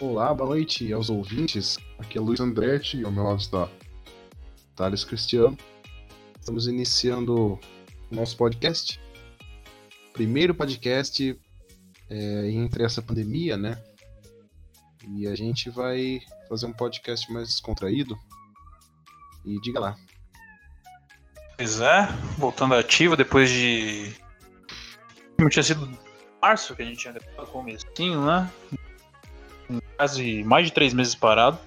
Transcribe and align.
Olá, 0.00 0.32
boa 0.32 0.50
noite 0.50 0.92
aos 0.92 1.10
ouvintes. 1.10 1.76
Aqui 1.98 2.18
é 2.18 2.20
Luiz 2.20 2.38
Andretti 2.38 2.98
e 2.98 3.04
ao 3.04 3.10
meu 3.10 3.24
lado 3.24 3.40
está 3.40 3.68
Thales 4.76 5.02
Cristiano. 5.02 5.58
Estamos 6.38 6.68
iniciando 6.68 7.54
o 7.54 7.60
nosso 8.08 8.36
podcast. 8.36 9.00
Primeiro 10.12 10.54
podcast 10.54 11.36
é, 12.08 12.50
entre 12.52 12.84
essa 12.84 13.02
pandemia, 13.02 13.56
né? 13.56 13.82
E 15.08 15.26
a 15.26 15.34
gente 15.34 15.68
vai 15.68 16.20
fazer 16.48 16.66
um 16.66 16.72
podcast 16.72 17.32
mais 17.32 17.48
descontraído. 17.48 18.16
E 19.44 19.60
diga 19.60 19.80
lá. 19.80 19.96
Pois 21.56 21.80
é, 21.80 22.06
voltando 22.38 22.74
ativa 22.74 23.16
depois 23.16 23.50
de. 23.50 24.14
Não 25.40 25.48
tinha 25.48 25.64
sido 25.64 25.90
março 26.40 26.76
que 26.76 26.82
a 26.82 26.84
gente 26.84 26.98
tinha 26.98 27.12
gravado 27.12 27.62
né? 28.24 28.52
Quase 29.96 30.42
mais 30.44 30.66
de 30.66 30.72
três 30.72 30.94
meses 30.94 31.14
parado. 31.14 31.58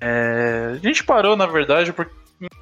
É, 0.00 0.72
a 0.74 0.86
gente 0.86 1.04
parou, 1.04 1.36
na 1.36 1.46
verdade, 1.46 1.92
por 1.92 2.10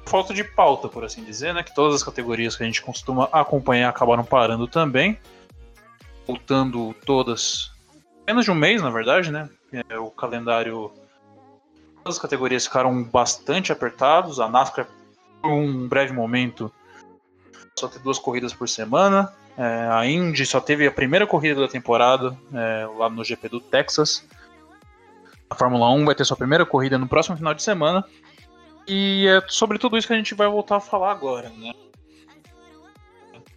falta 0.05 0.33
de 0.33 0.43
pauta, 0.43 0.87
por 0.87 1.03
assim 1.03 1.23
dizer, 1.23 1.53
né? 1.53 1.63
Que 1.63 1.73
todas 1.75 1.95
as 1.95 2.03
categorias 2.03 2.55
que 2.55 2.63
a 2.63 2.65
gente 2.65 2.81
costuma 2.81 3.25
acompanhar 3.31 3.89
acabaram 3.89 4.23
parando 4.23 4.67
também. 4.67 5.19
Voltando 6.25 6.95
todas. 7.05 7.71
Menos 8.25 8.45
de 8.45 8.51
um 8.51 8.55
mês, 8.55 8.81
na 8.81 8.89
verdade, 8.89 9.31
né? 9.31 9.49
É, 9.89 9.99
o 9.99 10.09
calendário. 10.09 10.91
Todas 11.97 12.15
as 12.15 12.21
categorias 12.21 12.65
ficaram 12.65 13.03
bastante 13.03 13.71
apertados. 13.71 14.39
A 14.39 14.47
NASCAR, 14.47 14.87
por 15.41 15.51
um 15.51 15.87
breve 15.87 16.13
momento, 16.13 16.71
só 17.77 17.87
tem 17.87 18.01
duas 18.01 18.17
corridas 18.17 18.53
por 18.53 18.69
semana. 18.69 19.33
É, 19.57 19.87
a 19.89 20.05
Indy 20.05 20.45
só 20.45 20.59
teve 20.59 20.85
a 20.85 20.91
primeira 20.91 21.25
corrida 21.25 21.61
da 21.61 21.67
temporada 21.67 22.37
é, 22.53 22.87
lá 22.97 23.09
no 23.09 23.23
GP 23.23 23.47
do 23.49 23.59
Texas. 23.59 24.25
A 25.49 25.55
Fórmula 25.55 25.89
1 25.91 26.05
vai 26.05 26.15
ter 26.15 26.25
sua 26.25 26.35
primeira 26.35 26.65
corrida 26.65 26.97
no 26.97 27.07
próximo 27.07 27.37
final 27.37 27.53
de 27.53 27.63
semana. 27.63 28.03
E 28.87 29.27
é 29.27 29.41
sobre 29.47 29.79
tudo 29.79 29.97
isso 29.97 30.07
que 30.07 30.13
a 30.13 30.17
gente 30.17 30.35
vai 30.35 30.47
voltar 30.47 30.77
a 30.77 30.81
falar 30.81 31.11
agora, 31.11 31.49
né? 31.49 31.73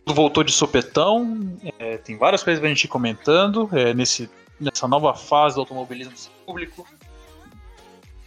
Tudo 0.04 0.14
voltou 0.14 0.42
de 0.42 0.52
sopetão, 0.52 1.58
é, 1.78 1.98
tem 1.98 2.16
várias 2.16 2.42
coisas 2.42 2.60
pra 2.60 2.68
gente 2.68 2.84
ir 2.84 2.88
comentando 2.88 3.68
é, 3.72 3.92
nesse, 3.92 4.30
nessa 4.58 4.88
nova 4.88 5.12
fase 5.14 5.56
do 5.56 5.60
automobilismo 5.60 6.14
público. 6.46 6.86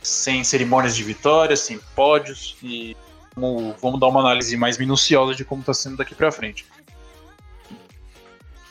Sem 0.01 0.43
cerimônias 0.43 0.95
de 0.95 1.03
vitórias, 1.03 1.61
sem 1.61 1.79
pódios, 1.95 2.55
e 2.61 2.95
vamos, 3.35 3.75
vamos 3.81 3.99
dar 3.99 4.07
uma 4.07 4.19
análise 4.19 4.55
mais 4.57 4.77
minuciosa 4.77 5.33
de 5.33 5.45
como 5.45 5.61
está 5.61 5.73
sendo 5.73 5.97
daqui 5.97 6.13
para 6.13 6.31
frente. 6.31 6.65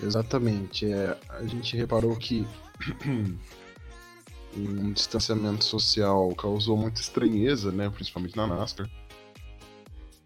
Exatamente. 0.02 0.90
É, 0.90 1.16
a 1.28 1.46
gente 1.46 1.76
reparou 1.76 2.16
que 2.16 2.46
um 4.56 4.92
distanciamento 4.92 5.64
social 5.64 6.34
causou 6.34 6.76
muita 6.76 7.00
estranheza, 7.00 7.70
né, 7.70 7.88
principalmente 7.90 8.36
na 8.36 8.46
NASCAR, 8.46 8.90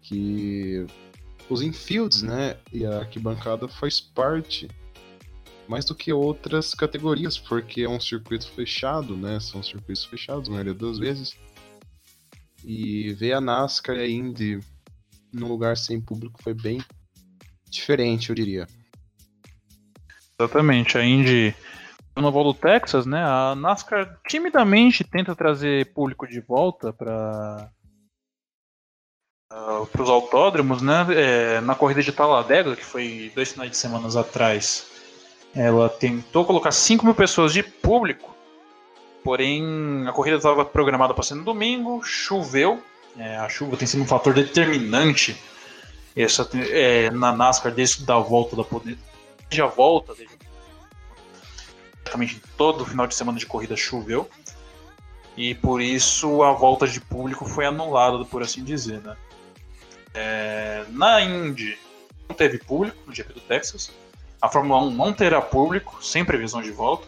que 0.01 0.85
os 1.49 1.61
infields, 1.61 2.21
né, 2.21 2.57
e 2.71 2.85
a 2.85 2.99
arquibancada 2.99 3.67
faz 3.67 3.99
parte 3.99 4.67
mais 5.67 5.83
do 5.83 5.95
que 5.95 6.13
outras 6.13 6.73
categorias, 6.73 7.37
porque 7.37 7.81
é 7.81 7.89
um 7.89 7.99
circuito 7.99 8.47
fechado, 8.51 9.17
né, 9.17 9.39
são 9.39 9.63
circuitos 9.63 10.05
fechados 10.05 10.47
a 10.47 10.51
maioria 10.51 10.73
das 10.73 10.99
vezes, 10.99 11.35
e 12.63 13.13
ver 13.13 13.33
a 13.33 13.41
NASCAR 13.41 13.97
a 13.97 14.07
Indy 14.07 14.59
num 15.31 15.47
lugar 15.47 15.75
sem 15.75 15.99
público 15.99 16.41
foi 16.41 16.53
bem 16.53 16.83
diferente, 17.69 18.29
eu 18.29 18.35
diria. 18.35 18.67
Exatamente, 20.39 20.97
a 20.97 21.03
Indy 21.03 21.55
no 22.15 22.27
Oval 22.27 22.45
do 22.45 22.53
Texas, 22.53 23.05
né? 23.05 23.23
A 23.23 23.55
NASCAR 23.55 24.19
timidamente 24.27 25.03
tenta 25.03 25.35
trazer 25.35 25.93
público 25.93 26.27
de 26.27 26.39
volta 26.39 26.93
para 26.93 27.69
uh, 29.51 29.85
para 29.85 30.01
os 30.01 30.09
autódromos, 30.09 30.81
né? 30.81 31.05
É, 31.15 31.61
na 31.61 31.75
corrida 31.75 32.01
de 32.01 32.11
Talladega, 32.11 32.75
que 32.75 32.83
foi 32.83 33.31
dois 33.33 33.51
finais 33.51 33.71
de 33.71 33.77
semana 33.77 34.07
atrás, 34.19 34.87
ela 35.55 35.89
tentou 35.89 36.45
colocar 36.45 36.71
5 36.71 37.05
mil 37.05 37.15
pessoas 37.15 37.53
de 37.53 37.63
público, 37.63 38.35
porém 39.23 40.05
a 40.07 40.11
corrida 40.11 40.37
estava 40.37 40.65
programada 40.65 41.13
para 41.13 41.23
ser 41.23 41.35
no 41.35 41.43
domingo, 41.43 42.03
choveu, 42.03 42.83
é, 43.17 43.37
a 43.37 43.47
chuva 43.47 43.77
tem 43.77 43.87
sido 43.87 44.03
um 44.03 44.07
fator 44.07 44.33
determinante 44.33 45.41
essa, 46.15 46.49
é, 46.71 47.09
na 47.09 47.31
NASCAR 47.31 47.73
desde 47.73 48.05
da 48.05 48.17
volta 48.17 48.55
da 48.55 48.63
a 49.61 49.65
volta, 49.65 50.13
desde 50.13 50.35
praticamente 52.15 52.41
todo 52.57 52.85
final 52.85 53.07
de 53.07 53.15
semana 53.15 53.37
de 53.37 53.45
corrida 53.45 53.75
choveu. 53.75 54.29
E 55.35 55.53
por 55.53 55.81
isso 55.81 56.43
a 56.43 56.53
volta 56.53 56.87
de 56.87 57.01
público 57.01 57.45
foi 57.45 57.65
anulada, 57.65 58.23
por 58.23 58.41
assim 58.41 58.63
dizer, 58.63 59.01
né? 59.01 59.17
É, 60.13 60.85
na 60.89 61.21
Indy 61.21 61.77
não 62.29 62.35
teve 62.35 62.57
público 62.57 62.97
no 63.05 63.13
GP 63.13 63.33
do 63.33 63.41
Texas. 63.41 63.91
A 64.41 64.47
Fórmula 64.47 64.81
1 64.83 64.91
não 64.91 65.11
terá 65.11 65.41
público, 65.41 65.97
sem 66.01 66.23
previsão 66.23 66.61
de 66.61 66.71
volta. 66.71 67.07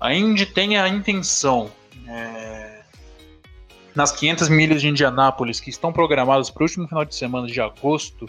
A 0.00 0.12
Indy 0.12 0.46
tem 0.46 0.76
a 0.76 0.88
intenção, 0.88 1.70
é, 2.08 2.82
nas 3.94 4.10
500 4.10 4.48
milhas 4.48 4.80
de 4.80 4.88
Indianápolis, 4.88 5.60
que 5.60 5.70
estão 5.70 5.92
programadas 5.92 6.50
para 6.50 6.62
o 6.62 6.64
último 6.64 6.88
final 6.88 7.04
de 7.04 7.14
semana 7.14 7.46
de 7.46 7.60
agosto, 7.60 8.28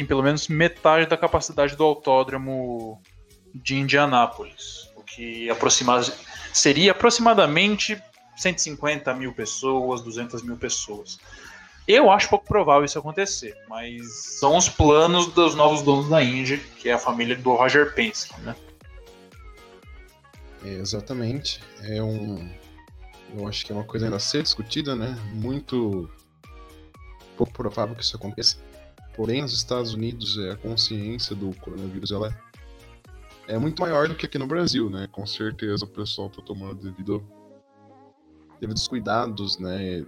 em 0.00 0.06
pelo 0.06 0.22
menos 0.22 0.48
metade 0.48 1.06
da 1.06 1.16
capacidade 1.16 1.76
do 1.76 1.84
autódromo 1.84 3.00
de 3.54 3.76
Indianápolis 3.76 4.90
que 5.14 5.50
aproxima, 5.50 6.00
seria 6.52 6.92
aproximadamente 6.92 8.00
150 8.36 9.12
mil 9.14 9.32
pessoas, 9.34 10.00
200 10.02 10.42
mil 10.42 10.56
pessoas. 10.56 11.18
Eu 11.86 12.10
acho 12.10 12.28
pouco 12.28 12.46
provável 12.46 12.84
isso 12.84 12.98
acontecer, 12.98 13.56
mas 13.68 14.38
são 14.38 14.56
os 14.56 14.68
planos 14.68 15.26
dos 15.28 15.54
novos 15.54 15.82
donos 15.82 16.08
da 16.08 16.22
Indy, 16.22 16.58
que 16.78 16.88
é 16.88 16.92
a 16.92 16.98
família 16.98 17.36
do 17.36 17.54
Roger 17.54 17.94
Penske, 17.94 18.38
né? 18.40 18.54
É, 20.64 20.74
exatamente. 20.74 21.60
É 21.82 22.02
um. 22.02 22.50
Eu 23.36 23.48
acho 23.48 23.64
que 23.64 23.72
é 23.72 23.74
uma 23.74 23.84
coisa 23.84 24.06
ainda 24.06 24.16
a 24.16 24.20
ser 24.20 24.42
discutida, 24.42 24.94
né? 24.94 25.18
Muito 25.32 26.08
pouco 27.36 27.52
provável 27.52 27.96
que 27.96 28.02
isso 28.02 28.16
aconteça. 28.16 28.58
Porém, 29.20 29.42
nos 29.42 29.52
Estados 29.52 29.92
Unidos, 29.92 30.38
é, 30.38 30.52
a 30.52 30.56
consciência 30.56 31.36
do 31.36 31.54
coronavírus 31.56 32.10
ela 32.10 32.34
é 33.46 33.58
muito 33.58 33.82
maior 33.82 34.08
do 34.08 34.14
que 34.14 34.24
aqui 34.24 34.38
no 34.38 34.46
Brasil, 34.46 34.88
né? 34.88 35.06
Com 35.12 35.26
certeza 35.26 35.84
o 35.84 35.88
pessoal 35.88 36.30
tá 36.30 36.40
tomando 36.40 36.76
devido 36.76 37.22
devidos 38.58 38.88
cuidados, 38.88 39.58
né? 39.58 39.98
E 39.98 40.06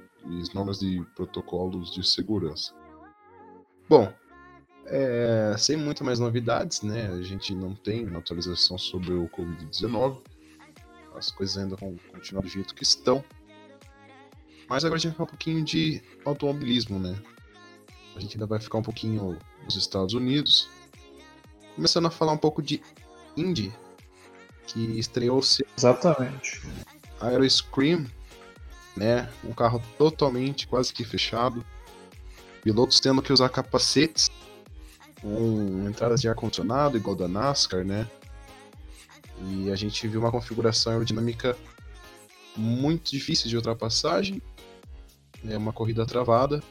normas 0.54 0.80
de 0.80 1.04
protocolos 1.14 1.92
de 1.92 2.02
segurança. 2.08 2.72
Bom, 3.86 4.10
é, 4.86 5.54
sem 5.58 5.76
muitas 5.76 6.06
mais 6.06 6.18
novidades, 6.18 6.80
né? 6.80 7.08
A 7.08 7.20
gente 7.20 7.54
não 7.54 7.74
tem 7.74 8.08
atualização 8.16 8.78
sobre 8.78 9.12
o 9.12 9.28
Covid-19. 9.28 10.22
As 11.14 11.30
coisas 11.30 11.58
ainda 11.58 11.76
vão 11.76 11.98
continuar 12.10 12.40
do 12.40 12.48
jeito 12.48 12.74
que 12.74 12.82
estão. 12.82 13.22
Mas 14.70 14.86
agora 14.86 14.96
a 14.96 14.98
gente 14.98 15.10
vai 15.10 15.16
falar 15.18 15.26
um 15.26 15.36
pouquinho 15.36 15.62
de 15.62 16.02
automobilismo, 16.24 16.98
né? 16.98 17.14
A 18.16 18.20
gente 18.20 18.36
ainda 18.36 18.46
vai 18.46 18.60
ficar 18.60 18.78
um 18.78 18.82
pouquinho 18.82 19.38
nos 19.64 19.76
Estados 19.76 20.14
Unidos. 20.14 20.68
Começando 21.74 22.06
a 22.06 22.10
falar 22.10 22.32
um 22.32 22.38
pouco 22.38 22.62
de 22.62 22.82
Indy, 23.36 23.72
que 24.66 24.98
estreou-se. 24.98 25.64
Exatamente. 25.76 26.60
Aeroscream, 27.20 28.06
né? 28.96 29.30
Um 29.42 29.52
carro 29.52 29.82
totalmente 29.96 30.66
quase 30.66 30.92
que 30.92 31.04
fechado. 31.04 31.64
Pilotos 32.62 33.00
tendo 33.00 33.22
que 33.22 33.32
usar 33.32 33.48
capacetes 33.48 34.30
com 35.20 35.88
entradas 35.88 36.20
de 36.20 36.28
ar-condicionado, 36.28 36.96
igual 36.96 37.16
da 37.16 37.26
NASCAR, 37.28 37.84
né? 37.84 38.08
E 39.40 39.70
a 39.70 39.76
gente 39.76 40.06
viu 40.06 40.20
uma 40.20 40.30
configuração 40.30 40.92
aerodinâmica 40.92 41.56
muito 42.56 43.10
difícil 43.10 43.48
de 43.48 43.56
ultrapassagem. 43.56 44.42
É 45.48 45.56
uma 45.56 45.72
corrida 45.72 46.06
travada. 46.06 46.62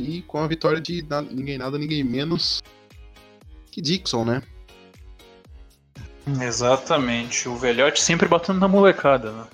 E 0.00 0.22
com 0.22 0.38
a 0.38 0.46
vitória 0.46 0.80
de 0.80 1.06
ninguém 1.30 1.58
nada, 1.58 1.76
ninguém 1.78 2.02
menos 2.02 2.62
que 3.70 3.82
Dixon, 3.82 4.24
né? 4.24 4.42
Exatamente. 6.40 7.48
O 7.48 7.56
velhote 7.56 8.00
sempre 8.00 8.26
batendo 8.26 8.58
na 8.58 8.68
molecada, 8.68 9.30
né? 9.32 9.46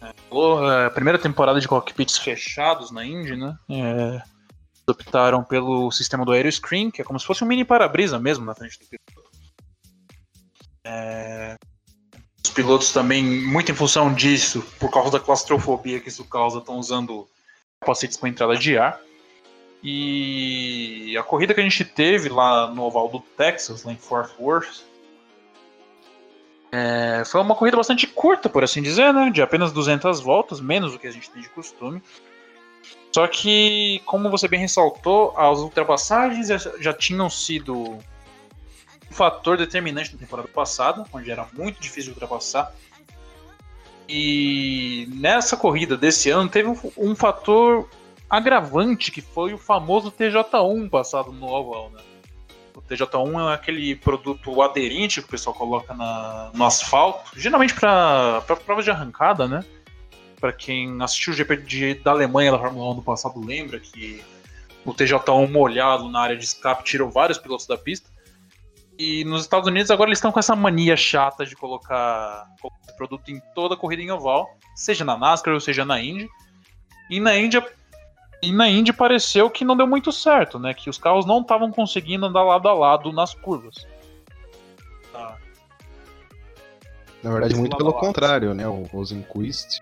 É, 0.00 0.86
a 0.86 0.90
primeira 0.90 1.18
temporada 1.18 1.60
de 1.60 1.68
cockpits 1.68 2.16
fechados 2.16 2.90
na 2.90 3.04
Indy, 3.04 3.36
né? 3.36 3.58
É, 3.68 4.22
optaram 4.86 5.44
pelo 5.44 5.90
sistema 5.90 6.24
do 6.24 6.32
Aeroscreen, 6.32 6.90
que 6.90 7.02
é 7.02 7.04
como 7.04 7.20
se 7.20 7.26
fosse 7.26 7.44
um 7.44 7.46
mini 7.46 7.64
para-brisa 7.64 8.18
mesmo 8.18 8.44
na 8.44 8.54
frente 8.54 8.78
do 8.78 8.86
piloto. 8.86 9.30
É, 10.84 11.56
os 12.42 12.50
pilotos 12.50 12.90
também, 12.92 13.22
muito 13.22 13.70
em 13.70 13.74
função 13.74 14.14
disso, 14.14 14.64
por 14.78 14.90
causa 14.90 15.10
da 15.10 15.20
claustrofobia 15.20 16.00
que 16.00 16.08
isso 16.08 16.24
causa, 16.24 16.58
estão 16.58 16.78
usando 16.78 17.28
capacetes 17.80 18.16
com 18.16 18.26
entrada 18.26 18.56
de 18.56 18.76
ar. 18.76 19.00
E 19.82 21.16
a 21.16 21.22
corrida 21.22 21.54
que 21.54 21.60
a 21.60 21.62
gente 21.62 21.84
teve 21.84 22.28
lá 22.28 22.66
no 22.66 22.82
oval 22.82 23.08
do 23.08 23.20
Texas, 23.20 23.84
lá 23.84 23.92
em 23.92 23.96
Fort 23.96 24.30
Worth, 24.38 24.88
É, 26.70 27.22
foi 27.24 27.40
uma 27.40 27.54
corrida 27.54 27.78
bastante 27.78 28.06
curta, 28.06 28.46
por 28.46 28.62
assim 28.62 28.82
dizer, 28.82 29.10
né? 29.14 29.30
De 29.30 29.40
apenas 29.40 29.72
200 29.72 30.20
voltas, 30.20 30.60
menos 30.60 30.92
do 30.92 30.98
que 30.98 31.06
a 31.06 31.10
gente 31.10 31.30
tem 31.30 31.40
de 31.40 31.48
costume. 31.48 32.02
Só 33.10 33.26
que, 33.26 34.02
como 34.04 34.30
você 34.30 34.46
bem 34.46 34.60
ressaltou, 34.60 35.32
as 35.34 35.60
ultrapassagens 35.60 36.48
já, 36.78 36.92
tinham 36.92 37.30
sido 37.30 37.74
um 37.74 37.98
fator 39.10 39.56
determinante 39.56 40.12
na 40.12 40.18
temporada 40.18 40.46
passada, 40.48 41.06
onde 41.10 41.30
era 41.30 41.48
muito 41.54 41.80
difícil 41.80 42.12
ultrapassar. 42.12 42.70
E 44.08 45.06
nessa 45.12 45.56
corrida 45.56 45.96
desse 45.96 46.30
ano 46.30 46.48
teve 46.48 46.68
um, 46.96 47.14
fator 47.14 47.88
agravante 48.28 49.10
que 49.10 49.20
foi 49.20 49.52
o 49.52 49.58
famoso 49.58 50.10
TJ1 50.10 50.88
passado 50.88 51.30
no 51.30 51.46
oval, 51.46 51.90
né? 51.90 52.00
O 52.74 52.80
TJ1 52.80 53.50
é 53.50 53.54
aquele 53.54 53.94
produto 53.96 54.62
aderente 54.62 55.20
que 55.20 55.26
o 55.26 55.30
pessoal 55.30 55.54
coloca 55.54 55.92
na, 55.92 56.50
no 56.54 56.64
asfalto, 56.64 57.38
geralmente 57.38 57.74
para 57.74 58.40
provas 58.64 58.84
de 58.84 58.90
arrancada, 58.90 59.46
né? 59.46 59.62
Para 60.40 60.52
quem 60.52 61.02
assistiu 61.02 61.34
o 61.34 61.36
GP 61.36 61.56
de, 61.58 61.94
da 61.94 62.12
Alemanha 62.12 62.52
da 62.52 62.58
Fórmula 62.58 62.92
1 62.92 62.94
no 62.94 63.02
passado 63.02 63.44
lembra 63.44 63.78
que 63.78 64.22
o 64.86 64.94
TJ1 64.94 65.50
molhado 65.50 66.08
na 66.08 66.20
área 66.20 66.36
de 66.36 66.44
escape 66.44 66.84
tirou 66.84 67.10
vários 67.10 67.36
pilotos 67.36 67.66
da 67.66 67.76
pista. 67.76 68.08
E 68.98 69.24
nos 69.24 69.42
Estados 69.42 69.68
Unidos 69.68 69.92
agora 69.92 70.08
eles 70.08 70.18
estão 70.18 70.32
com 70.32 70.40
essa 70.40 70.56
mania 70.56 70.96
chata 70.96 71.46
de 71.46 71.54
colocar, 71.54 72.46
esse 72.82 72.96
produto 72.96 73.30
em 73.30 73.40
toda 73.54 73.74
a 73.74 73.78
corrida 73.78 74.02
em 74.02 74.10
oval, 74.10 74.48
seja 74.74 75.04
na 75.04 75.16
NASCAR 75.16 75.54
ou 75.54 75.60
seja 75.60 75.84
na 75.84 76.02
Indy. 76.02 76.28
E 77.08 77.20
na 77.20 77.38
Indy, 77.38 77.62
e 78.42 78.52
na 78.52 78.68
Indy 78.68 78.92
pareceu 78.92 79.48
que 79.48 79.64
não 79.64 79.76
deu 79.76 79.86
muito 79.86 80.10
certo, 80.10 80.58
né? 80.58 80.74
Que 80.74 80.90
os 80.90 80.98
carros 80.98 81.24
não 81.24 81.42
estavam 81.42 81.70
conseguindo 81.70 82.26
andar 82.26 82.42
lado 82.42 82.68
a 82.68 82.74
lado 82.74 83.12
nas 83.12 83.34
curvas. 83.34 83.86
Tá. 85.12 85.38
Na 87.22 87.30
verdade, 87.30 87.54
muito 87.54 87.76
pelo 87.76 87.92
contrário, 87.92 88.52
né? 88.52 88.66
O 88.66 88.82
Rosenquist 88.82 89.80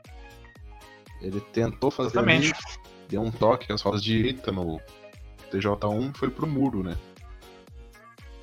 ele 1.23 1.41
tentou 1.41 1.91
fazer 1.91 2.11
Exatamente. 2.11 2.53
Ali, 2.53 2.89
deu 3.09 3.23
um 3.23 3.31
toque 3.31 3.73
às 3.73 3.81
rodas 3.81 4.03
direita 4.03 4.53
no 4.53 4.79
TJ1 5.51 6.15
foi 6.15 6.29
pro 6.29 6.47
muro, 6.47 6.83
né? 6.83 6.97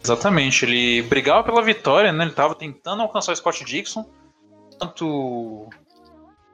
Exatamente, 0.04 0.66
ele 0.66 1.02
brigava 1.04 1.44
pela 1.44 1.62
vitória, 1.62 2.12
né? 2.12 2.26
Ele 2.26 2.32
estava 2.32 2.54
tentando 2.54 3.02
alcançar 3.02 3.32
o 3.32 3.36
Scott 3.36 3.64
Dixon, 3.64 4.06
tanto 4.78 5.70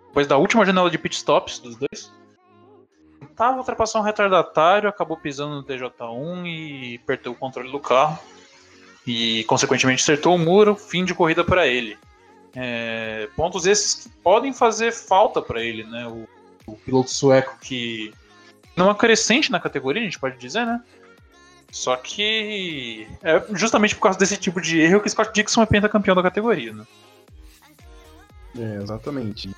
depois 0.07 0.27
da 0.27 0.37
última 0.37 0.63
janela 0.65 0.89
de 0.89 0.97
pitstops 0.97 1.57
dos 1.57 1.75
dois. 1.75 2.13
Tentava 3.19 3.57
ultrapassar 3.57 3.99
um 3.99 4.03
retardatário, 4.03 4.87
acabou 4.87 5.17
pisando 5.17 5.55
no 5.55 5.63
TJ1 5.63 6.45
e 6.45 6.99
perdeu 6.99 7.31
o 7.31 7.35
controle 7.35 7.71
do 7.71 7.79
carro. 7.79 8.19
E, 9.07 9.43
consequentemente, 9.45 10.03
acertou 10.03 10.35
o 10.35 10.37
muro, 10.37 10.75
fim 10.75 11.03
de 11.03 11.15
corrida 11.15 11.43
para 11.43 11.65
ele. 11.65 11.97
É, 12.55 13.27
pontos 13.35 13.65
esses 13.65 13.95
que 13.95 14.09
podem 14.21 14.53
fazer 14.53 14.91
falta 14.91 15.41
para 15.41 15.63
ele, 15.63 15.83
né? 15.83 16.05
O, 16.07 16.27
o 16.71 16.75
piloto 16.75 17.09
sueco 17.09 17.57
que 17.59 18.13
não 18.75 18.91
é 18.91 18.93
crescente 18.93 19.51
na 19.51 19.59
categoria, 19.59 20.01
a 20.01 20.05
gente 20.05 20.19
pode 20.19 20.37
dizer, 20.37 20.65
né? 20.65 20.81
Só 21.71 21.95
que 21.95 23.07
é 23.21 23.43
justamente 23.55 23.95
por 23.95 24.01
causa 24.01 24.17
desse 24.17 24.37
tipo 24.37 24.59
de 24.59 24.79
erro 24.79 25.01
que 25.01 25.09
Scott 25.09 25.31
Dixon 25.33 25.61
é 25.61 25.65
pentacampeão 25.65 26.15
da 26.15 26.23
categoria, 26.23 26.73
né? 26.73 26.85
É, 28.57 28.81
exatamente. 28.81 29.49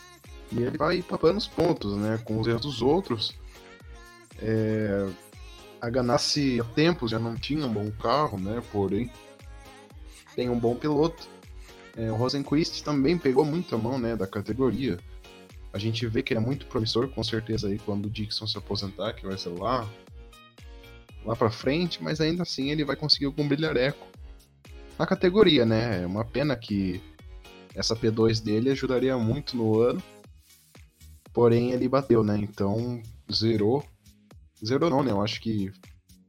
E 0.51 0.61
ele 0.61 0.77
vai 0.77 1.01
papando 1.01 1.37
os 1.37 1.47
pontos, 1.47 1.95
né? 1.95 2.19
Com 2.25 2.39
os 2.39 2.47
erros 2.47 2.61
dos 2.61 2.81
outros. 2.81 3.33
É... 4.41 5.07
A 5.79 5.89
Ganassi 5.89 6.59
há 6.59 6.63
tempos 6.63 7.09
já 7.09 7.17
não 7.17 7.35
tinha 7.35 7.65
um 7.65 7.73
bom 7.73 7.89
carro, 7.91 8.37
né? 8.37 8.61
Porém, 8.71 9.09
tem 10.35 10.49
um 10.49 10.59
bom 10.59 10.75
piloto. 10.75 11.27
É, 11.97 12.11
o 12.11 12.15
Rosenquist 12.15 12.83
também 12.83 13.17
pegou 13.17 13.43
muito 13.43 13.73
a 13.73 13.77
mão, 13.77 13.97
né? 13.97 14.15
Da 14.15 14.27
categoria. 14.27 14.99
A 15.73 15.79
gente 15.79 16.05
vê 16.05 16.21
que 16.21 16.33
ele 16.33 16.39
é 16.39 16.43
muito 16.43 16.65
promissor, 16.67 17.07
com 17.07 17.23
certeza, 17.23 17.67
aí 17.67 17.79
quando 17.79 18.05
o 18.05 18.09
Dixon 18.09 18.45
se 18.45 18.57
aposentar, 18.57 19.13
que 19.13 19.25
vai 19.25 19.37
ser 19.37 19.49
lá 19.49 19.87
lá 21.25 21.35
para 21.35 21.51
frente, 21.51 22.01
mas 22.01 22.19
ainda 22.19 22.43
assim 22.43 22.71
ele 22.71 22.83
vai 22.83 22.95
conseguir 22.95 23.25
algum 23.25 23.47
brilhareco 23.47 24.07
na 24.97 25.05
categoria, 25.05 25.65
né? 25.65 26.03
É 26.03 26.05
uma 26.05 26.25
pena 26.25 26.55
que 26.55 27.01
essa 27.75 27.95
P2 27.95 28.43
dele 28.43 28.69
ajudaria 28.71 29.17
muito 29.17 29.55
no 29.55 29.79
ano, 29.79 30.01
porém 31.33 31.71
ele 31.71 31.87
bateu, 31.87 32.23
né? 32.23 32.37
Então 32.37 33.01
zerou. 33.31 33.83
Zerou 34.63 34.89
não, 34.89 35.03
né? 35.03 35.11
Eu 35.11 35.21
acho 35.21 35.41
que 35.41 35.71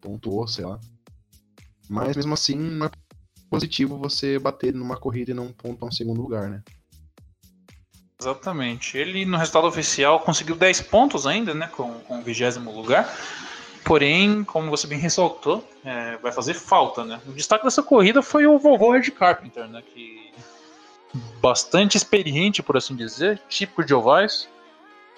pontuou, 0.00 0.46
sei 0.46 0.64
lá. 0.64 0.80
Mas 1.88 2.16
mesmo 2.16 2.34
assim, 2.34 2.56
não 2.56 2.86
é 2.86 2.90
positivo 3.50 3.98
você 3.98 4.38
bater 4.38 4.72
numa 4.72 4.96
corrida 4.96 5.32
e 5.32 5.34
não 5.34 5.52
pontuar 5.52 5.90
um 5.90 5.92
segundo 5.92 6.22
lugar, 6.22 6.48
né? 6.48 6.62
Exatamente. 8.18 8.96
Ele 8.96 9.26
no 9.26 9.36
resultado 9.36 9.66
oficial 9.66 10.20
conseguiu 10.20 10.54
10 10.54 10.82
pontos 10.82 11.26
ainda, 11.26 11.52
né? 11.52 11.66
Com, 11.66 11.92
com 12.00 12.20
o 12.20 12.22
vigésimo 12.22 12.70
lugar. 12.72 13.12
Porém, 13.84 14.44
como 14.44 14.70
você 14.70 14.86
bem 14.86 14.98
ressaltou, 14.98 15.66
é, 15.84 16.16
vai 16.18 16.30
fazer 16.30 16.54
falta, 16.54 17.04
né? 17.04 17.20
O 17.26 17.32
destaque 17.32 17.64
dessa 17.64 17.82
corrida 17.82 18.22
foi 18.22 18.46
o 18.46 18.58
vovô 18.58 18.92
Red 18.92 19.10
Carpenter, 19.10 19.66
né? 19.68 19.82
Que 19.82 20.32
bastante 21.40 21.96
experiente, 21.96 22.62
por 22.62 22.76
assim 22.76 22.94
dizer, 22.94 23.40
típico 23.48 23.84
de 23.84 23.92
ovais, 23.92 24.48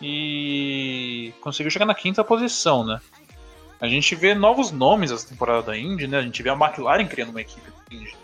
e 0.00 1.32
conseguiu 1.40 1.70
chegar 1.70 1.84
na 1.86 1.94
quinta 1.94 2.24
posição, 2.24 2.84
né? 2.84 3.00
A 3.80 3.86
gente 3.86 4.14
vê 4.14 4.34
novos 4.34 4.70
nomes 4.70 5.10
essa 5.10 5.28
temporada 5.28 5.62
da 5.62 5.76
Indy, 5.76 6.06
né? 6.06 6.18
A 6.18 6.22
gente 6.22 6.42
vê 6.42 6.48
a 6.48 6.54
McLaren 6.54 7.06
criando 7.06 7.30
uma 7.30 7.40
equipe 7.40 7.70
da 7.70 7.96
Indy. 7.96 8.16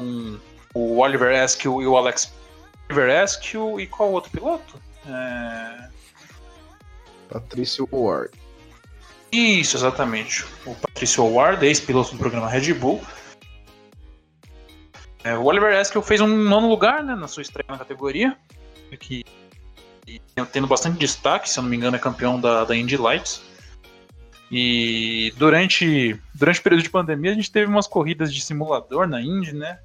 Um, 0.00 0.38
o 0.74 0.98
Oliver 0.98 1.40
Askew 1.42 1.82
e 1.82 1.86
o 1.86 1.96
Alex 1.96 2.32
Oliver 2.88 3.22
Askew 3.22 3.78
e 3.78 3.86
qual 3.86 4.10
outro 4.10 4.30
piloto? 4.30 4.80
É... 5.06 5.88
Patrício 7.28 7.88
Ward. 7.92 8.43
Isso, 9.34 9.76
exatamente. 9.76 10.44
O 10.64 10.76
Patrício 10.76 11.24
Ward, 11.24 11.66
ex-piloto 11.66 12.12
do 12.12 12.18
programa 12.18 12.48
Red 12.48 12.72
Bull. 12.74 13.02
É, 15.24 15.36
o 15.36 15.42
Oliver 15.42 15.76
Askew 15.76 16.00
fez 16.02 16.20
um 16.20 16.28
nono 16.28 16.68
lugar 16.68 17.02
né, 17.02 17.16
na 17.16 17.26
sua 17.26 17.42
estreia 17.42 17.66
na 17.68 17.78
categoria, 17.78 18.36
que 19.00 19.24
tendo 20.52 20.68
bastante 20.68 20.98
destaque, 20.98 21.50
se 21.50 21.58
eu 21.58 21.62
não 21.62 21.70
me 21.70 21.76
engano, 21.76 21.96
é 21.96 21.98
campeão 21.98 22.40
da, 22.40 22.64
da 22.64 22.76
Indy 22.76 22.96
Lights. 22.96 23.42
E 24.52 25.34
durante, 25.36 26.20
durante 26.32 26.60
o 26.60 26.62
período 26.62 26.84
de 26.84 26.90
pandemia, 26.90 27.32
a 27.32 27.34
gente 27.34 27.50
teve 27.50 27.66
umas 27.66 27.88
corridas 27.88 28.32
de 28.32 28.40
simulador 28.40 29.08
na 29.08 29.20
Indy, 29.20 29.52
né? 29.52 29.80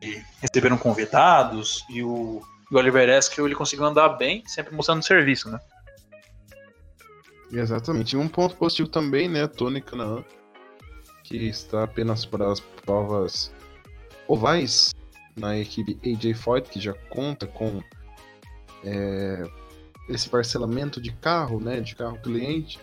E 0.00 0.22
receberam 0.40 0.78
convidados 0.78 1.84
e 1.90 2.04
o, 2.04 2.40
o 2.70 2.76
Oliver 2.76 3.10
Askew 3.10 3.46
ele 3.46 3.56
conseguiu 3.56 3.86
andar 3.86 4.10
bem, 4.10 4.44
sempre 4.46 4.72
mostrando 4.76 5.02
serviço, 5.02 5.50
né? 5.50 5.58
Exatamente. 7.54 8.14
E 8.14 8.18
um 8.18 8.28
ponto 8.28 8.56
positivo 8.56 8.88
também, 8.88 9.28
né, 9.28 9.46
Tony 9.46 9.80
Canaan, 9.80 10.24
que 11.22 11.36
está 11.36 11.84
apenas 11.84 12.26
para 12.26 12.50
as 12.50 12.60
provas 12.60 13.52
ovais 14.26 14.92
na 15.36 15.56
equipe 15.56 15.98
AJ 16.04 16.36
Foyt, 16.36 16.68
que 16.68 16.80
já 16.80 16.92
conta 17.10 17.46
com 17.46 17.82
é, 18.84 19.44
esse 20.08 20.28
parcelamento 20.28 21.00
de 21.00 21.12
carro, 21.12 21.60
né, 21.60 21.80
de 21.80 21.94
carro 21.94 22.18
cliente. 22.18 22.78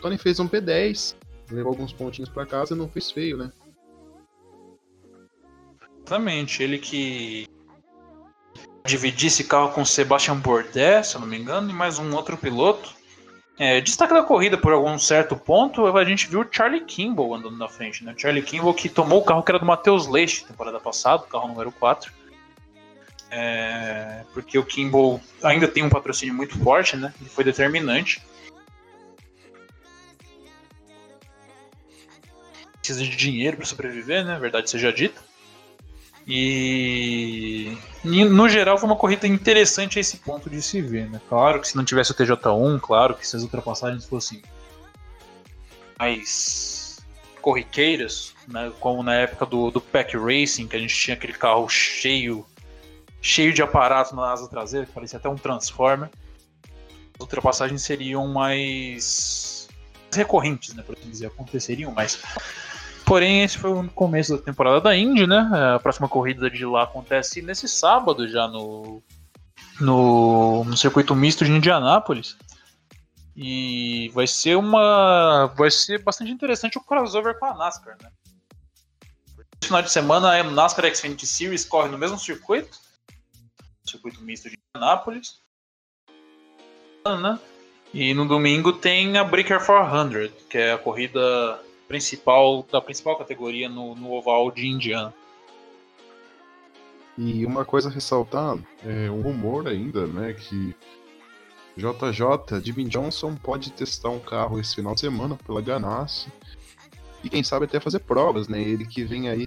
Tony 0.00 0.18
fez 0.18 0.38
um 0.38 0.48
P10, 0.48 1.16
levou 1.50 1.72
alguns 1.72 1.92
pontinhos 1.92 2.28
para 2.28 2.46
casa 2.46 2.74
e 2.74 2.76
não 2.76 2.88
fez 2.88 3.10
feio, 3.10 3.36
né? 3.36 3.52
Exatamente, 5.98 6.62
ele 6.62 6.78
que 6.78 7.46
dividir 8.84 9.28
esse 9.28 9.44
carro 9.44 9.72
com 9.72 9.84
Sebastian 9.84 10.36
Bourdais, 10.36 11.08
se 11.08 11.16
eu 11.16 11.20
não 11.20 11.28
me 11.28 11.38
engano, 11.38 11.70
e 11.70 11.72
mais 11.72 11.98
um 11.98 12.14
outro 12.14 12.36
piloto. 12.36 13.01
É, 13.58 13.80
destaque 13.80 14.14
da 14.14 14.22
corrida 14.22 14.56
por 14.56 14.72
algum 14.72 14.98
certo 14.98 15.36
ponto, 15.36 15.86
a 15.86 16.04
gente 16.04 16.26
viu 16.26 16.40
o 16.40 16.46
Charlie 16.50 16.84
Kimball 16.84 17.34
andando 17.34 17.56
na 17.56 17.68
frente, 17.68 18.02
né? 18.02 18.14
Charlie 18.16 18.42
Kimball 18.42 18.74
que 18.74 18.88
tomou 18.88 19.20
o 19.20 19.24
carro 19.24 19.42
que 19.42 19.50
era 19.50 19.58
do 19.58 19.66
Matheus 19.66 20.06
Leite 20.06 20.44
temporada 20.46 20.80
passada, 20.80 21.22
o 21.22 21.26
carro 21.26 21.48
número 21.48 21.70
4. 21.70 22.12
É, 23.30 24.24
porque 24.32 24.58
o 24.58 24.64
Kimball 24.64 25.20
ainda 25.42 25.68
tem 25.68 25.82
um 25.82 25.88
patrocínio 25.88 26.34
muito 26.34 26.58
forte, 26.58 26.96
né? 26.96 27.12
Ele 27.20 27.30
foi 27.30 27.44
determinante. 27.44 28.22
Precisa 32.78 33.04
de 33.04 33.16
dinheiro 33.16 33.58
para 33.58 33.66
sobreviver, 33.66 34.24
né? 34.24 34.38
Verdade 34.38 34.68
seja 34.68 34.92
dita. 34.92 35.20
E 36.26 37.76
no 38.04 38.48
geral 38.48 38.78
foi 38.78 38.88
uma 38.88 38.96
corrida 38.96 39.26
interessante 39.26 39.98
a 39.98 40.00
esse 40.00 40.18
ponto 40.18 40.48
de 40.48 40.62
se 40.62 40.80
ver, 40.80 41.08
né? 41.10 41.20
Claro 41.28 41.60
que 41.60 41.68
se 41.68 41.76
não 41.76 41.84
tivesse 41.84 42.12
o 42.12 42.14
TJ1, 42.14 42.80
claro 42.80 43.14
que 43.14 43.26
se 43.26 43.36
as 43.36 43.42
ultrapassagens 43.42 44.04
fossem 44.04 44.42
mais 45.98 47.00
corriqueiras, 47.40 48.34
né? 48.46 48.72
Como 48.78 49.02
na 49.02 49.14
época 49.14 49.44
do, 49.46 49.70
do 49.70 49.80
Pack 49.80 50.16
Racing, 50.16 50.68
que 50.68 50.76
a 50.76 50.78
gente 50.78 50.94
tinha 50.94 51.14
aquele 51.14 51.32
carro 51.32 51.68
cheio 51.68 52.46
cheio 53.20 53.52
de 53.52 53.62
aparato 53.62 54.16
na 54.16 54.32
asa 54.32 54.48
traseira, 54.48 54.84
que 54.84 54.92
parecia 54.92 55.18
até 55.18 55.28
um 55.28 55.36
Transformer. 55.36 56.10
As 57.14 57.20
ultrapassagens 57.20 57.82
seriam 57.82 58.26
mais 58.26 59.68
recorrentes, 60.12 60.74
né? 60.74 60.82
Por 60.82 60.96
assim 60.98 61.08
dizer, 61.08 61.26
aconteceriam 61.26 61.92
mais. 61.92 62.20
Porém, 63.04 63.42
esse 63.42 63.58
foi 63.58 63.70
o 63.70 63.88
começo 63.90 64.36
da 64.36 64.42
temporada 64.42 64.80
da 64.80 64.96
Indy, 64.96 65.26
né? 65.26 65.48
A 65.74 65.78
próxima 65.78 66.08
corrida 66.08 66.48
de 66.48 66.64
lá 66.64 66.84
acontece 66.84 67.42
nesse 67.42 67.68
sábado, 67.68 68.28
já 68.28 68.46
no, 68.48 69.02
no, 69.80 70.64
no 70.64 70.76
circuito 70.76 71.14
misto 71.14 71.44
de 71.44 71.50
Indianápolis. 71.50 72.36
E 73.36 74.10
vai 74.14 74.26
ser 74.26 74.56
uma. 74.56 75.46
Vai 75.56 75.70
ser 75.70 76.02
bastante 76.02 76.30
interessante 76.30 76.78
o 76.78 76.82
crossover 76.82 77.38
com 77.38 77.46
a 77.46 77.54
NASCAR, 77.54 77.96
né? 78.02 78.10
No 79.62 79.66
final 79.66 79.82
de 79.82 79.90
semana, 79.90 80.38
a 80.38 80.42
NASCAR 80.42 80.94
Xfinity 80.94 81.26
Series 81.26 81.64
corre 81.64 81.88
no 81.88 81.96
mesmo 81.96 82.18
circuito, 82.18 82.78
circuito 83.84 84.20
misto 84.20 84.50
de 84.50 84.58
Indianápolis. 84.74 85.40
Né? 87.04 87.38
E 87.94 88.14
no 88.14 88.26
domingo 88.26 88.72
tem 88.72 89.16
a 89.16 89.24
Breaker 89.24 89.64
400, 89.64 90.30
que 90.48 90.58
é 90.58 90.72
a 90.72 90.78
corrida 90.78 91.60
principal 91.92 92.66
da 92.72 92.80
principal 92.80 93.18
categoria 93.18 93.68
no, 93.68 93.94
no 93.94 94.12
oval 94.12 94.50
de 94.50 94.66
Indiana. 94.66 95.12
E 97.18 97.44
uma 97.44 97.66
coisa 97.66 97.90
a 97.90 97.92
ressaltar, 97.92 98.56
é 98.82 99.10
um 99.10 99.20
rumor 99.20 99.68
ainda, 99.68 100.06
né, 100.06 100.32
que 100.32 100.74
JJ, 101.76 102.64
Jimmy 102.64 102.84
Johnson 102.84 103.34
pode 103.34 103.70
testar 103.72 104.08
um 104.08 104.18
carro 104.18 104.58
esse 104.58 104.74
final 104.74 104.94
de 104.94 105.02
semana 105.02 105.36
pela 105.46 105.60
Ganassi 105.60 106.32
e 107.22 107.28
quem 107.28 107.42
sabe 107.42 107.66
até 107.66 107.78
fazer 107.78 107.98
provas, 107.98 108.48
né? 108.48 108.60
Ele 108.60 108.86
que 108.86 109.04
vem 109.04 109.28
aí 109.28 109.46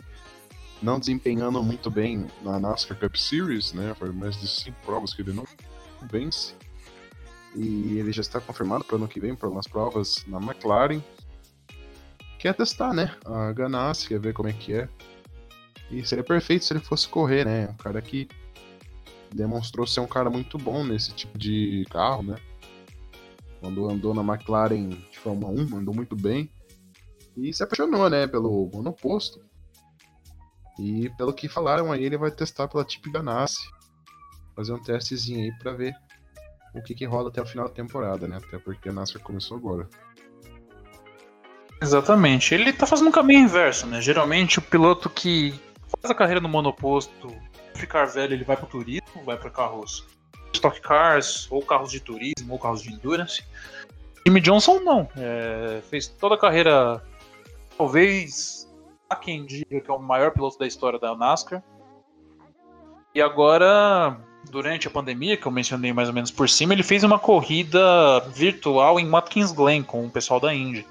não 0.84 1.00
desempenhando 1.00 1.64
muito 1.64 1.90
bem 1.90 2.28
na 2.44 2.60
NASCAR 2.60 3.00
Cup 3.00 3.16
Series, 3.16 3.74
né? 3.74 3.96
Foi 3.98 4.12
mais 4.12 4.40
de 4.40 4.48
cinco 4.48 4.78
provas 4.86 5.16
que 5.16 5.24
ele 5.24 5.34
não 5.34 5.46
vence. 6.04 6.54
E 7.56 7.98
ele 7.98 8.12
já 8.12 8.22
está 8.22 8.40
confirmado 8.40 8.84
para 8.84 8.94
o 8.94 8.98
ano 8.98 9.08
que 9.08 9.20
vem 9.20 9.36
para 9.36 9.50
umas 9.50 9.68
provas 9.68 10.24
na 10.28 10.38
McLaren 10.38 11.02
quer 12.46 12.54
testar, 12.54 12.94
né? 12.94 13.12
A 13.26 13.52
Ganassi, 13.54 14.08
quer 14.08 14.20
ver 14.20 14.32
como 14.32 14.48
é 14.48 14.54
que 14.54 14.72
é. 14.72 14.88
E 15.90 16.06
seria 16.06 16.24
perfeito 16.24 16.64
se 16.64 16.74
ele 16.74 16.80
fosse 16.80 17.08
correr, 17.08 17.44
né? 17.44 17.70
Um 17.70 17.78
cara 17.78 18.00
que 18.04 18.28
demonstrou 19.34 19.88
ser 19.88 20.02
um 20.02 20.08
cara 20.08 20.30
muito 20.30 20.56
bom 20.60 20.84
nesse 20.84 21.12
tipo 21.12 21.40
de 21.40 21.88
carro, 21.90 22.22
né? 22.22 22.36
Quando 23.60 23.90
andou 23.90 24.14
na 24.14 24.22
McLaren 24.22 24.90
de 24.90 25.18
Fórmula 25.18 25.60
1, 25.60 25.78
andou 25.78 25.96
muito 25.96 26.16
bem. 26.16 26.48
E 27.36 27.52
se 27.52 27.64
apaixonou, 27.64 28.08
né? 28.12 28.28
Pelo 28.28 28.70
monoposto. 28.72 29.42
E 30.78 31.10
pelo 31.18 31.34
que 31.34 31.50
falaram 31.50 31.92
aí, 31.92 32.04
ele 32.04 32.18
vai 32.18 32.30
testar 32.30 32.68
pela 32.68 32.86
Tip 32.86 33.12
Ganassi. 33.12 33.68
Fazer 34.56 34.72
um 34.72 34.84
testezinho 34.84 35.40
aí 35.40 35.52
pra 35.58 35.72
ver 35.72 35.96
o 36.76 36.82
que, 36.84 36.94
que 36.94 37.06
rola 37.06 37.30
até 37.30 37.42
o 37.42 37.46
final 37.46 37.68
da 37.68 37.74
temporada, 37.74 38.28
né? 38.28 38.38
Até 38.38 38.60
porque 38.60 38.90
a 38.90 38.94
NASCAR 38.94 39.24
começou 39.24 39.58
agora. 39.58 39.90
Exatamente. 41.82 42.54
Ele 42.54 42.72
tá 42.72 42.86
fazendo 42.86 43.08
um 43.08 43.12
caminho 43.12 43.42
inverso, 43.42 43.86
né? 43.88 44.02
Geralmente 44.02 44.60
o 44.60 44.62
piloto 44.62 45.10
que 45.10 45.54
faz 46.02 46.12
a 46.12 46.16
carreira 46.16 46.42
no 46.42 46.50
monoposto, 46.50 47.36
ficar 47.76 48.06
velho, 48.06 48.34
ele 48.34 48.44
vai 48.44 48.56
pro 48.56 48.66
turismo, 48.66 49.24
vai 49.26 49.38
para 49.38 49.50
carros 49.50 50.06
stock 50.54 50.80
cars, 50.82 51.48
ou 51.52 51.62
carros 51.62 51.92
de 51.92 52.00
turismo, 52.00 52.54
ou 52.54 52.60
carros 52.60 52.82
de 52.82 52.94
endurance. 52.94 53.44
Jimmy 54.26 54.42
Johnson 54.42 54.80
não. 54.80 55.08
É, 55.16 55.82
fez 55.90 56.08
toda 56.08 56.36
a 56.36 56.38
carreira, 56.38 57.04
talvez 57.78 58.68
há 59.10 59.16
quem 59.16 59.46
diga 59.46 59.82
que 59.82 59.92
é 59.92 59.94
o 59.94 60.00
maior 60.00 60.32
piloto 60.32 60.58
da 60.58 60.66
história 60.66 60.98
da 60.98 61.16
NASCAR. 61.16 61.62
E 63.14 63.22
agora, 63.22 64.18
durante 64.50 64.88
a 64.88 64.92
pandemia, 64.92 65.38
que 65.38 65.46
eu 65.46 65.52
mencionei 65.52 65.94
mais 65.94 66.08
ou 66.08 66.14
menos 66.14 66.32
por 66.32 66.50
cima, 66.50 66.74
ele 66.74 66.84
fez 66.84 67.04
uma 67.04 67.20
corrida 67.20 68.20
virtual 68.34 69.00
em 69.00 69.10
Watkins 69.10 69.52
Glen 69.52 69.84
com 69.84 70.06
o 70.06 70.10
pessoal 70.10 70.40
da 70.40 70.54
Indy 70.54 70.86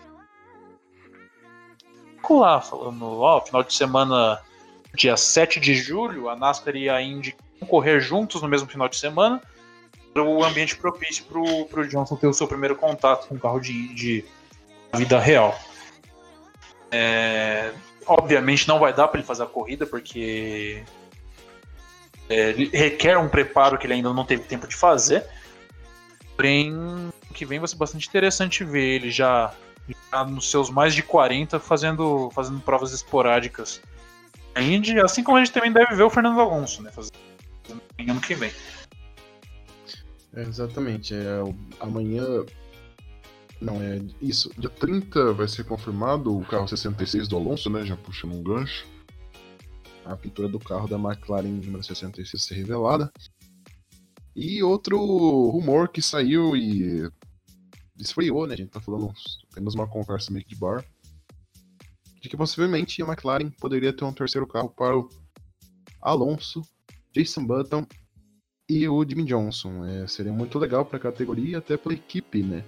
falando, 2.61 3.21
ó, 3.21 3.41
final 3.41 3.63
de 3.63 3.75
semana, 3.75 4.41
dia 4.95 5.17
7 5.17 5.61
de 5.61 5.75
julho, 5.75 6.29
a 6.29 6.37
NASCAR 6.37 6.77
e 6.77 6.89
a 6.89 7.01
Indy 7.01 7.37
correr 7.69 8.01
juntos 8.01 8.43
no 8.43 8.49
mesmo 8.49 8.69
final 8.69 8.89
de 8.89 8.97
semana, 8.97 9.41
o 10.15 10.45
ambiente 10.45 10.77
propício 10.77 11.25
pro, 11.25 11.65
pro 11.67 11.89
Johnson 11.89 12.17
ter 12.17 12.27
o 12.27 12.33
seu 12.33 12.47
primeiro 12.47 12.77
contato 12.77 13.27
com 13.27 13.35
o 13.35 13.41
carro 13.41 13.59
de 13.61 14.25
na 14.93 14.99
vida 14.99 15.19
real. 15.19 15.59
É, 16.91 17.73
obviamente 18.07 18.69
não 18.69 18.79
vai 18.79 18.93
dar 18.93 19.09
para 19.09 19.19
ele 19.19 19.27
fazer 19.27 19.43
a 19.43 19.47
corrida, 19.47 19.85
porque 19.85 20.85
é, 22.29 22.53
requer 22.73 23.19
um 23.19 23.29
preparo 23.29 23.77
que 23.77 23.87
ele 23.87 23.95
ainda 23.95 24.13
não 24.13 24.25
teve 24.25 24.45
tempo 24.45 24.69
de 24.69 24.77
fazer. 24.77 25.25
Porém, 26.37 26.73
o 27.31 27.35
que 27.35 27.45
vem 27.45 27.59
vai 27.59 27.69
ser 27.69 27.77
bastante 27.77 28.09
interessante 28.09 28.65
ver 28.65 28.97
ele 28.97 29.11
já 29.11 29.53
já 30.11 30.25
nos 30.25 30.51
seus 30.51 30.71
mais 30.71 30.95
de 30.95 31.03
40 31.03 31.59
fazendo, 31.61 32.31
fazendo 32.31 32.61
provas 32.61 32.93
esporádicas 32.93 33.81
na 34.55 34.63
Indy, 34.63 35.01
assim 35.01 35.23
como 35.23 35.37
a 35.37 35.45
gente 35.45 35.53
também 35.53 35.73
deve 35.73 35.95
ver 35.95 36.05
o 36.05 36.11
Fernando 36.11 36.41
Alonso, 36.41 36.83
né? 36.83 36.91
Fazendo 36.91 37.13
ano 37.99 38.21
que 38.21 38.35
vem. 38.35 38.53
É, 40.35 40.43
exatamente. 40.43 41.15
É, 41.15 41.41
amanhã. 41.81 42.25
Não, 43.61 43.81
é 43.83 44.01
isso. 44.21 44.51
Dia 44.59 44.71
30 44.71 45.33
vai 45.33 45.49
ser 45.49 45.65
confirmado 45.65 46.37
o 46.37 46.45
carro 46.45 46.69
66 46.69 47.29
do 47.29 47.37
Alonso, 47.37 47.71
né? 47.71 47.85
Já 47.85 47.97
puxando 47.97 48.35
um 48.35 48.43
gancho. 48.43 48.87
A 50.05 50.17
pintura 50.17 50.49
do 50.49 50.59
carro 50.59 50.87
da 50.87 50.97
McLaren 50.97 51.49
número 51.49 51.83
66 51.83 52.43
ser 52.43 52.55
revelada. 52.55 53.11
E 54.37 54.63
outro 54.63 54.99
rumor 54.99 55.89
que 55.89 56.03
saiu 56.03 56.57
e 56.57 57.09
esfriou, 57.99 58.47
né? 58.47 58.55
A 58.55 58.57
gente 58.57 58.71
tá 58.71 58.81
falando, 58.81 59.13
temos 59.53 59.75
uma 59.75 59.87
conversa 59.87 60.33
meio 60.33 60.45
de 60.45 60.57
bar. 60.57 60.85
De 62.21 62.29
que 62.29 62.37
possivelmente 62.37 63.03
a 63.03 63.07
McLaren 63.07 63.51
poderia 63.51 63.93
ter 63.93 64.05
um 64.05 64.13
terceiro 64.13 64.47
carro 64.47 64.71
para 64.71 64.97
o 64.97 65.09
Alonso, 66.01 66.63
Jason 67.13 67.45
Button 67.45 67.87
e 68.69 68.89
o 68.89 69.07
Jimmy 69.07 69.25
Johnson. 69.25 69.85
É, 69.85 70.07
seria 70.07 70.33
muito 70.33 70.59
legal 70.59 70.85
para 70.85 70.97
a 70.97 71.01
categoria 71.01 71.51
e 71.51 71.55
até 71.55 71.77
para 71.77 71.93
a 71.93 71.95
equipe, 71.95 72.43
né? 72.43 72.65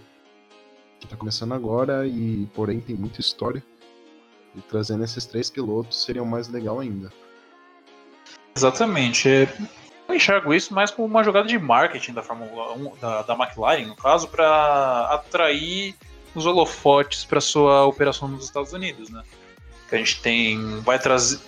Que 1.01 1.09
tá 1.09 1.17
começando 1.17 1.53
agora 1.53 2.07
e, 2.07 2.47
porém, 2.55 2.81
tem 2.81 2.97
muita 2.97 3.21
história. 3.21 3.63
E 4.55 4.61
trazendo 4.63 5.05
esses 5.05 5.27
três 5.27 5.51
pilotos 5.51 6.03
seria 6.03 6.23
o 6.23 6.27
mais 6.27 6.49
legal 6.49 6.81
ainda. 6.81 7.13
Exatamente. 8.55 9.29
É, 9.29 9.47
enxergo 10.15 10.55
isso 10.55 10.73
mais 10.75 10.91
como 10.91 11.07
uma 11.07 11.23
jogada 11.23 11.49
de 11.49 11.59
marketing 11.59 12.13
da 12.13 12.23
Fórmula 12.23 12.73
1, 12.75 12.97
da, 13.01 13.23
da 13.23 13.35
McLaren, 13.35 13.87
no 13.87 13.97
caso, 13.97 14.29
para 14.29 15.09
atrair 15.11 15.95
os 16.35 16.47
holofotes 16.47 17.25
para 17.25 17.41
sua 17.41 17.85
operação 17.85 18.29
nos 18.29 18.45
Estados 18.45 18.73
Unidos, 18.73 19.11
né? 19.11 19.23
Que 19.89 19.95
a 19.95 19.99
gente 19.99 20.21
tem, 20.21 20.81
vai 20.81 20.99
trazer, 20.99 21.41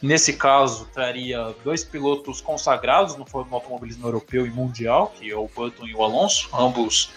nesse 0.00 0.34
caso, 0.34 0.86
traria 0.92 1.54
dois 1.64 1.82
pilotos 1.84 2.40
consagrados 2.40 3.16
no, 3.16 3.24
no 3.24 3.54
automobilismo 3.54 4.06
europeu 4.06 4.46
e 4.46 4.50
mundial, 4.50 5.12
que 5.18 5.30
é 5.30 5.36
o 5.36 5.48
Button 5.48 5.86
e 5.86 5.94
o 5.94 6.02
Alonso, 6.02 6.48
ambos 6.54 7.10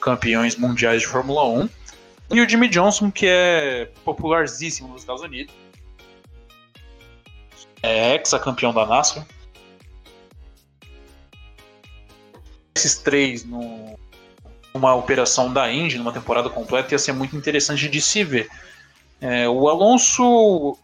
campeões 0.00 0.56
mundiais 0.56 1.02
de 1.02 1.08
Fórmula 1.08 1.44
1, 1.44 1.68
e 2.30 2.40
o 2.40 2.48
Jimmy 2.48 2.68
Johnson, 2.68 3.10
que 3.10 3.26
é 3.26 3.88
popularíssimo 4.04 4.88
nos 4.88 5.02
Estados 5.02 5.22
Unidos, 5.22 5.54
é 7.82 8.14
ex-campeão 8.14 8.72
da 8.72 8.84
NASCAR, 8.84 9.26
esses 12.86 12.98
três 12.98 13.44
no, 13.44 13.98
numa 14.72 14.94
operação 14.94 15.52
da 15.52 15.70
Indy, 15.70 15.98
numa 15.98 16.12
temporada 16.12 16.48
completa, 16.48 16.94
ia 16.94 16.98
ser 16.98 17.12
muito 17.12 17.36
interessante 17.36 17.88
de 17.88 18.00
se 18.00 18.22
ver. 18.22 18.48
É, 19.20 19.48
o 19.48 19.68
Alonso 19.68 20.78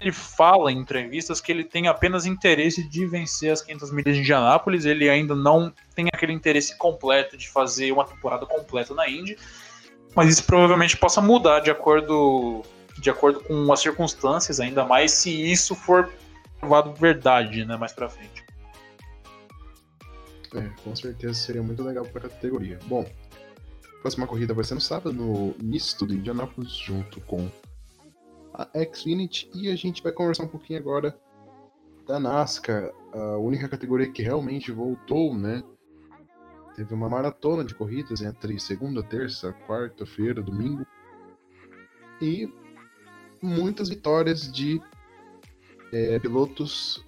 ele 0.00 0.12
fala 0.12 0.70
em 0.70 0.78
entrevistas 0.78 1.40
que 1.40 1.50
ele 1.50 1.64
tem 1.64 1.86
apenas 1.88 2.26
interesse 2.26 2.82
de 2.82 3.06
vencer 3.06 3.52
as 3.52 3.62
500 3.62 3.92
milhas 3.92 4.14
de 4.16 4.20
Indianápolis, 4.20 4.84
ele 4.84 5.08
ainda 5.08 5.34
não 5.34 5.72
tem 5.94 6.08
aquele 6.12 6.32
interesse 6.32 6.76
completo 6.76 7.36
de 7.36 7.48
fazer 7.48 7.92
uma 7.92 8.04
temporada 8.04 8.44
completa 8.44 8.92
na 8.92 9.08
Indy, 9.08 9.38
mas 10.14 10.28
isso 10.28 10.44
provavelmente 10.44 10.96
possa 10.96 11.22
mudar 11.22 11.60
de 11.60 11.70
acordo 11.70 12.62
de 12.98 13.10
acordo 13.10 13.40
com 13.40 13.72
as 13.72 13.80
circunstâncias, 13.80 14.60
ainda 14.60 14.84
mais 14.84 15.10
se 15.12 15.30
isso 15.50 15.74
for 15.74 16.12
provado 16.60 16.92
verdade, 16.94 17.64
né, 17.64 17.76
mais 17.76 17.92
para 17.92 18.08
frente. 18.08 18.43
É, 20.54 20.70
com 20.82 20.94
certeza 20.94 21.34
seria 21.34 21.62
muito 21.62 21.82
legal 21.82 22.04
para 22.04 22.26
a 22.26 22.30
categoria. 22.30 22.78
Bom, 22.86 23.04
a 23.04 24.00
próxima 24.02 24.26
corrida 24.26 24.54
vai 24.54 24.64
ser 24.64 24.74
no 24.74 24.80
sábado, 24.80 25.12
no 25.12 25.54
misto 25.62 26.06
de 26.06 26.14
Indianapolis, 26.14 26.72
junto 26.72 27.20
com 27.22 27.50
a 28.52 28.68
Xfinity. 28.92 29.50
E 29.54 29.70
a 29.70 29.76
gente 29.76 30.02
vai 30.02 30.12
conversar 30.12 30.44
um 30.44 30.48
pouquinho 30.48 30.78
agora 30.78 31.18
da 32.06 32.20
NASCAR, 32.20 32.92
a 33.12 33.38
única 33.38 33.68
categoria 33.68 34.10
que 34.10 34.22
realmente 34.22 34.70
voltou, 34.70 35.34
né? 35.34 35.62
Teve 36.76 36.92
uma 36.92 37.08
maratona 37.08 37.64
de 37.64 37.74
corridas 37.74 38.20
entre 38.20 38.58
segunda, 38.58 39.02
terça, 39.02 39.52
quarta-feira, 39.66 40.42
domingo. 40.42 40.84
E 42.20 42.52
muitas 43.40 43.88
vitórias 43.88 44.52
de 44.52 44.80
é, 45.92 46.18
pilotos 46.18 47.04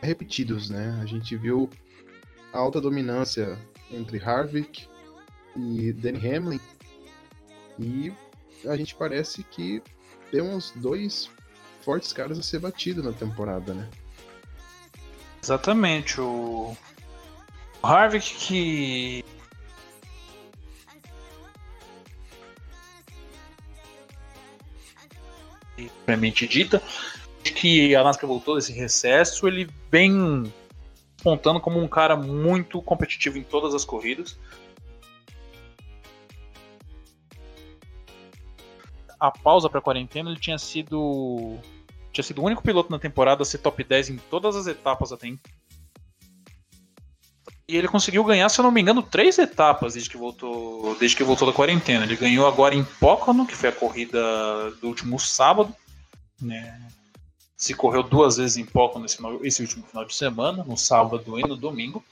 repetidos, 0.00 0.70
né? 0.70 0.98
A 1.02 1.06
gente 1.06 1.36
viu 1.36 1.68
a 2.56 2.58
alta 2.58 2.80
dominância 2.80 3.58
entre 3.90 4.18
Harvick 4.18 4.88
e 5.54 5.92
Danny 5.92 6.18
Hamlin. 6.26 6.60
E 7.78 8.12
a 8.66 8.76
gente 8.76 8.94
parece 8.94 9.44
que 9.44 9.82
temos 10.30 10.72
dois 10.76 11.30
fortes 11.82 12.12
caras 12.12 12.38
a 12.38 12.42
ser 12.42 12.58
batido 12.58 13.02
na 13.02 13.12
temporada, 13.12 13.74
né? 13.74 13.88
Exatamente. 15.42 16.20
O, 16.20 16.76
o 17.82 17.86
Harvick 17.86 18.34
que 18.34 19.24
propriamente 25.76 26.48
dita, 26.48 26.82
que 27.44 27.94
a 27.94 28.02
NASCAR 28.02 28.26
voltou 28.26 28.56
desse 28.56 28.72
recesso, 28.72 29.46
ele 29.46 29.68
vem 29.90 30.50
pontando 31.22 31.60
como 31.60 31.80
um 31.80 31.88
cara 31.88 32.16
muito 32.16 32.80
competitivo 32.82 33.38
em 33.38 33.42
todas 33.42 33.74
as 33.74 33.84
corridas. 33.84 34.38
A 39.18 39.30
pausa 39.30 39.68
para 39.68 39.78
a 39.78 39.82
quarentena, 39.82 40.30
ele 40.30 40.38
tinha 40.38 40.58
sido 40.58 41.58
tinha 42.12 42.24
sido 42.24 42.40
o 42.40 42.44
único 42.44 42.62
piloto 42.62 42.90
na 42.90 42.98
temporada 42.98 43.42
a 43.42 43.46
ser 43.46 43.58
top 43.58 43.84
10 43.84 44.10
em 44.10 44.16
todas 44.16 44.56
as 44.56 44.66
etapas 44.66 45.12
até 45.12 45.28
então. 45.28 45.52
E 47.68 47.76
ele 47.76 47.88
conseguiu 47.88 48.22
ganhar, 48.22 48.48
se 48.48 48.60
eu 48.60 48.62
não 48.62 48.70
me 48.70 48.80
engano, 48.80 49.02
três 49.02 49.38
etapas 49.38 49.94
desde 49.94 50.08
que 50.08 50.16
voltou, 50.16 50.96
desde 51.00 51.16
que 51.16 51.24
voltou 51.24 51.48
da 51.48 51.54
quarentena. 51.54 52.04
Ele 52.04 52.14
ganhou 52.14 52.46
agora 52.46 52.76
em 52.76 52.84
Pocono, 52.84 53.44
que 53.44 53.56
foi 53.56 53.70
a 53.70 53.72
corrida 53.72 54.20
do 54.80 54.86
último 54.86 55.18
sábado. 55.18 55.74
Né? 56.40 56.80
Se 57.56 57.74
correu 57.74 58.02
duas 58.02 58.36
vezes 58.36 58.58
em 58.58 58.64
Pocono 58.64 59.04
nesse 59.04 59.18
esse 59.42 59.62
último 59.62 59.86
final 59.86 60.04
de 60.04 60.14
semana, 60.14 60.62
no 60.64 60.76
sábado 60.76 61.38
e 61.40 61.42
no 61.42 61.56
domingo. 61.56 62.04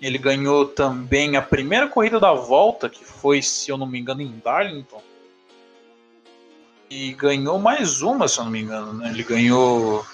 Ele 0.00 0.18
ganhou 0.18 0.66
também 0.66 1.36
a 1.36 1.42
primeira 1.42 1.88
corrida 1.88 2.20
da 2.20 2.32
volta, 2.32 2.90
que 2.90 3.04
foi, 3.04 3.40
se 3.40 3.70
eu 3.70 3.78
não 3.78 3.86
me 3.86 3.98
engano, 3.98 4.20
em 4.20 4.40
Darlington. 4.44 5.02
E 6.90 7.12
ganhou 7.12 7.58
mais 7.58 8.02
uma, 8.02 8.28
se 8.28 8.38
eu 8.38 8.44
não 8.44 8.50
me 8.50 8.60
engano. 8.60 8.92
Né? 8.92 9.10
Ele 9.10 9.22
ganhou. 9.22 10.04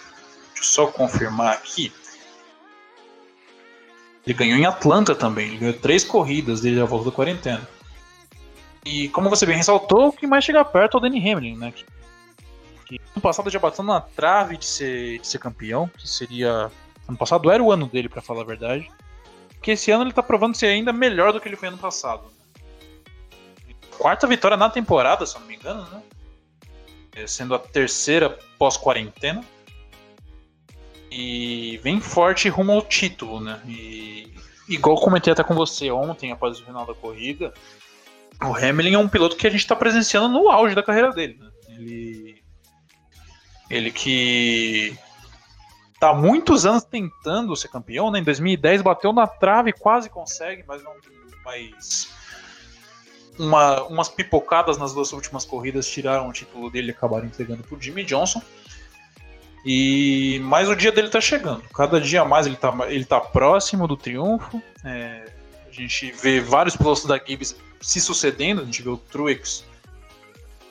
Deixa 0.54 0.60
eu 0.60 0.64
só 0.64 0.86
confirmar 0.86 1.54
aqui. 1.54 1.92
Ele 4.24 4.34
ganhou 4.34 4.58
em 4.58 4.66
Atlanta 4.66 5.14
também. 5.14 5.48
Ele 5.48 5.56
ganhou 5.56 5.74
três 5.74 6.04
corridas 6.04 6.60
desde 6.60 6.80
a 6.80 6.84
volta 6.84 7.06
da 7.06 7.16
quarentena. 7.16 7.66
E 8.84 9.08
como 9.08 9.30
você 9.30 9.46
bem 9.46 9.56
ressaltou, 9.56 10.08
o 10.08 10.12
que 10.12 10.26
mais 10.26 10.44
chega 10.44 10.64
perto 10.64 10.96
é 10.96 10.98
o 10.98 11.00
Danny 11.00 11.18
Hamlin, 11.30 11.56
né? 11.56 11.72
Que, 11.72 11.84
que 12.88 13.00
ano 13.14 13.20
passado 13.20 13.50
já 13.50 13.58
bateu 13.58 13.84
na 13.84 14.00
trave 14.00 14.56
de 14.56 14.64
ser, 14.64 15.18
de 15.18 15.26
ser 15.26 15.38
campeão, 15.38 15.88
que 15.88 16.08
seria. 16.08 16.70
Ano 17.06 17.16
passado 17.16 17.50
era 17.50 17.62
o 17.62 17.70
ano 17.70 17.86
dele, 17.86 18.08
para 18.08 18.22
falar 18.22 18.42
a 18.42 18.46
verdade. 18.46 18.90
Porque 19.50 19.72
esse 19.72 19.90
ano 19.90 20.04
ele 20.04 20.12
tá 20.12 20.22
provando 20.22 20.56
ser 20.56 20.66
ainda 20.66 20.92
melhor 20.92 21.32
do 21.32 21.40
que 21.40 21.48
ele 21.48 21.56
foi 21.56 21.68
ano 21.68 21.78
passado. 21.78 22.24
Quarta 23.98 24.26
vitória 24.26 24.56
na 24.56 24.70
temporada, 24.70 25.26
se 25.26 25.36
eu 25.36 25.40
não 25.40 25.48
me 25.48 25.56
engano, 25.56 25.82
né? 25.90 26.02
É, 27.16 27.26
sendo 27.26 27.54
a 27.54 27.58
terceira 27.58 28.38
pós-quarentena 28.58 29.44
e 31.10 31.80
vem 31.82 32.00
forte 32.00 32.48
rumo 32.48 32.72
ao 32.72 32.82
título, 32.82 33.40
né? 33.40 33.60
E 33.66 34.32
igual 34.68 35.00
comentei 35.00 35.32
até 35.32 35.42
com 35.42 35.54
você 35.54 35.90
ontem, 35.90 36.30
após 36.30 36.60
o 36.60 36.64
final 36.64 36.86
da 36.86 36.94
corrida, 36.94 37.52
o 38.40 38.54
Hamilton 38.54 38.94
é 38.94 38.98
um 38.98 39.08
piloto 39.08 39.36
que 39.36 39.46
a 39.46 39.50
gente 39.50 39.60
está 39.60 39.74
presenciando 39.74 40.28
no 40.28 40.48
auge 40.48 40.74
da 40.74 40.82
carreira 40.82 41.10
dele. 41.10 41.38
Né? 41.40 41.50
Ele, 41.70 42.27
ele 43.70 43.90
que 43.90 44.96
tá 46.00 46.14
muitos 46.14 46.64
anos 46.64 46.84
tentando 46.84 47.54
ser 47.56 47.68
campeão, 47.68 48.10
né? 48.10 48.20
Em 48.20 48.24
2010 48.24 48.82
bateu 48.82 49.12
na 49.12 49.26
trave, 49.26 49.72
quase 49.72 50.08
consegue, 50.08 50.64
mas 50.66 50.82
não 50.82 50.92
mais 51.44 52.08
uma, 53.38 53.82
umas 53.84 54.08
pipocadas 54.08 54.76
nas 54.76 54.92
duas 54.92 55.12
últimas 55.12 55.44
corridas 55.44 55.88
tiraram 55.88 56.28
o 56.28 56.32
título 56.32 56.70
dele 56.70 56.88
e 56.88 56.90
acabaram 56.90 57.26
entregando 57.26 57.62
pro 57.62 57.80
Jimmy 57.80 58.04
Johnson. 58.04 58.42
E 59.64 60.40
mais 60.44 60.68
o 60.68 60.76
dia 60.76 60.92
dele 60.92 61.08
tá 61.08 61.20
chegando. 61.20 61.62
Cada 61.74 62.00
dia 62.00 62.24
mais 62.24 62.46
ele 62.46 62.56
tá, 62.56 62.74
ele 62.88 63.04
tá 63.04 63.20
próximo 63.20 63.86
do 63.86 63.96
triunfo. 63.96 64.62
É, 64.84 65.24
a 65.66 65.72
gente 65.72 66.12
vê 66.12 66.40
vários 66.40 66.76
pilotos 66.76 67.04
da 67.04 67.18
Gibbs 67.18 67.56
se 67.80 68.00
sucedendo. 68.00 68.62
A 68.62 68.64
gente 68.64 68.82
vê 68.82 68.88
o 68.88 68.96
Truex, 68.96 69.64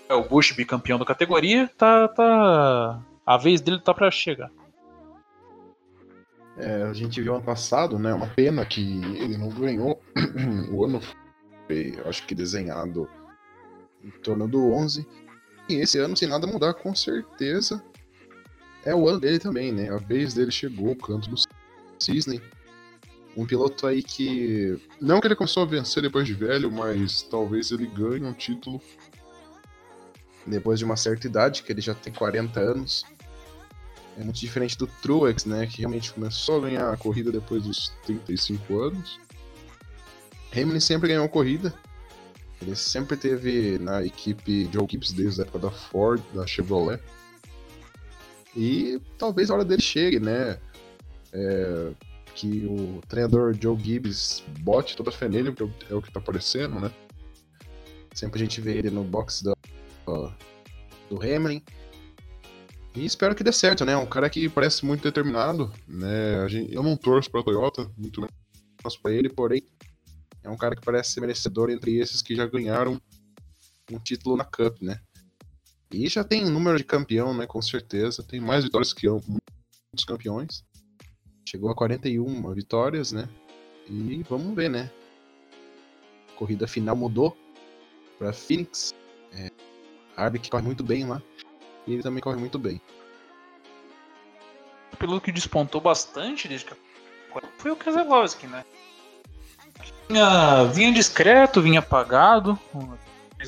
é 0.10 0.13
o 0.13 0.28
Bush 0.28 0.52
bicampeão 0.54 0.98
da 0.98 1.06
categoria. 1.06 1.70
Tá, 1.78 2.08
tá, 2.08 3.02
a 3.26 3.38
vez 3.38 3.62
dele 3.62 3.80
tá 3.80 3.93
para 3.93 4.10
chegar. 4.12 4.52
É, 6.58 6.84
a 6.84 6.93
gente 6.93 7.22
viu 7.22 7.36
ano 7.36 7.43
passado, 7.43 8.00
né? 8.00 8.13
Uma 8.13 8.28
pena 8.28 8.65
que 8.65 8.82
ele 9.15 9.38
não 9.38 9.50
ganhou. 9.50 10.02
o 10.72 10.86
ano 10.86 11.00
foi, 11.67 12.00
acho 12.06 12.26
que 12.26 12.34
desenhado 12.34 13.08
em 14.04 14.10
torno 14.10 14.48
do 14.48 14.72
11. 14.74 15.08
E 15.70 15.76
esse 15.76 16.00
ano, 16.00 16.17
sem 16.17 16.28
nada 16.28 16.48
mudar, 16.48 16.74
com 16.74 16.96
certeza 16.96 17.84
é 18.88 18.96
o 18.96 19.08
ano 19.08 19.20
dele 19.20 19.38
também, 19.38 19.72
né? 19.72 19.89
A 19.89 19.98
vez 19.98 20.34
dele 20.34 20.50
chegou, 20.50 20.91
o 20.91 20.96
canto 20.96 21.30
do 21.30 21.36
Cisne. 22.00 22.41
Um 23.36 23.46
piloto 23.46 23.86
aí 23.86 24.02
que. 24.02 24.80
Não 25.00 25.20
que 25.20 25.28
ele 25.28 25.36
começou 25.36 25.63
a 25.63 25.65
vencer 25.65 26.02
depois 26.02 26.26
de 26.26 26.34
velho, 26.34 26.72
mas 26.72 27.22
talvez 27.22 27.70
ele 27.70 27.86
ganhe 27.86 28.24
um 28.24 28.34
título 28.34 28.82
depois 30.48 30.80
de 30.80 30.86
uma 30.86 30.96
certa 30.96 31.28
idade, 31.28 31.64
que 31.64 31.72
ele 31.72 31.82
já 31.82 31.94
tem 31.94 32.14
40 32.14 32.60
anos. 32.60 33.06
É 34.18 34.24
muito 34.24 34.40
diferente 34.40 34.78
do 34.78 34.88
Truex, 34.88 35.46
né? 35.46 35.68
Que 35.68 35.80
realmente 35.80 36.12
começou 36.12 36.58
a 36.58 36.62
ganhar 36.62 36.92
a 36.92 36.98
corrida 36.98 37.32
depois 37.32 37.64
dos 37.64 37.90
35 38.06 38.80
anos. 38.80 39.20
Hamilton 40.52 40.80
sempre 40.80 41.10
ganhou 41.10 41.30
corrida. 41.30 41.74
Ele 42.62 42.76
sempre 42.76 43.16
teve 43.16 43.78
na 43.78 44.04
equipe 44.04 44.68
Joe 44.74 44.88
Gibbs 44.90 45.12
desde 45.12 45.42
a 45.42 45.44
época 45.44 45.60
da 45.60 45.72
Ford, 45.72 46.24
da 46.34 46.48
Chevrolet. 46.48 47.00
E 48.56 49.00
talvez 49.20 49.52
a 49.52 49.54
hora 49.54 49.66
dele 49.66 49.82
chegue, 49.82 50.20
né? 50.20 50.58
É, 51.32 51.92
que 52.34 52.66
o 52.66 53.02
treinador 53.08 53.56
Joe 53.60 53.78
Gibbs 53.78 54.44
bote 54.62 54.96
toda 54.96 55.10
a 55.10 55.14
fé 55.14 55.30
nele, 55.30 55.54
é 55.90 55.94
o 55.94 56.02
que 56.02 56.12
tá 56.12 56.20
aparecendo, 56.20 56.80
né? 56.80 56.92
Sempre 58.14 58.42
a 58.42 58.44
gente 58.44 58.60
vê 58.62 58.78
ele 58.78 58.90
no 58.90 59.04
box 59.04 59.44
do, 61.10 61.22
Hamlin. 61.22 61.62
E 62.96 63.06
espero 63.06 63.36
que 63.36 63.43
dê 63.43 63.52
certo, 63.52 63.86
né? 63.86 63.96
Um 63.96 64.06
cara 64.06 64.30
que 64.30 64.50
parece 64.50 64.86
muito 64.86 65.04
determinado, 65.04 65.72
né? 65.88 66.48
Gente, 66.50 66.74
eu 66.74 66.82
não 66.82 66.98
torço 66.98 67.30
pra 67.30 67.43
Toyota, 67.43 67.91
muito 67.96 68.22
menos 68.22 68.98
pra 69.02 69.12
ele, 69.12 69.30
porém 69.30 69.62
é 70.43 70.50
um 70.50 70.58
cara 70.58 70.76
que 70.76 70.82
parece 70.82 71.12
ser 71.12 71.22
merecedor 71.22 71.70
entre 71.70 71.98
esses 71.98 72.22
que 72.22 72.36
já 72.36 72.48
ganharam 72.48 73.00
um 73.91 74.00
título 74.00 74.38
na 74.38 74.46
Cup, 74.46 74.82
né? 74.82 75.00
E 75.91 76.08
já 76.08 76.24
tem 76.24 76.46
número 76.46 76.78
de 76.78 76.84
campeão, 76.84 77.34
né? 77.34 77.46
Com 77.46 77.62
certeza. 77.62 78.24
Tem 78.24 78.39
mais 78.39 78.63
vitórias 78.63 78.93
que 78.93 79.08
muitos 79.08 80.06
campeões. 80.06 80.63
Chegou 81.48 81.70
a 81.70 81.76
41 81.76 82.54
vitórias, 82.54 83.12
né? 83.12 83.28
E 83.89 84.24
vamos 84.30 84.54
ver, 84.56 84.70
né? 84.70 84.91
A 86.30 86.38
corrida 86.38 86.67
final 86.67 86.96
mudou 86.96 87.38
para 88.17 88.34
Phoenix. 88.34 88.93
É, 89.32 89.50
Harvick 90.17 90.49
corre 90.49 90.63
muito 90.63 90.84
bem 90.84 91.08
lá. 91.08 91.21
E 91.86 91.93
ele 91.93 92.03
também 92.03 92.21
corre 92.21 92.38
muito 92.38 92.58
bem. 92.60 92.82
O 94.91 94.97
piloto 94.97 95.21
que 95.21 95.32
despontou 95.32 95.80
bastante 95.80 96.47
desde 96.47 96.65
que 96.65 96.75
foi 97.58 97.71
o 97.71 97.75
Keselowski, 97.75 98.47
né? 98.47 98.65
Vinha, 100.10 100.63
vinha 100.65 100.91
discreto, 100.91 101.62
vinha 101.62 101.80
apagado 101.80 102.60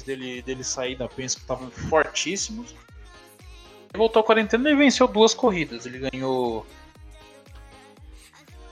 dele, 0.05 0.41
dele 0.41 0.63
sair 0.63 0.95
da 0.95 1.07
Penske 1.07 1.41
estavam 1.41 1.69
fortíssimos. 1.71 2.71
Ele 3.91 3.97
voltou 3.97 4.21
à 4.21 4.23
quarentena 4.23 4.69
e 4.69 4.75
venceu 4.75 5.07
duas 5.07 5.33
corridas. 5.33 5.85
Ele 5.85 6.09
ganhou 6.09 6.65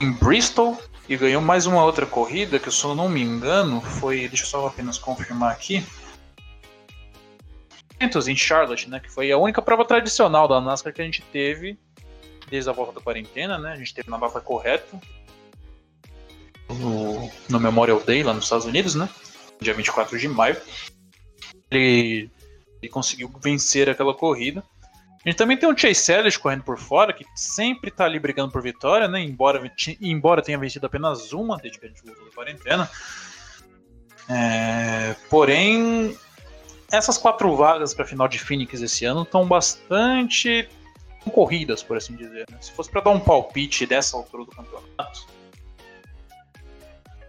em 0.00 0.12
Bristol 0.12 0.80
e 1.08 1.16
ganhou 1.16 1.42
mais 1.42 1.66
uma 1.66 1.84
outra 1.84 2.06
corrida 2.06 2.58
que, 2.58 2.70
se 2.70 2.84
eu 2.84 2.94
não 2.94 3.08
me 3.08 3.20
engano, 3.20 3.80
foi. 3.80 4.28
Deixa 4.28 4.44
eu 4.44 4.48
só 4.48 4.66
apenas 4.68 4.98
confirmar 4.98 5.52
aqui. 5.52 5.84
Em 8.00 8.36
Charlotte, 8.36 8.88
né? 8.88 9.00
Que 9.00 9.10
foi 9.10 9.30
a 9.32 9.38
única 9.38 9.60
prova 9.60 9.84
tradicional 9.84 10.46
da 10.46 10.60
NASCAR 10.60 10.92
que 10.92 11.02
a 11.02 11.04
gente 11.04 11.22
teve 11.32 11.78
desde 12.48 12.70
a 12.70 12.72
volta 12.72 12.92
da 12.92 13.00
quarentena, 13.00 13.58
né? 13.58 13.72
A 13.72 13.76
gente 13.76 13.92
teve 13.92 14.10
na 14.10 14.16
data 14.16 14.40
correta. 14.40 14.98
No, 16.68 17.30
no 17.48 17.60
Memorial 17.60 18.00
Day, 18.00 18.22
lá 18.22 18.32
nos 18.32 18.44
Estados 18.44 18.66
Unidos, 18.66 18.94
né? 18.94 19.08
Dia 19.60 19.74
24 19.74 20.18
de 20.18 20.28
maio 20.28 20.56
ele, 21.70 22.30
ele 22.80 22.90
conseguiu 22.90 23.30
vencer 23.42 23.88
aquela 23.88 24.14
corrida. 24.14 24.62
A 25.24 25.28
gente 25.28 25.36
também 25.36 25.56
tem 25.56 25.68
o 25.68 25.76
Chase 25.76 26.12
Elliott 26.12 26.38
correndo 26.38 26.62
por 26.62 26.78
fora, 26.78 27.12
que 27.12 27.24
sempre 27.34 27.90
tá 27.90 28.04
ali 28.04 28.18
brigando 28.18 28.52
por 28.52 28.62
vitória, 28.62 29.08
né? 29.08 29.20
Embora, 29.20 29.70
embora 30.00 30.42
tenha 30.42 30.58
vencido 30.58 30.86
apenas 30.86 31.32
uma 31.32 31.56
desde 31.58 31.78
que 31.78 31.86
a 31.86 31.88
gente 31.88 32.02
voltou 32.04 32.24
da 32.24 32.30
quarentena. 32.30 32.90
É, 34.28 35.14
porém, 35.28 36.16
essas 36.90 37.18
quatro 37.18 37.54
vagas 37.54 37.92
para 37.92 38.04
final 38.04 38.28
de 38.28 38.38
Phoenix 38.38 38.80
esse 38.80 39.04
ano 39.04 39.22
estão 39.22 39.46
bastante 39.46 40.68
concorridas, 41.22 41.82
por 41.82 41.96
assim 41.96 42.16
dizer. 42.16 42.46
Né? 42.50 42.58
Se 42.60 42.72
fosse 42.72 42.90
para 42.90 43.02
dar 43.02 43.10
um 43.10 43.20
palpite 43.20 43.86
dessa 43.86 44.16
altura 44.16 44.44
do 44.44 44.50
campeonato, 44.50 45.26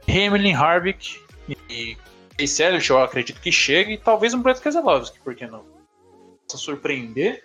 Hamilton, 0.08 0.58
Harvick 0.58 1.22
e 1.70 1.98
Chase 2.40 2.64
Elliott, 2.64 2.90
eu 2.90 3.02
acredito 3.04 3.42
que 3.42 3.52
chegue, 3.52 3.94
e 3.94 3.98
talvez 3.98 4.34
um 4.34 4.42
Brett 4.42 4.62
Keselowski, 4.62 5.20
por 5.20 5.36
que 5.36 5.46
não? 5.46 5.64
surpreender. 6.58 7.44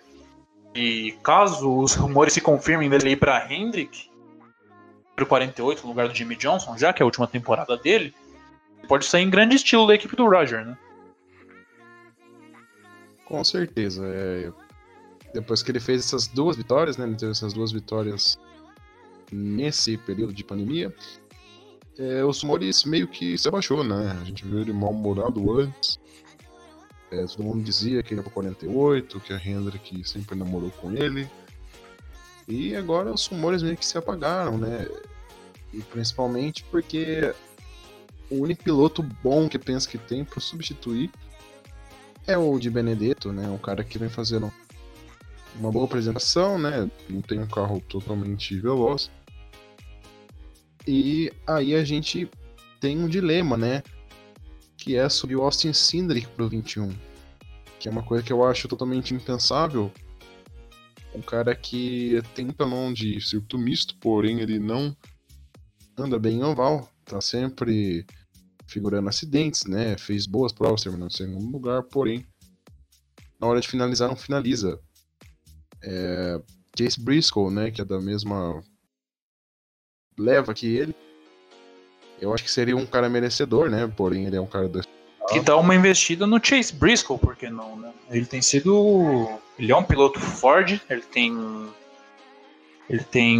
E 0.73 1.13
caso 1.23 1.77
os 1.77 1.93
rumores 1.93 2.33
se 2.33 2.41
confirmem 2.41 2.89
dele 2.89 3.11
ir 3.11 3.15
para 3.17 3.51
Hendrick, 3.51 4.09
número 5.11 5.25
48, 5.27 5.83
no 5.83 5.89
lugar 5.89 6.07
do 6.07 6.15
Jimmy 6.15 6.35
Johnson, 6.35 6.77
já 6.77 6.91
que 6.91 7.01
é 7.01 7.03
a 7.03 7.05
última 7.05 7.27
temporada 7.27 7.77
dele, 7.77 8.13
pode 8.87 9.05
sair 9.05 9.23
em 9.23 9.29
grande 9.29 9.55
estilo 9.55 9.87
da 9.87 9.95
equipe 9.95 10.15
do 10.15 10.27
Roger, 10.27 10.65
né? 10.65 10.77
Com 13.25 13.43
certeza. 13.43 14.05
É... 14.05 14.51
Depois 15.33 15.61
que 15.61 15.71
ele 15.71 15.79
fez 15.79 16.05
essas 16.05 16.27
duas 16.27 16.55
vitórias, 16.55 16.97
né? 16.97 17.05
Ele 17.05 17.15
teve 17.15 17.31
essas 17.31 17.53
duas 17.53 17.71
vitórias 17.71 18.39
nesse 19.31 19.97
período 19.97 20.33
de 20.33 20.43
pandemia. 20.43 20.93
É, 21.97 22.21
rumores 22.21 22.83
meio 22.83 23.07
que 23.07 23.37
se 23.37 23.47
abaixou, 23.47 23.83
né? 23.83 24.17
A 24.21 24.25
gente 24.25 24.45
viu 24.45 24.59
ele 24.59 24.73
mal-humorado 24.73 25.59
antes. 25.59 25.99
É, 27.11 27.25
todo 27.25 27.43
mundo 27.43 27.63
dizia 27.63 28.03
que 28.03 28.13
ele 28.13 28.21
pro 28.21 28.31
48, 28.31 29.19
que 29.19 29.33
a 29.33 29.37
Hendrick 29.37 30.07
sempre 30.07 30.37
namorou 30.37 30.71
com 30.71 30.91
ele. 30.91 31.29
E 32.47 32.75
agora 32.75 33.11
os 33.11 33.25
rumores 33.25 33.63
meio 33.63 33.77
que 33.77 33.85
se 33.85 33.97
apagaram, 33.97 34.57
né? 34.57 34.87
E 35.73 35.81
principalmente 35.81 36.63
porque 36.65 37.33
o 38.29 38.35
único 38.35 38.63
piloto 38.63 39.01
bom 39.01 39.47
que 39.47 39.57
pensa 39.57 39.89
que 39.89 39.97
tem 39.97 40.23
para 40.23 40.39
substituir 40.39 41.11
é 42.27 42.37
o 42.37 42.57
de 42.59 42.69
Benedetto, 42.69 43.31
né? 43.31 43.47
Um 43.47 43.57
cara 43.57 43.83
que 43.83 43.97
vem 43.97 44.09
fazendo 44.09 44.51
uma 45.59 45.71
boa 45.71 45.85
apresentação, 45.85 46.59
né? 46.59 46.89
Não 47.09 47.21
tem 47.21 47.39
um 47.39 47.47
carro 47.47 47.81
totalmente 47.81 48.59
veloz. 48.59 49.09
E 50.87 51.31
aí 51.47 51.73
a 51.75 51.83
gente 51.83 52.29
tem 52.79 52.97
um 52.99 53.07
dilema, 53.07 53.57
né? 53.57 53.81
Que 54.77 54.95
é 54.95 55.07
sobre 55.09 55.35
o 55.35 55.41
Austin 55.41 55.73
Cindric 55.73 56.27
pro 56.27 56.49
21. 56.49 56.93
Que 57.79 57.87
é 57.87 57.91
uma 57.91 58.03
coisa 58.03 58.23
que 58.23 58.33
eu 58.33 58.43
acho 58.43 58.67
totalmente 58.67 59.13
impensável. 59.13 59.91
Um 61.13 61.21
cara 61.21 61.55
que 61.55 62.21
tem 62.35 62.45
muita 62.45 62.65
mão 62.65 62.91
de 62.91 63.21
circuito 63.21 63.57
misto, 63.57 63.95
porém 63.97 64.41
ele 64.41 64.59
não 64.59 64.95
anda 65.97 66.19
bem 66.19 66.39
em 66.39 66.43
oval. 66.43 66.89
Tá 67.05 67.21
sempre 67.21 68.05
figurando 68.67 69.09
acidentes, 69.09 69.65
né? 69.65 69.97
Fez 69.97 70.25
boas 70.25 70.51
provas, 70.51 70.81
terminando 70.81 71.11
em 71.11 71.15
segundo 71.15 71.51
lugar, 71.51 71.83
porém, 71.83 72.25
na 73.39 73.47
hora 73.47 73.59
de 73.59 73.67
finalizar, 73.67 74.09
não 74.09 74.15
finaliza. 74.15 74.79
É, 75.83 76.41
Chase 76.77 76.99
Briscoe, 76.99 77.51
né? 77.51 77.71
Que 77.71 77.81
é 77.81 77.85
da 77.85 77.99
mesma 77.99 78.61
leva 80.17 80.53
que 80.53 80.67
ele. 80.67 80.95
Eu 82.19 82.33
acho 82.33 82.43
que 82.43 82.51
seria 82.51 82.75
um 82.75 82.85
cara 82.85 83.09
merecedor, 83.09 83.69
né? 83.69 83.91
Porém, 83.95 84.25
ele 84.25 84.35
é 84.35 84.41
um 84.41 84.47
cara 84.47 84.67
da. 84.67 84.81
Que 85.29 85.39
dá 85.39 85.57
uma 85.57 85.75
investida 85.75 86.25
no 86.25 86.43
Chase 86.43 86.73
Briscoe, 86.73 87.17
porque 87.17 87.49
não, 87.49 87.77
né? 87.77 87.93
Ele 88.09 88.25
tem 88.25 88.41
sido. 88.41 89.39
Ele 89.57 89.71
é 89.71 89.75
um 89.75 89.83
piloto 89.83 90.19
Ford, 90.19 90.79
ele 90.89 91.01
tem. 91.01 91.33
Ele 92.89 93.03
tem 93.03 93.39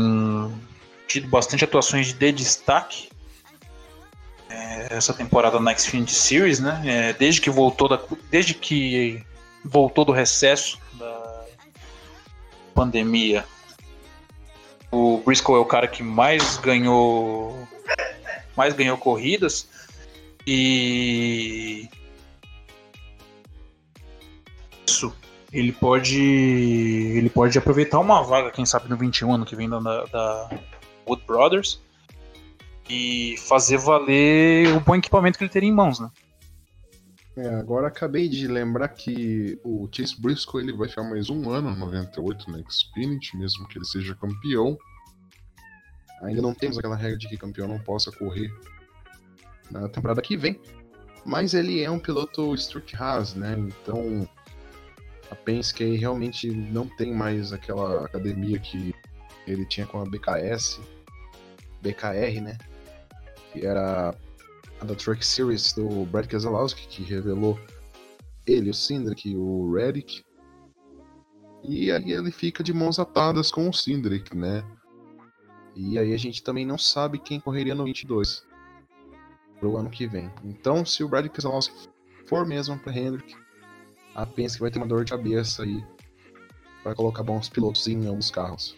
tido 1.08 1.28
bastante 1.28 1.64
atuações 1.64 2.14
de 2.14 2.32
destaque 2.32 3.10
essa 4.90 5.14
temporada 5.14 5.60
na 5.60 5.76
Xfinity 5.76 6.14
Series, 6.14 6.60
né? 6.60 6.82
É, 6.86 7.14
desde 7.14 7.42
que 7.42 7.50
voltou 7.50 7.88
da, 7.88 8.00
desde 8.30 8.54
que 8.54 9.24
voltou 9.64 10.06
do 10.06 10.12
recesso 10.12 10.80
da 10.94 11.46
pandemia, 12.74 13.46
o 14.92 15.22
Briscoe 15.26 15.56
é 15.56 15.60
o 15.60 15.66
cara 15.66 15.88
que 15.88 16.04
mais 16.04 16.58
ganhou 16.58 17.68
mais 18.56 18.74
ganhou 18.74 18.98
corridas 18.98 19.68
e 20.48 21.90
isso 24.88 25.14
ele 25.52 25.72
pode 25.72 26.22
ele 26.22 27.30
pode 27.30 27.58
aproveitar 27.58 28.00
uma 28.00 28.22
vaga 28.24 28.52
quem 28.52 28.66
sabe 28.66 28.90
no 28.90 28.96
21 28.96 29.34
ano 29.34 29.46
que 29.46 29.56
vem 29.56 29.70
da, 29.70 29.80
da 29.80 30.50
Wood 31.08 31.24
Brothers 31.26 31.82
e 32.90 33.36
fazer 33.38 33.78
valer 33.78 34.76
o 34.76 34.80
bom 34.80 34.96
equipamento 34.96 35.38
que 35.38 35.44
ele 35.44 35.52
teria 35.52 35.70
em 35.70 35.74
mãos, 35.74 36.00
né? 36.00 36.10
É, 37.38 37.50
agora 37.56 37.88
acabei 37.88 38.30
de 38.30 38.48
lembrar 38.48 38.88
que 38.90 39.60
o 39.64 39.90
Chase 39.92 40.20
Briscoe 40.20 40.62
ele 40.62 40.72
vai 40.72 40.88
ficar 40.88 41.04
mais 41.04 41.30
um 41.30 41.50
ano 41.50 41.70
no 41.72 41.78
98 41.78 42.50
na 42.50 42.60
Xfinity, 42.70 43.36
mesmo 43.36 43.68
que 43.68 43.78
ele 43.78 43.86
seja 43.86 44.16
campeão. 44.16 44.78
Ainda 46.22 46.42
não 46.42 46.54
temos 46.54 46.78
aquela 46.78 46.96
regra 46.96 47.18
de 47.18 47.28
que 47.28 47.36
campeão 47.36 47.68
não 47.68 47.80
possa 47.80 48.10
correr 48.10 48.50
na 49.70 49.90
temporada 49.90 50.22
que 50.22 50.38
vem. 50.38 50.60
Mas 51.26 51.54
ele 51.54 51.82
é 51.82 51.92
um 51.92 52.00
piloto 52.00 52.56
Stuart 52.56 52.94
Haas, 52.94 53.34
né? 53.34 53.56
Então 53.58 54.30
a 55.30 55.36
Penske 55.36 55.98
realmente 55.98 56.50
não 56.50 56.88
tem 56.88 57.14
mais 57.14 57.52
aquela 57.52 58.06
academia 58.06 58.60
que 58.60 58.96
ele 59.46 59.66
tinha 59.66 59.86
com 59.86 60.00
a 60.00 60.06
BKS, 60.06 60.80
BKR, 61.82 62.42
né? 62.42 62.58
Que 63.56 63.66
era 63.66 64.14
a 64.82 64.86
da 64.86 64.96
Truck 64.96 65.26
Series 65.26 65.72
do 65.72 66.06
Brad 66.06 66.28
Keselowski, 66.28 66.88
que 66.88 67.04
revelou 67.04 67.58
ele, 68.46 68.70
o 68.70 68.74
Cindric, 68.74 69.34
o 69.36 69.74
Reddick. 69.74 70.24
E 71.64 71.90
aí 71.90 72.12
ele 72.12 72.32
fica 72.32 72.62
de 72.62 72.74
mãos 72.74 73.00
atadas 73.00 73.50
com 73.50 73.70
o 73.70 73.74
Cindric, 73.74 74.36
né? 74.36 74.64
E 75.74 75.98
aí 75.98 76.14
a 76.14 76.18
gente 76.18 76.44
também 76.44 76.66
não 76.66 76.78
sabe 76.78 77.18
quem 77.18 77.40
correria 77.40 77.74
no 77.74 77.86
22 77.86 78.46
pro 79.60 79.78
ano 79.78 79.90
que 79.90 80.06
vem. 80.06 80.30
Então, 80.44 80.86
se 80.86 81.04
o 81.04 81.08
Brad 81.08 81.28
Keselowski 81.28 81.90
for 82.28 82.46
mesmo 82.46 82.78
para 82.78 82.98
Hendrick, 82.98 83.36
a 84.14 84.26
Penske 84.26 84.60
vai 84.60 84.70
ter 84.70 84.80
uma 84.80 84.88
dor 84.88 85.06
de 85.06 85.12
cabeça 85.12 85.64
aí 85.64 85.84
para 86.84 86.94
colocar 86.94 87.24
bons 87.24 87.50
pilotos 87.50 87.88
em 87.88 88.06
alguns 88.06 88.30
carros. 88.30 88.76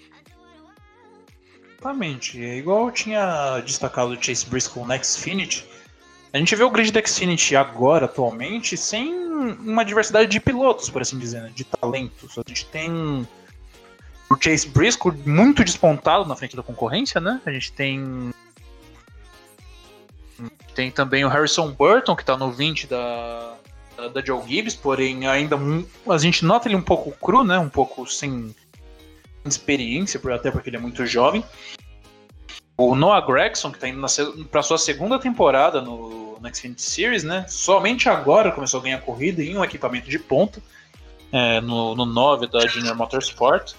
Exatamente. 1.79 2.43
É 2.43 2.57
igual 2.57 2.85
eu 2.85 2.91
tinha 2.91 3.59
destacado 3.61 4.11
o 4.11 4.23
Chase 4.23 4.45
Briscoe 4.45 4.83
no 4.83 5.03
Xfinity, 5.03 5.65
a 6.33 6.37
gente 6.37 6.55
vê 6.55 6.63
o 6.63 6.69
grid 6.69 6.91
da 6.91 7.03
Xfinity 7.03 7.55
agora, 7.55 8.05
atualmente, 8.05 8.75
sem 8.75 9.11
uma 9.13 9.83
diversidade 9.83 10.29
de 10.29 10.39
pilotos, 10.39 10.89
por 10.89 11.01
assim 11.01 11.17
dizer, 11.17 11.41
né? 11.41 11.51
de 11.55 11.63
talentos. 11.63 12.37
A 12.37 12.43
gente 12.47 12.65
tem 12.67 13.27
o 14.29 14.35
Chase 14.39 14.67
Briscoe 14.67 15.11
muito 15.25 15.63
despontado 15.63 16.25
na 16.25 16.35
frente 16.35 16.55
da 16.55 16.61
concorrência, 16.61 17.21
né? 17.21 17.41
A 17.45 17.51
gente 17.51 17.71
tem 17.71 18.31
tem 20.75 20.91
também 20.91 21.25
o 21.25 21.27
Harrison 21.27 21.71
Burton, 21.71 22.15
que 22.15 22.21
está 22.21 22.37
no 22.37 22.51
20 22.51 22.85
da, 22.85 23.55
da, 23.95 24.07
da, 24.09 24.23
Joe 24.23 24.47
Gibbs, 24.47 24.75
porém 24.75 25.25
ainda 25.25 25.57
a 26.07 26.17
gente 26.19 26.45
nota 26.45 26.67
ele 26.67 26.75
um 26.75 26.83
pouco 26.83 27.11
cru, 27.13 27.43
né? 27.43 27.57
Um 27.57 27.69
pouco 27.69 28.05
sem 28.05 28.55
experiência, 29.53 30.19
até 30.33 30.51
porque 30.51 30.69
ele 30.69 30.77
é 30.77 30.79
muito 30.79 31.05
jovem. 31.05 31.43
O 32.77 32.93
Noah 32.93 33.25
Gregson, 33.25 33.71
que 33.71 33.77
está 33.77 33.87
indo 33.87 34.45
para 34.45 34.61
sua 34.61 34.77
segunda 34.77 35.17
temporada 35.17 35.81
no, 35.81 36.37
no 36.39 36.55
Xfinity 36.55 36.81
Series, 36.81 37.23
né? 37.23 37.45
Somente 37.47 38.07
agora 38.07 38.51
começou 38.51 38.79
a 38.79 38.83
ganhar 38.83 39.01
corrida 39.01 39.41
em 39.41 39.57
um 39.57 39.63
equipamento 39.63 40.09
de 40.09 40.19
ponta, 40.19 40.61
é, 41.31 41.59
no, 41.59 41.95
no 41.95 42.05
9 42.05 42.47
da 42.47 42.67
Junior 42.67 42.95
Motorsport. 42.95 43.73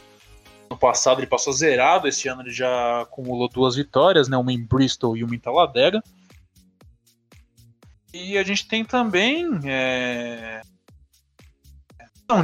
No 0.69 0.77
passado 0.77 1.21
ele 1.21 1.27
passou 1.27 1.53
zerado, 1.53 2.09
esse 2.09 2.29
ano 2.29 2.43
ele 2.43 2.51
já 2.51 3.03
acumulou 3.03 3.49
duas 3.49 3.77
vitórias, 3.77 4.29
né? 4.29 4.37
Uma 4.37 4.53
em 4.53 4.63
Bristol 4.63 5.17
e 5.17 5.23
uma 5.23 5.35
em 5.35 5.39
Talladega. 5.39 6.03
E 8.13 8.37
a 8.37 8.43
gente 8.43 8.67
tem 8.67 8.85
também 8.85 9.49
é... 9.65 10.61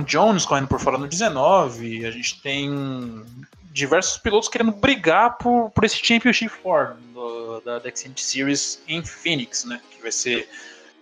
Jones 0.07 0.47
correndo 0.47 0.69
por 0.69 0.81
fora 0.81 0.97
no 0.97 1.07
19, 1.07 2.07
a 2.07 2.11
gente 2.11 2.41
tem 2.41 3.23
diversos 3.71 4.17
pilotos 4.17 4.49
querendo 4.49 4.73
brigar 4.73 5.37
por, 5.37 5.71
por 5.71 5.85
esse 5.85 5.97
Championship 5.97 6.49
Four 6.49 6.97
do, 7.13 7.61
da, 7.61 7.79
da 7.79 7.95
Xfinity 7.95 8.23
Series 8.23 8.83
em 8.89 9.05
Phoenix, 9.05 9.65
né? 9.65 9.81
Que 9.91 10.01
vai 10.01 10.13
ser 10.13 10.49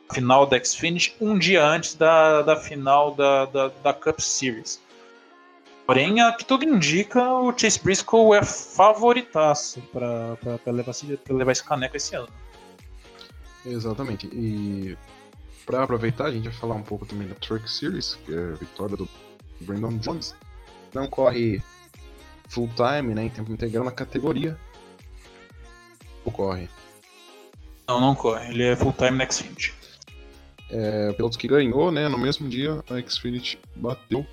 a 0.09 0.15
final 0.15 0.47
da 0.47 0.63
Xfinity 0.63 1.15
um 1.21 1.39
dia 1.39 1.65
antes 1.65 1.95
da, 1.95 2.43
da 2.43 2.57
final 2.57 3.15
da, 3.15 3.45
da, 3.47 3.69
da 3.69 3.93
Cup 3.93 4.19
Series. 4.19 4.81
Porém, 5.87 6.21
a 6.21 6.33
que 6.33 6.45
tudo 6.45 6.65
indica, 6.65 7.23
o 7.23 7.57
Chase 7.57 7.81
Briscoe 7.83 8.37
é 8.37 8.43
favoritaço 8.45 9.81
para 9.93 10.37
levar, 10.67 10.93
levar 11.29 11.53
esse 11.53 11.65
caneco 11.65 11.97
esse 11.97 12.17
ano. 12.17 12.29
Exatamente. 13.67 14.27
E 14.33 14.97
para 15.73 15.85
aproveitar, 15.85 16.27
a 16.27 16.31
gente 16.31 16.45
vai 16.45 16.53
falar 16.53 16.75
um 16.75 16.83
pouco 16.83 17.07
também 17.07 17.27
da 17.27 17.35
Truck 17.37 17.71
Series, 17.71 18.19
que 18.27 18.35
é 18.35 18.39
a 18.39 18.57
vitória 18.57 18.95
do 18.95 19.09
Brandon 19.63 19.97
Jones. 19.97 20.35
Não 20.93 21.07
corre 21.07 21.63
full 22.47 22.69
time, 22.77 23.15
né, 23.15 23.25
em 23.25 23.31
tempo 23.31 23.51
integral 23.51 23.83
na 23.83 23.91
categoria. 23.91 24.59
Ou 26.27 26.31
corre? 26.31 26.69
Não, 27.89 27.99
não 27.99 28.15
corre. 28.15 28.51
Ele 28.51 28.65
é 28.65 28.77
full 28.77 28.93
time 28.93 29.13
na 29.13 29.31
Xfinity. 29.31 29.75
É, 30.69 31.13
piloto 31.15 31.39
que 31.39 31.49
ganhou, 31.49 31.91
né, 31.91 32.07
no 32.07 32.19
mesmo 32.19 32.47
dia 32.51 32.85
a 32.91 33.09
Xfinity 33.11 33.59
bateu. 33.75 34.27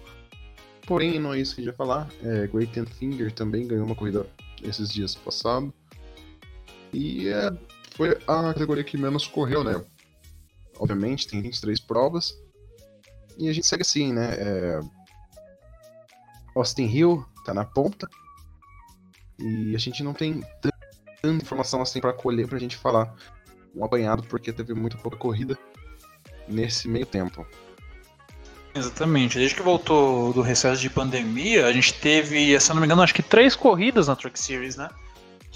Porém, 0.86 1.20
não 1.20 1.34
é 1.34 1.40
isso 1.40 1.56
que 1.56 1.62
a 1.62 1.64
gente 1.64 1.78
vai 1.78 1.88
falar. 1.88 2.10
É, 2.22 2.48
Great 2.48 2.74
Ten 2.74 2.86
Finger 2.86 3.32
também 3.32 3.66
ganhou 3.66 3.86
uma 3.86 3.96
corrida 3.96 4.28
esses 4.62 4.92
dias 4.92 5.16
passados. 5.16 5.72
E 6.92 7.30
é, 7.30 7.50
foi 7.96 8.18
a 8.28 8.54
categoria 8.54 8.84
que 8.84 8.98
menos 8.98 9.26
correu, 9.26 9.64
né? 9.64 9.82
Obviamente, 10.80 11.28
tem 11.28 11.42
23 11.42 11.80
provas. 11.82 12.34
E 13.38 13.50
a 13.50 13.54
gente 13.54 13.68
segue 13.68 13.82
assim, 13.82 14.14
né? 14.14 14.36
É, 14.36 14.80
Austin 16.56 16.86
Hill 16.86 17.26
tá 17.46 17.54
na 17.54 17.66
ponta. 17.66 18.10
E 19.38 19.76
a 19.76 19.80
gente 19.80 20.04
não 20.04 20.14
tem 20.14 20.44
tanta 21.22 21.44
informação 21.44 21.82
assim 21.82 22.00
para 22.00 22.14
colher 22.14 22.48
pra 22.48 22.60
gente 22.60 22.78
falar 22.78 23.14
um 23.76 23.84
apanhado, 23.84 24.24
porque 24.24 24.52
teve 24.52 24.74
muito 24.74 24.98
pouca 24.98 25.18
corrida 25.18 25.58
nesse 26.48 26.88
meio 26.88 27.06
tempo. 27.06 27.46
Exatamente. 28.74 29.38
Desde 29.38 29.56
que 29.56 29.62
voltou 29.62 30.34
do 30.34 30.42
recesso 30.42 30.82
de 30.82 30.90
pandemia, 30.90 31.66
a 31.66 31.74
gente 31.74 31.94
teve, 31.94 32.60
se 32.60 32.72
eu 32.72 32.76
não 32.76 32.82
me 32.82 32.88
engano, 32.88 33.02
acho 33.02 33.14
que 33.14 33.24
três 33.24 33.56
corridas 33.56 34.08
na 34.08 34.16
Truck 34.16 34.40
Series, 34.40 34.76
né? 34.76 34.90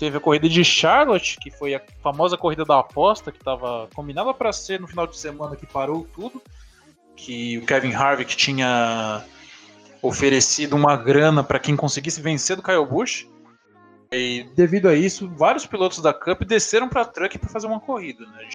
Teve 0.03 0.17
a 0.17 0.19
corrida 0.19 0.49
de 0.49 0.65
Charlotte, 0.65 1.37
que 1.39 1.49
foi 1.49 1.73
a 1.75 1.81
famosa 2.01 2.35
corrida 2.35 2.65
da 2.65 2.77
aposta, 2.77 3.31
que 3.31 3.37
estava 3.37 3.87
combinada 3.95 4.33
para 4.33 4.51
ser 4.51 4.77
no 4.77 4.85
final 4.85 5.07
de 5.07 5.17
semana, 5.17 5.55
que 5.55 5.65
parou 5.65 6.05
tudo. 6.13 6.41
Que 7.15 7.59
o 7.59 7.65
Kevin 7.65 7.93
Harvick 7.93 8.35
tinha 8.35 9.23
oferecido 10.01 10.75
uma 10.75 10.97
grana 10.97 11.41
para 11.41 11.57
quem 11.57 11.77
conseguisse 11.77 12.21
vencer 12.21 12.57
do 12.57 12.61
Kyle 12.61 12.85
Busch. 12.85 13.29
E 14.11 14.43
devido 14.53 14.89
a 14.89 14.93
isso, 14.93 15.29
vários 15.29 15.65
pilotos 15.65 15.99
da 15.99 16.13
Cup 16.13 16.41
desceram 16.41 16.89
para 16.89 17.03
a 17.03 17.05
Truck 17.05 17.39
para 17.39 17.49
fazer 17.49 17.67
uma 17.67 17.79
corrida. 17.79 18.25
Né? 18.25 18.49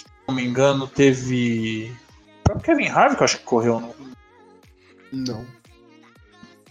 Se 0.00 0.08
não 0.26 0.34
me 0.34 0.44
engano, 0.44 0.88
teve. 0.88 1.96
O 2.40 2.42
próprio 2.42 2.64
Kevin 2.74 2.88
Harvick, 2.88 3.22
acho 3.22 3.38
que 3.38 3.44
correu. 3.44 3.78
Não. 3.78 3.94
Não. 5.12 5.63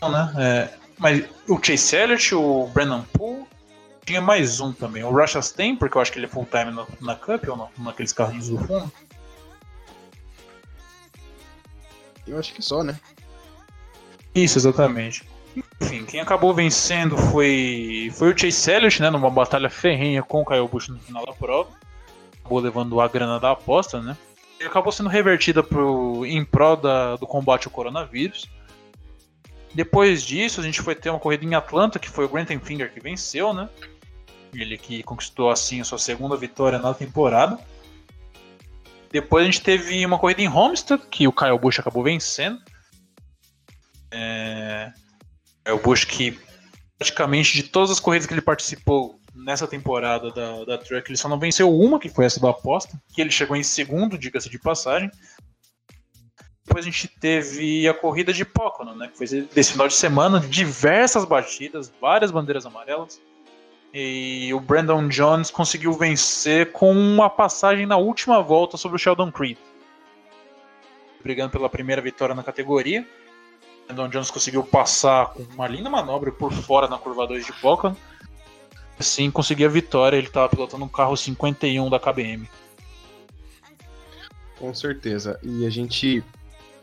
Né? 0.10 0.34
É, 0.38 0.70
mas 0.98 1.26
o 1.48 1.60
Chase 1.62 1.96
Elliott, 1.96 2.36
o 2.36 2.68
Brandon 2.68 3.04
Poole, 3.14 3.46
tinha 4.06 4.22
mais 4.22 4.60
um 4.60 4.74
também. 4.74 5.04
O 5.04 5.12
Rush 5.12 5.54
porque 5.80 5.98
eu 5.98 6.02
acho 6.02 6.12
que 6.12 6.20
ele 6.20 6.26
é 6.26 6.30
full 6.30 6.48
time 6.50 6.72
na, 6.72 6.86
na 7.02 7.16
Cup 7.16 7.48
ou 7.48 7.58
não? 7.58 7.70
Naqueles 7.78 8.14
carrinhos 8.14 8.50
do 8.50 8.58
fundo. 8.58 8.92
Eu 12.28 12.40
acho 12.40 12.54
que 12.54 12.62
só, 12.62 12.84
né? 12.84 13.00
Isso, 14.34 14.58
exatamente. 14.58 15.28
Enfim, 15.82 16.06
quem 16.06 16.20
acabou 16.20 16.54
vencendo 16.54 17.18
foi, 17.18 18.12
foi 18.16 18.34
o 18.34 18.38
Chase 18.38 18.72
Elliott, 18.72 19.02
né? 19.02 19.10
Numa 19.10 19.30
batalha 19.30 19.70
ferrenha 19.70 20.24
com 20.24 20.42
o 20.42 20.46
Kyle 20.46 20.68
Busch 20.68 20.90
no 20.90 21.00
final 21.00 21.26
da 21.26 21.34
prova. 21.34 21.70
Acabou 22.40 22.60
levando 22.60 23.00
a 23.00 23.08
grana 23.08 23.40
da 23.40 23.52
aposta, 23.52 24.02
né? 24.02 24.18
E 24.60 24.64
acabou 24.64 24.92
sendo 24.92 25.10
revertida 25.10 25.62
pro, 25.62 26.26
em 26.26 26.44
prol 26.44 26.76
da, 26.76 27.16
do 27.16 27.28
combate 27.28 27.68
ao 27.68 27.72
coronavírus. 27.74 28.50
Depois 29.74 30.24
disso, 30.24 30.62
a 30.62 30.64
gente 30.64 30.82
foi 30.82 30.94
ter 30.94 31.10
uma 31.10 31.20
corrida 31.20 31.44
em 31.44 31.56
Atlanta, 31.56 31.98
que 31.98 32.10
foi 32.10 32.26
o 32.26 32.30
Grantham 32.30 32.60
Finger 32.60 32.94
que 32.94 33.00
venceu, 33.00 33.54
né? 33.54 33.68
Ele 34.54 34.78
que 34.78 35.02
conquistou 35.02 35.50
assim 35.50 35.82
a 35.82 35.84
sua 35.84 35.98
segunda 35.98 36.38
vitória 36.38 36.78
na 36.78 36.94
temporada. 36.94 37.58
Depois 39.12 39.44
a 39.44 39.46
gente 39.46 39.62
teve 39.62 40.06
uma 40.06 40.20
corrida 40.20 40.42
em 40.42 40.48
Homestead, 40.48 41.02
que 41.10 41.28
o 41.28 41.34
Kyle 41.34 41.58
Busch 41.58 41.80
acabou 41.80 42.04
vencendo. 42.04 42.60
É, 44.12 44.92
o 45.72 45.78
Busch 45.78 46.06
que 46.06 46.40
praticamente 46.98 47.54
de 47.54 47.64
todas 47.64 47.90
as 47.90 48.00
corridas 48.00 48.28
que 48.28 48.34
ele 48.34 48.42
participou 48.42 49.20
nessa 49.36 49.68
temporada 49.68 50.32
da, 50.32 50.64
da 50.64 50.78
Truck, 50.78 51.10
ele 51.10 51.18
só 51.18 51.28
não 51.28 51.40
venceu 51.40 51.76
uma, 51.76 52.00
que 52.00 52.10
foi 52.10 52.26
essa 52.26 52.40
da 52.40 52.50
aposta, 52.50 53.00
que 53.14 53.20
ele 53.20 53.32
chegou 53.32 53.58
em 53.58 53.64
segundo, 53.64 54.18
diga-se 54.18 54.50
de 54.50 54.60
passagem. 54.60 55.12
Depois 56.66 56.86
a 56.86 56.90
gente 56.90 57.08
teve 57.08 57.88
a 57.88 57.94
corrida 57.94 58.32
de 58.32 58.46
Pocono, 58.46 58.96
né, 58.96 59.10
que 59.10 59.18
foi 59.18 59.28
desse 59.54 59.74
final 59.74 59.88
de 59.88 59.96
semana, 59.96 60.40
diversas 60.40 61.26
batidas, 61.26 61.92
várias 62.00 62.32
bandeiras 62.32 62.66
amarelas. 62.66 63.22
E 63.94 64.52
o 64.54 64.60
Brandon 64.60 65.08
Jones 65.08 65.52
conseguiu 65.52 65.94
vencer 65.94 66.72
com 66.72 66.92
uma 66.94 67.30
passagem 67.30 67.86
na 67.86 67.98
última 67.98 68.42
volta 68.42 68.76
sobre 68.76 68.96
o 68.96 69.00
Sheldon 69.00 69.32
Creed. 69.32 69.58
Brigando 71.22 71.52
pela 71.52 71.70
primeira 71.70 72.02
vitória 72.02 72.34
na 72.34 72.44
categoria. 72.44 73.08
Brandon 73.86 74.08
Jones 74.08 74.32
conseguiu 74.32 74.64
passar 74.64 75.28
com 75.28 75.44
uma 75.54 75.68
linda 75.68 75.90
manobra 75.90 76.32
por 76.32 76.52
fora 76.52 76.88
na 76.88 76.98
curva 76.98 77.28
2 77.28 77.46
de 77.46 77.54
Pocono. 77.54 77.96
Assim, 78.98 79.30
conseguiu 79.30 79.68
a 79.68 79.72
vitória. 79.72 80.18
Ele 80.18 80.28
estava 80.28 80.50
pilotando 80.50 80.86
um 80.86 80.90
carro 80.90 81.16
51 81.16 81.88
da 81.90 82.00
KBM. 82.00 82.50
Com 84.58 84.74
certeza. 84.74 85.40
E 85.44 85.68
a 85.68 85.70
gente 85.70 86.24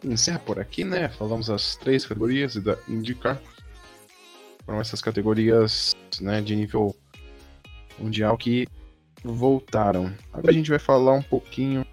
encerra 0.04 0.38
por 0.38 0.58
aqui, 0.58 0.84
né? 0.84 1.08
Falamos 1.08 1.50
as 1.50 1.76
três 1.76 2.04
categorias 2.04 2.56
da 2.56 2.76
IndyCar. 2.88 3.40
Foram 4.64 4.80
essas 4.80 5.00
categorias 5.00 5.94
né, 6.20 6.40
de 6.40 6.54
nível 6.54 6.94
mundial 7.98 8.36
que 8.36 8.66
voltaram. 9.22 10.12
Agora 10.32 10.50
a 10.50 10.54
gente 10.54 10.70
vai 10.70 10.78
falar 10.78 11.12
um 11.12 11.22
pouquinho 11.22 11.84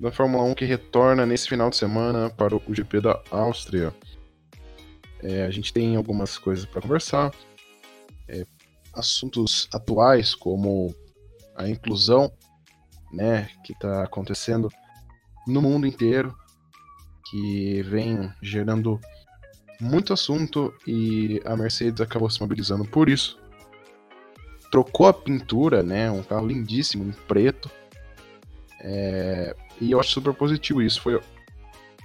da 0.00 0.10
Fórmula 0.10 0.42
1 0.44 0.54
que 0.54 0.64
retorna 0.64 1.24
nesse 1.24 1.48
final 1.48 1.70
de 1.70 1.76
semana 1.76 2.30
para 2.30 2.56
o 2.56 2.74
GP 2.74 3.00
da 3.00 3.20
Áustria. 3.30 3.94
É, 5.22 5.44
a 5.44 5.50
gente 5.50 5.72
tem 5.72 5.94
algumas 5.94 6.36
coisas 6.36 6.64
para 6.64 6.82
conversar, 6.82 7.32
é, 8.26 8.44
assuntos 8.92 9.68
atuais 9.72 10.34
como 10.34 10.92
a 11.54 11.68
inclusão, 11.68 12.32
né, 13.12 13.48
que 13.64 13.72
está 13.72 14.02
acontecendo 14.02 14.68
no 15.46 15.62
mundo 15.62 15.86
inteiro, 15.86 16.36
que 17.32 17.82
vem 17.82 18.32
gerando 18.40 19.00
muito 19.80 20.12
assunto 20.12 20.72
e 20.86 21.42
a 21.44 21.56
Mercedes 21.56 22.00
acabou 22.00 22.30
se 22.30 22.40
mobilizando 22.40 22.84
por 22.84 23.08
isso 23.08 23.42
trocou 24.72 25.06
a 25.06 25.12
pintura, 25.12 25.82
né? 25.82 26.10
Um 26.10 26.22
carro 26.22 26.46
lindíssimo, 26.46 27.04
em 27.04 27.12
preto. 27.12 27.70
É, 28.80 29.54
e 29.78 29.92
eu 29.92 30.00
acho 30.00 30.10
super 30.10 30.32
positivo 30.32 30.80
isso. 30.80 31.00
Foi 31.02 31.20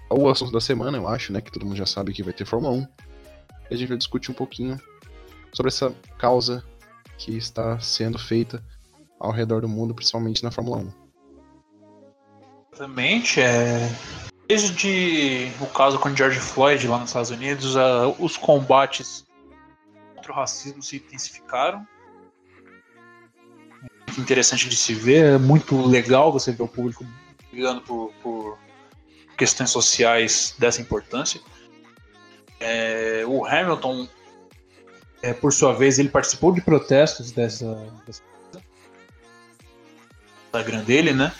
o 0.09 0.29
assunto 0.29 0.51
da 0.51 0.59
semana, 0.59 0.97
eu 0.97 1.07
acho, 1.07 1.31
né? 1.31 1.39
Que 1.39 1.49
todo 1.49 1.65
mundo 1.65 1.77
já 1.77 1.85
sabe 1.85 2.11
que 2.11 2.21
vai 2.21 2.33
ter 2.33 2.45
Fórmula 2.45 2.73
1. 2.73 2.87
E 3.71 3.73
a 3.73 3.77
gente 3.77 3.87
vai 3.87 3.97
discutir 3.97 4.31
um 4.31 4.33
pouquinho 4.33 4.77
sobre 5.53 5.69
essa 5.69 5.95
causa 6.19 6.61
que 7.17 7.37
está 7.37 7.79
sendo 7.79 8.19
feita 8.19 8.61
ao 9.17 9.31
redor 9.31 9.61
do 9.61 9.69
mundo, 9.69 9.95
principalmente 9.95 10.43
na 10.43 10.51
Fórmula 10.51 10.79
1. 10.79 10.93
Exatamente. 12.73 13.39
É... 13.39 13.89
Desde 14.47 15.51
o 15.59 15.67
caso 15.67 15.99
com 15.99 16.15
George 16.15 16.39
Floyd 16.39 16.87
lá 16.87 16.99
nos 16.99 17.09
Estados 17.09 17.29
Unidos, 17.31 17.75
uh, 17.75 18.15
os 18.19 18.37
combates 18.37 19.25
contra 20.15 20.31
o 20.31 20.35
racismo 20.35 20.81
se 20.81 20.97
intensificaram 20.97 21.85
interessante 24.21 24.67
de 24.67 24.75
se 24.75 24.93
ver, 24.93 25.25
é 25.25 25.37
muito 25.37 25.85
legal 25.85 26.31
você 26.31 26.51
ver 26.51 26.63
o 26.63 26.67
público 26.67 27.05
brigando 27.51 27.81
por, 27.81 28.11
por 28.21 28.57
questões 29.37 29.69
sociais 29.69 30.55
dessa 30.57 30.81
importância. 30.81 31.39
É, 32.59 33.23
o 33.27 33.45
Hamilton, 33.45 34.07
é, 35.21 35.33
por 35.33 35.53
sua 35.53 35.73
vez, 35.73 35.99
ele 35.99 36.09
participou 36.09 36.51
de 36.51 36.61
protestos 36.61 37.31
dessa, 37.31 37.75
dessa 38.05 38.23
Instagram 40.47 40.83
dele, 40.83 41.13
né? 41.13 41.31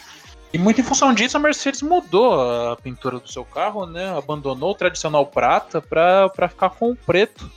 E 0.52 0.56
muito 0.56 0.80
em 0.80 0.84
função 0.84 1.12
disso, 1.12 1.36
a 1.36 1.40
Mercedes 1.40 1.82
mudou 1.82 2.70
a 2.70 2.76
pintura 2.76 3.18
do 3.18 3.30
seu 3.30 3.44
carro, 3.44 3.84
né? 3.84 4.16
Abandonou 4.16 4.70
o 4.70 4.74
tradicional 4.74 5.26
prata 5.26 5.80
para 5.80 6.48
ficar 6.48 6.70
com 6.70 6.90
o 6.90 6.96
preto. 6.96 7.50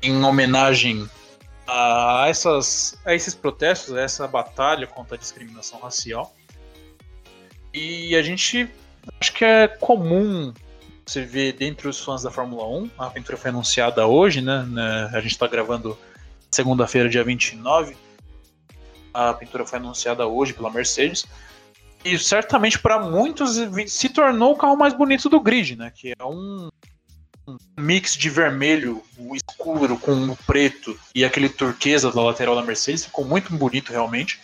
Em 0.00 0.22
homenagem 0.22 1.08
a, 1.66 2.26
essas, 2.28 2.96
a 3.04 3.12
esses 3.12 3.34
protestos, 3.34 3.94
a 3.94 4.00
essa 4.00 4.28
batalha 4.28 4.86
contra 4.86 5.16
a 5.16 5.18
discriminação 5.18 5.80
racial. 5.80 6.32
E 7.74 8.14
a 8.14 8.22
gente 8.22 8.70
acho 9.20 9.32
que 9.32 9.44
é 9.44 9.66
comum 9.66 10.54
você 11.04 11.22
ver 11.22 11.52
dentre 11.52 11.88
os 11.88 12.00
fãs 12.00 12.22
da 12.22 12.30
Fórmula 12.30 12.66
1, 12.66 12.90
a 12.98 13.06
aventura 13.06 13.36
foi 13.36 13.50
anunciada 13.50 14.06
hoje, 14.06 14.40
né 14.40 14.66
a 15.12 15.20
gente 15.20 15.32
está 15.32 15.46
gravando 15.46 15.96
segunda-feira, 16.50 17.08
dia 17.08 17.22
29. 17.22 17.96
A 19.16 19.32
pintura 19.32 19.64
foi 19.64 19.78
anunciada 19.78 20.26
hoje 20.26 20.52
pela 20.52 20.70
Mercedes. 20.70 21.24
E 22.04 22.18
certamente 22.18 22.78
para 22.78 23.00
muitos 23.00 23.56
se 23.90 24.10
tornou 24.10 24.52
o 24.52 24.56
carro 24.56 24.76
mais 24.76 24.92
bonito 24.92 25.30
do 25.30 25.40
grid, 25.40 25.74
né? 25.74 25.90
Que 25.90 26.12
é 26.18 26.24
um 26.24 26.68
um 27.48 27.56
mix 27.78 28.14
de 28.16 28.28
vermelho, 28.28 29.02
o 29.16 29.36
escuro 29.36 29.96
com 29.96 30.12
o 30.12 30.36
preto 30.36 30.98
e 31.14 31.24
aquele 31.24 31.48
turquesa 31.48 32.10
da 32.10 32.20
lateral 32.20 32.56
da 32.56 32.62
Mercedes. 32.62 33.04
Ficou 33.04 33.24
muito 33.24 33.54
bonito, 33.54 33.92
realmente. 33.92 34.40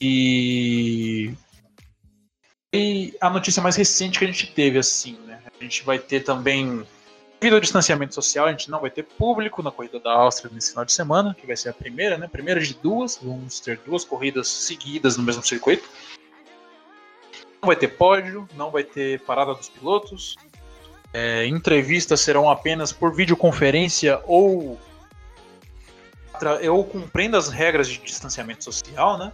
E... 0.00 1.32
e 2.74 3.14
a 3.20 3.30
notícia 3.30 3.62
mais 3.62 3.76
recente 3.76 4.18
que 4.18 4.24
a 4.24 4.28
gente 4.28 4.52
teve, 4.52 4.78
assim, 4.78 5.16
né? 5.20 5.40
A 5.58 5.62
gente 5.62 5.84
vai 5.84 5.98
ter 5.98 6.24
também, 6.24 6.84
devido 7.42 7.54
ao 7.54 7.60
distanciamento 7.60 8.14
social, 8.14 8.46
a 8.46 8.52
gente 8.52 8.70
não 8.70 8.80
vai 8.80 8.88
ter 8.88 9.02
público 9.02 9.64
na 9.64 9.72
corrida 9.72 9.98
da 9.98 10.12
Áustria 10.12 10.48
nesse 10.54 10.70
final 10.70 10.84
de 10.84 10.92
semana, 10.92 11.34
que 11.34 11.44
vai 11.44 11.56
ser 11.56 11.70
a 11.70 11.72
primeira, 11.72 12.16
né? 12.16 12.28
Primeira 12.28 12.60
de 12.60 12.72
duas, 12.72 13.18
vamos 13.20 13.58
ter 13.58 13.78
duas 13.78 14.04
corridas 14.04 14.46
seguidas 14.46 15.16
no 15.16 15.24
mesmo 15.24 15.42
circuito. 15.42 15.82
Não 17.60 17.66
vai 17.66 17.74
ter 17.74 17.88
pódio, 17.88 18.48
não 18.54 18.70
vai 18.70 18.84
ter 18.84 19.20
parada 19.22 19.54
dos 19.54 19.68
pilotos, 19.68 20.36
é, 21.12 21.44
entrevistas 21.48 22.20
serão 22.20 22.48
apenas 22.48 22.92
por 22.92 23.12
videoconferência 23.12 24.20
ou 24.24 24.78
ou 26.70 26.84
cumprindo 26.84 27.36
as 27.36 27.48
regras 27.48 27.88
de 27.88 27.98
distanciamento 27.98 28.64
social, 28.64 29.18
né? 29.18 29.32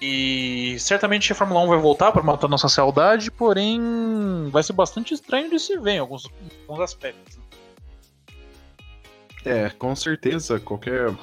E 0.00 0.76
certamente 0.78 1.32
a 1.32 1.34
Fórmula 1.34 1.62
1 1.62 1.68
vai 1.68 1.78
voltar 1.78 2.12
para 2.12 2.22
matar 2.22 2.48
nossa 2.48 2.68
saudade, 2.68 3.30
porém 3.30 4.50
vai 4.50 4.62
ser 4.62 4.74
bastante 4.74 5.14
estranho 5.14 5.50
de 5.50 5.58
se 5.58 5.78
ver 5.78 5.92
em 5.92 5.98
alguns, 5.98 6.28
alguns 6.68 6.82
aspectos. 6.82 7.38
É, 9.44 9.70
com 9.70 9.94
certeza, 9.96 10.60
qualquer 10.60 11.16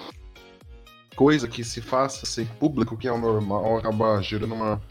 coisa 1.15 1.47
que 1.47 1.63
se 1.63 1.81
faça 1.81 2.25
sem 2.25 2.45
público, 2.45 2.97
que 2.97 3.07
é 3.07 3.11
o 3.11 3.17
normal, 3.17 3.77
acaba 3.77 4.19
gerando 4.21 4.55
uma 4.55 4.81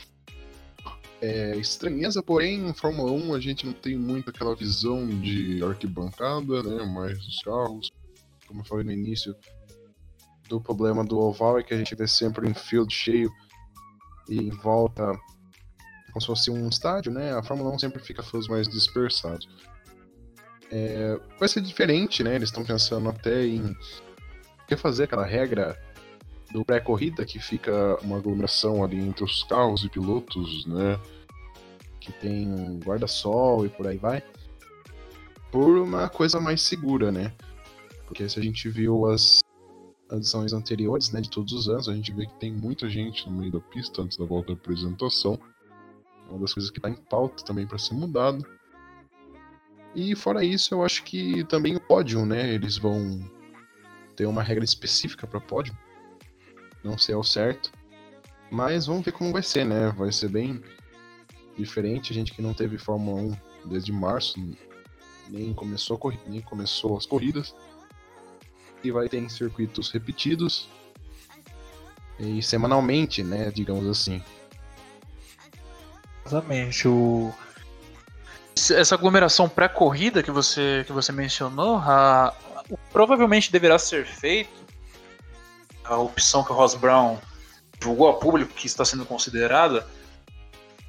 é, 1.21 1.57
estranheza, 1.57 2.23
porém, 2.23 2.69
em 2.69 2.75
Fórmula 2.75 3.11
1 3.11 3.35
a 3.35 3.41
gente 3.41 3.67
não 3.67 3.73
tem 3.73 3.97
muito 3.97 4.31
aquela 4.31 4.55
visão 4.55 5.07
de 5.09 5.63
arquibancada, 5.65 6.63
né? 6.63 6.85
Mas 6.85 7.19
os 7.27 7.39
carros, 7.43 7.91
como 8.47 8.61
eu 8.61 8.65
falei 8.65 8.85
no 8.85 8.93
início, 8.93 9.35
do 10.49 10.61
problema 10.61 11.05
do 11.05 11.19
oval 11.19 11.59
é 11.59 11.63
que 11.63 11.73
a 11.73 11.79
gente 11.79 11.95
vê 11.95 12.07
sempre 12.07 12.47
um 12.47 12.55
field 12.55 12.93
cheio 12.93 13.33
em 14.29 14.51
volta 14.51 15.13
como 16.13 16.21
se 16.21 16.27
fosse 16.27 16.51
um 16.51 16.69
estádio, 16.69 17.11
né? 17.11 17.33
A 17.33 17.43
Fórmula 17.43 17.71
1 17.75 17.79
sempre 17.79 18.03
fica 18.03 18.23
fãs 18.23 18.47
mais 18.47 18.69
dispersados. 18.69 19.49
É, 20.71 21.19
vai 21.39 21.49
ser 21.49 21.63
diferente, 21.63 22.23
né? 22.23 22.35
Eles 22.35 22.51
estão 22.51 22.65
pensando 22.65 23.09
até 23.09 23.45
em 23.47 23.75
refazer 24.69 25.05
aquela 25.05 25.25
regra 25.25 25.79
do 26.53 26.65
pré-corrida 26.65 27.25
que 27.25 27.39
fica 27.39 27.97
uma 28.03 28.19
aglomeração 28.19 28.85
ali 28.85 28.99
entre 28.99 29.25
os 29.25 29.43
carros 29.45 29.85
e 29.85 29.89
pilotos, 29.89 30.67
né? 30.67 31.01
Que 31.99 32.13
tem 32.13 32.79
guarda-sol 32.85 33.65
e 33.65 33.71
por 33.71 33.87
aí 33.87 33.97
vai. 33.97 34.23
Por 35.51 35.79
uma 35.79 36.09
coisa 36.11 36.39
mais 36.39 36.61
segura, 36.61 37.11
né? 37.11 37.33
Porque 38.07 38.29
se 38.29 38.39
a 38.39 38.43
gente 38.43 38.69
viu 38.69 39.07
as 39.07 39.42
edições 40.13 40.53
anteriores, 40.53 41.11
né, 41.11 41.21
de 41.21 41.31
todos 41.31 41.53
os 41.53 41.69
anos, 41.69 41.89
a 41.89 41.95
gente 41.95 42.13
vê 42.13 42.27
que 42.27 42.35
tem 42.35 42.53
muita 42.53 42.89
gente 42.89 43.29
no 43.29 43.39
meio 43.39 43.53
da 43.53 43.61
pista 43.61 44.03
antes 44.03 44.17
da 44.17 44.25
volta 44.25 44.49
da 44.49 44.53
apresentação. 44.55 45.39
É 46.29 46.31
uma 46.31 46.41
das 46.41 46.55
coisas 46.55 46.71
que 46.71 46.79
está 46.79 46.89
em 46.91 46.95
pauta 46.95 47.45
também 47.45 47.67
para 47.67 47.79
ser 47.79 47.95
mudado. 47.95 48.45
E 49.95 50.15
fora 50.15 50.45
isso, 50.45 50.75
eu 50.75 50.85
acho 50.85 51.03
que 51.03 51.45
também 51.45 51.77
o 51.77 51.81
pódio, 51.81 52.25
né? 52.25 52.55
Eles 52.55 52.79
vão 52.79 53.21
ter 54.17 54.27
uma 54.27 54.43
regra 54.43 54.65
específica 54.65 55.27
para 55.27 55.41
pódio. 55.41 55.77
Não 56.83 56.97
sei 56.97 57.15
ao 57.15 57.25
certo. 57.25 57.71
Mas 58.51 58.87
vamos 58.87 59.05
ver 59.05 59.13
como 59.13 59.33
vai 59.33 59.43
ser, 59.43 59.65
né? 59.65 59.91
Vai 59.91 60.13
ser 60.13 60.29
bem 60.29 60.63
diferente. 61.57 62.13
A 62.13 62.15
gente 62.15 62.33
que 62.33 62.43
não 62.43 62.55
teve 62.55 62.79
Fórmula 62.79 63.21
1 63.21 63.69
desde 63.69 63.93
março, 63.93 64.39
nem 65.29 65.53
começou, 65.53 65.99
nem 66.27 66.41
começou 66.41 66.97
as 66.97 67.07
corridas. 67.07 67.55
E 68.83 68.91
vai 68.91 69.09
ter 69.09 69.19
em 69.19 69.29
circuitos 69.29 69.91
repetidos. 69.91 70.69
E 72.19 72.43
semanalmente, 72.43 73.23
né? 73.23 73.51
Digamos 73.51 73.87
assim. 73.87 74.23
Exatamente. 76.27 76.89
O 76.89 77.33
essa 78.77 78.95
aglomeração 78.95 79.49
pré-corrida 79.49 80.23
que 80.23 80.31
você, 80.31 80.85
que 80.87 80.93
você 80.93 81.11
mencionou, 81.11 81.77
a, 81.77 82.35
provavelmente 82.93 83.51
deverá 83.51 83.79
ser 83.79 84.07
feito. 84.07 84.63
A 85.85 85.97
opção 85.97 86.45
que 86.45 86.53
o 86.53 86.55
Ross 86.55 86.75
Brown 86.75 87.19
divulgou 87.79 88.09
a 88.09 88.15
público 88.15 88.55
que 88.55 88.67
está 88.67 88.85
sendo 88.85 89.05
considerada 89.05 89.87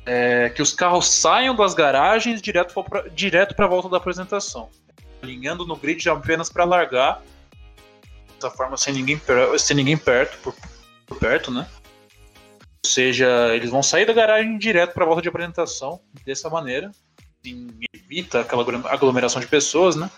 é 0.05 0.49
que 0.49 0.61
os 0.61 0.73
carros 0.73 1.07
saiam 1.07 1.55
das 1.55 1.73
garagens 1.73 2.41
direto 2.41 2.73
para 2.83 3.09
direto 3.09 3.59
a 3.59 3.67
volta 3.67 3.89
da 3.89 3.97
apresentação, 3.97 4.69
alinhando 5.21 5.65
no 5.65 5.75
grid 5.75 6.07
apenas 6.09 6.49
para 6.49 6.65
largar, 6.65 7.23
dessa 8.43 8.51
forma 8.51 8.77
sem 8.77 8.93
ninguém, 8.93 9.19
sem 9.57 9.75
ninguém 9.75 9.97
perto, 9.97 10.37
por, 10.39 10.55
por 11.05 11.17
perto, 11.17 11.51
né? 11.51 11.67
Ou 12.85 12.89
seja, 12.89 13.55
eles 13.55 13.69
vão 13.69 13.81
sair 13.81 14.05
da 14.05 14.13
garagem 14.13 14.57
direto 14.57 14.93
para 14.93 15.03
a 15.03 15.07
volta 15.07 15.21
de 15.21 15.29
apresentação 15.29 16.01
dessa 16.25 16.49
maneira 16.49 16.91
evita 17.93 18.39
aquela 18.39 18.63
aglomeração 18.89 19.41
de 19.41 19.47
pessoas, 19.47 19.97
né? 19.97 20.09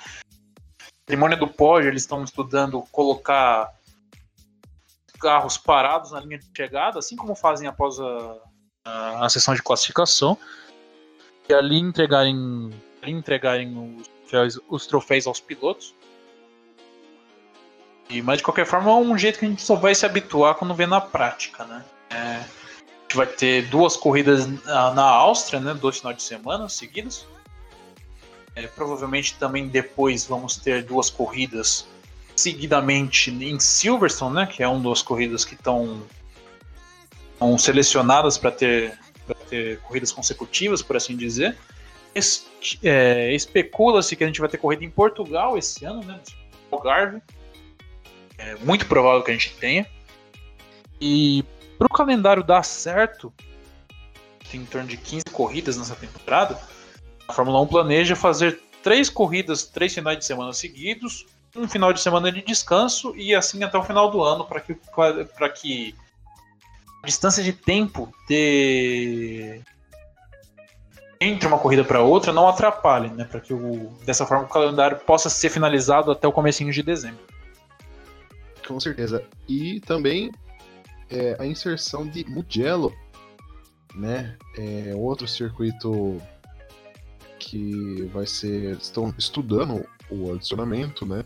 Cerimônia 1.07 1.37
do 1.37 1.47
pódio, 1.47 1.89
eles 1.89 2.03
estão 2.03 2.23
estudando 2.23 2.83
colocar 2.91 3.73
carros 5.19 5.57
parados 5.57 6.11
na 6.11 6.19
linha 6.19 6.37
de 6.37 6.45
chegada, 6.55 6.99
assim 6.99 7.15
como 7.15 7.35
fazem 7.35 7.67
após 7.67 7.99
a, 7.99 8.37
a, 8.83 9.25
a 9.25 9.29
sessão 9.29 9.55
de 9.55 9.63
classificação, 9.63 10.37
e 11.49 11.53
ali 11.53 11.79
entregarem, 11.79 12.69
ali 13.01 13.11
entregarem 13.11 13.75
os 13.97 14.07
os 14.69 14.87
troféus 14.87 15.27
aos 15.27 15.39
pilotos. 15.39 15.93
E, 18.09 18.21
mas 18.21 18.37
de 18.37 18.43
qualquer 18.43 18.65
forma 18.65 18.91
é 18.91 18.93
um 18.93 19.17
jeito 19.17 19.39
que 19.39 19.45
a 19.45 19.49
gente 19.49 19.61
só 19.61 19.75
vai 19.75 19.95
se 19.95 20.05
habituar 20.05 20.55
quando 20.55 20.73
vê 20.75 20.85
na 20.85 21.01
prática, 21.01 21.65
né? 21.65 21.83
É, 22.09 22.43
gente 23.05 23.15
vai 23.15 23.27
ter 23.27 23.67
duas 23.67 23.95
corridas 23.95 24.45
na 24.65 25.03
Áustria, 25.03 25.59
né? 25.59 25.73
Dois 25.73 25.99
finais 25.99 26.17
de 26.17 26.23
semana 26.23 26.67
seguidos. 26.67 27.25
É, 28.55 28.67
provavelmente 28.67 29.35
também 29.35 29.67
depois 29.67 30.25
vamos 30.25 30.57
ter 30.57 30.83
duas 30.83 31.09
corridas 31.09 31.87
seguidamente 32.35 33.31
em 33.31 33.59
Silverstone, 33.59 34.35
né? 34.35 34.45
Que 34.45 34.61
é 34.61 34.67
uma 34.67 34.89
das 34.89 35.01
corridas 35.01 35.45
que 35.45 35.55
estão 35.55 36.01
selecionadas 37.57 38.37
para 38.37 38.51
ter, 38.51 38.97
ter 39.49 39.79
corridas 39.81 40.11
consecutivas, 40.11 40.81
por 40.81 40.97
assim 40.97 41.15
dizer. 41.15 41.57
Es, 42.13 42.45
é, 42.83 43.33
Especula-se 43.33 44.15
que 44.15 44.23
a 44.23 44.27
gente 44.27 44.39
vai 44.39 44.49
ter 44.49 44.57
corrida 44.57 44.83
em 44.83 44.89
Portugal 44.89 45.57
esse 45.57 45.85
ano, 45.85 46.03
né? 46.03 46.19
Algarve. 46.71 47.21
É 48.37 48.55
muito 48.55 48.85
provável 48.85 49.23
que 49.23 49.31
a 49.31 49.33
gente 49.33 49.55
tenha. 49.55 49.85
E 50.99 51.43
para 51.77 51.87
o 51.87 51.89
calendário 51.89 52.43
dar 52.43 52.63
certo, 52.63 53.33
tem 54.49 54.61
em 54.61 54.65
torno 54.65 54.87
de 54.87 54.97
15 54.97 55.25
corridas 55.31 55.77
nessa 55.77 55.95
temporada, 55.95 56.59
a 57.27 57.33
Fórmula 57.33 57.61
1 57.61 57.67
planeja 57.67 58.15
fazer 58.15 58.61
três 58.83 59.09
corridas, 59.09 59.65
três 59.65 59.93
finais 59.93 60.17
de 60.17 60.25
semana 60.25 60.53
seguidos, 60.53 61.25
um 61.55 61.67
final 61.67 61.91
de 61.91 62.01
semana 62.01 62.31
de 62.31 62.41
descanso 62.41 63.15
e 63.15 63.33
assim 63.33 63.63
até 63.63 63.77
o 63.77 63.83
final 63.83 64.11
do 64.11 64.23
ano 64.23 64.45
para 64.45 64.59
que, 64.59 64.75
que 65.55 65.95
a 67.01 67.05
distância 67.05 67.43
de 67.43 67.53
tempo 67.53 68.13
de 68.27 69.61
entre 71.19 71.47
uma 71.47 71.57
corrida 71.57 71.83
para 71.83 72.01
outra 72.01 72.33
não 72.33 72.47
atrapalhe, 72.47 73.09
né? 73.09 73.23
Para 73.23 73.39
que 73.39 73.53
o, 73.53 73.89
dessa 74.05 74.25
forma 74.25 74.43
o 74.43 74.49
calendário 74.49 74.97
possa 74.99 75.29
ser 75.29 75.49
finalizado 75.49 76.11
até 76.11 76.27
o 76.27 76.31
comecinho 76.31 76.71
de 76.71 76.83
dezembro. 76.83 77.23
Com 78.67 78.79
certeza. 78.79 79.23
E 79.47 79.79
também 79.81 80.31
é, 81.09 81.35
a 81.39 81.45
inserção 81.45 82.07
de 82.07 82.25
Mugello, 82.29 82.93
né? 83.93 84.37
É 84.57 84.93
outro 84.95 85.27
circuito 85.27 86.21
que 87.39 88.03
vai 88.13 88.25
ser. 88.25 88.77
Estão 88.77 89.13
estudando 89.17 89.85
o 90.09 90.33
adicionamento, 90.33 91.05
né? 91.05 91.23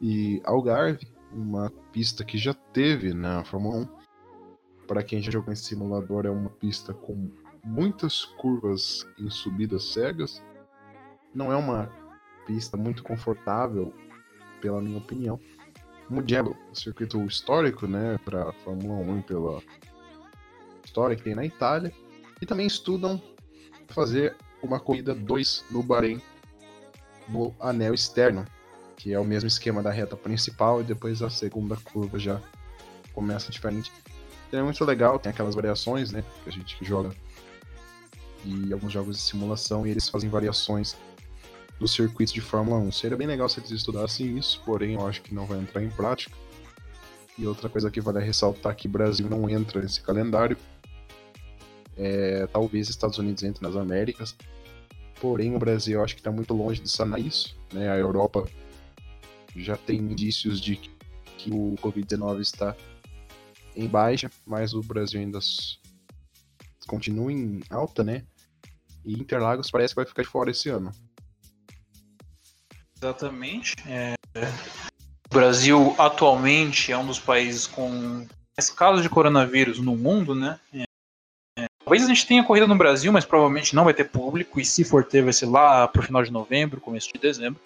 E 0.00 0.40
Algarve, 0.44 1.06
uma 1.32 1.70
pista 1.92 2.24
que 2.24 2.38
já 2.38 2.54
teve 2.54 3.14
na 3.14 3.44
Fórmula 3.44 3.78
1. 3.78 3.88
Para 4.86 5.02
quem 5.04 5.22
já 5.22 5.30
jogou 5.30 5.52
em 5.52 5.56
simulador, 5.56 6.26
é 6.26 6.30
uma 6.30 6.50
pista 6.50 6.92
com 6.92 7.30
muitas 7.64 8.24
curvas 8.24 9.06
em 9.18 9.30
subidas 9.30 9.84
cegas. 9.92 10.42
Não 11.32 11.52
é 11.52 11.56
uma 11.56 11.88
pista 12.44 12.76
muito 12.76 13.04
confortável, 13.04 13.94
pela 14.60 14.80
minha 14.80 14.98
opinião. 14.98 15.38
Mugello, 16.10 16.56
circuito 16.74 17.24
histórico, 17.24 17.86
né, 17.86 18.18
para 18.24 18.52
Fórmula 18.64 18.94
1 18.94 19.22
pela 19.22 19.62
história 20.84 21.14
que 21.14 21.22
tem 21.22 21.36
na 21.36 21.44
Itália, 21.44 21.92
e 22.42 22.46
também 22.46 22.66
estudam 22.66 23.22
fazer 23.88 24.36
uma 24.60 24.80
corrida 24.80 25.14
2 25.14 25.66
no 25.70 25.82
Bahrein, 25.82 26.20
no 27.28 27.54
anel 27.60 27.94
externo, 27.94 28.44
que 28.96 29.12
é 29.12 29.18
o 29.18 29.24
mesmo 29.24 29.46
esquema 29.46 29.82
da 29.82 29.90
reta 29.90 30.16
principal 30.16 30.80
e 30.80 30.84
depois 30.84 31.22
a 31.22 31.30
segunda 31.30 31.76
curva 31.76 32.18
já 32.18 32.40
começa 33.14 33.52
diferente. 33.52 33.92
É 34.52 34.60
muito 34.60 34.84
legal, 34.84 35.16
tem 35.18 35.30
aquelas 35.30 35.54
variações, 35.54 36.10
né, 36.10 36.24
que 36.42 36.50
a 36.50 36.52
gente 36.52 36.76
joga 36.84 37.14
e 38.44 38.72
alguns 38.72 38.92
jogos 38.92 39.16
de 39.16 39.22
simulação 39.22 39.86
e 39.86 39.90
eles 39.90 40.08
fazem 40.08 40.28
variações 40.28 40.96
dos 41.80 41.92
circuitos 41.92 42.32
de 42.32 42.42
Fórmula 42.42 42.78
1. 42.78 42.92
Seria 42.92 43.16
bem 43.16 43.26
legal 43.26 43.48
se 43.48 43.58
eles 43.58 43.70
estudassem 43.70 44.36
isso, 44.36 44.62
porém 44.64 44.94
eu 44.94 45.06
acho 45.06 45.22
que 45.22 45.34
não 45.34 45.46
vai 45.46 45.58
entrar 45.58 45.82
em 45.82 45.88
prática. 45.88 46.36
E 47.38 47.46
outra 47.46 47.70
coisa 47.70 47.90
que 47.90 48.02
vale 48.02 48.20
ressaltar 48.20 48.76
que 48.76 48.86
Brasil 48.86 49.28
não 49.28 49.48
entra 49.48 49.80
nesse 49.80 50.02
calendário. 50.02 50.58
É, 51.96 52.46
talvez 52.52 52.88
Estados 52.88 53.18
Unidos 53.18 53.42
entre 53.42 53.66
nas 53.66 53.74
Américas. 53.76 54.36
Porém, 55.20 55.56
o 55.56 55.58
Brasil 55.58 55.98
eu 55.98 56.04
acho 56.04 56.14
que 56.14 56.20
está 56.20 56.30
muito 56.30 56.52
longe 56.52 56.82
de 56.82 56.88
sanar 56.90 57.18
isso. 57.18 57.56
Né? 57.72 57.90
A 57.90 57.96
Europa 57.96 58.46
já 59.56 59.76
tem 59.76 59.98
indícios 59.98 60.60
de 60.60 60.76
que 60.76 61.50
o 61.50 61.76
Covid-19 61.82 62.40
está 62.40 62.76
em 63.74 63.86
baixa, 63.86 64.30
mas 64.46 64.74
o 64.74 64.82
Brasil 64.82 65.20
ainda 65.20 65.38
continua 66.86 67.32
em 67.32 67.60
alta, 67.70 68.04
né? 68.04 68.24
E 69.04 69.14
Interlagos 69.14 69.70
parece 69.70 69.94
que 69.94 69.96
vai 69.96 70.06
ficar 70.06 70.22
de 70.22 70.28
fora 70.28 70.50
esse 70.50 70.68
ano. 70.68 70.92
Exatamente. 73.02 73.74
É... 73.86 74.14
O 75.30 75.34
Brasil 75.34 75.94
atualmente 75.96 76.92
é 76.92 76.98
um 76.98 77.06
dos 77.06 77.18
países 77.18 77.66
com 77.66 78.26
mais 78.56 78.68
casos 78.68 79.02
de 79.02 79.08
coronavírus 79.08 79.78
no 79.78 79.96
mundo, 79.96 80.34
né? 80.34 80.58
É, 80.74 80.84
é, 81.58 81.66
talvez 81.84 82.04
a 82.04 82.08
gente 82.08 82.26
tenha 82.26 82.44
corrida 82.44 82.66
no 82.66 82.76
Brasil, 82.76 83.12
mas 83.12 83.24
provavelmente 83.24 83.74
não 83.74 83.84
vai 83.84 83.94
ter 83.94 84.04
público, 84.04 84.60
e 84.60 84.64
se 84.64 84.84
for 84.84 85.04
ter, 85.04 85.22
vai 85.22 85.32
ser 85.32 85.46
lá 85.46 85.88
pro 85.88 86.02
final 86.02 86.22
de 86.22 86.30
novembro, 86.30 86.80
começo 86.80 87.08
de 87.12 87.18
dezembro. 87.18 87.60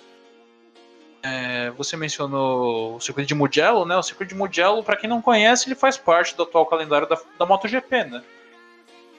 É, 1.22 1.70
você 1.70 1.96
mencionou 1.96 2.96
o 2.96 3.00
circuito 3.00 3.26
de 3.26 3.34
Mugello, 3.34 3.86
né? 3.86 3.96
O 3.96 4.02
circuito 4.02 4.34
de 4.34 4.38
Mugello, 4.38 4.84
para 4.84 4.96
quem 4.96 5.08
não 5.08 5.22
conhece, 5.22 5.66
ele 5.66 5.74
faz 5.74 5.96
parte 5.96 6.36
do 6.36 6.42
atual 6.42 6.66
calendário 6.66 7.08
da, 7.08 7.18
da 7.38 7.46
MotoGP, 7.46 8.04
né? 8.04 8.22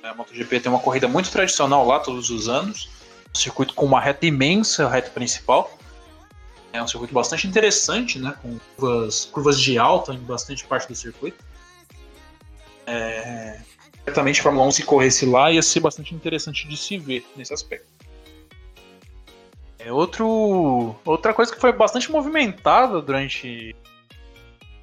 A 0.03 0.13
MotoGP 0.13 0.59
tem 0.59 0.71
uma 0.71 0.79
corrida 0.79 1.07
muito 1.07 1.31
tradicional 1.31 1.85
lá 1.85 1.99
todos 1.99 2.29
os 2.29 2.47
anos. 2.47 2.87
Um 3.31 3.35
circuito 3.35 3.73
com 3.73 3.85
uma 3.87 3.99
reta 3.99 4.27
imensa, 4.27 4.85
a 4.85 4.89
reta 4.89 5.09
principal. 5.09 5.75
É 6.75 6.83
um 6.83 6.87
circuito 6.87 7.13
bastante 7.13 7.47
interessante, 7.47 8.19
né? 8.19 8.35
Com 8.41 8.59
curvas, 8.75 9.25
curvas 9.25 9.59
de 9.59 9.77
alta 9.77 10.13
em 10.13 10.19
bastante 10.19 10.65
parte 10.65 10.87
do 10.87 10.95
circuito. 10.95 11.43
É, 12.85 13.59
certamente 14.03 14.39
a 14.39 14.43
Fórmula 14.43 14.67
1 14.67 14.71
se 14.71 14.83
corresse 14.83 15.25
lá 15.25 15.51
ia 15.51 15.61
ser 15.61 15.79
bastante 15.79 16.13
interessante 16.13 16.67
de 16.67 16.77
se 16.77 16.97
ver 16.97 17.25
nesse 17.35 17.53
aspecto. 17.53 17.87
É 19.79 19.91
outro, 19.91 20.95
outra 21.05 21.33
coisa 21.33 21.53
que 21.53 21.61
foi 21.61 21.71
bastante 21.71 22.11
movimentada 22.11 23.01
durante 23.01 23.75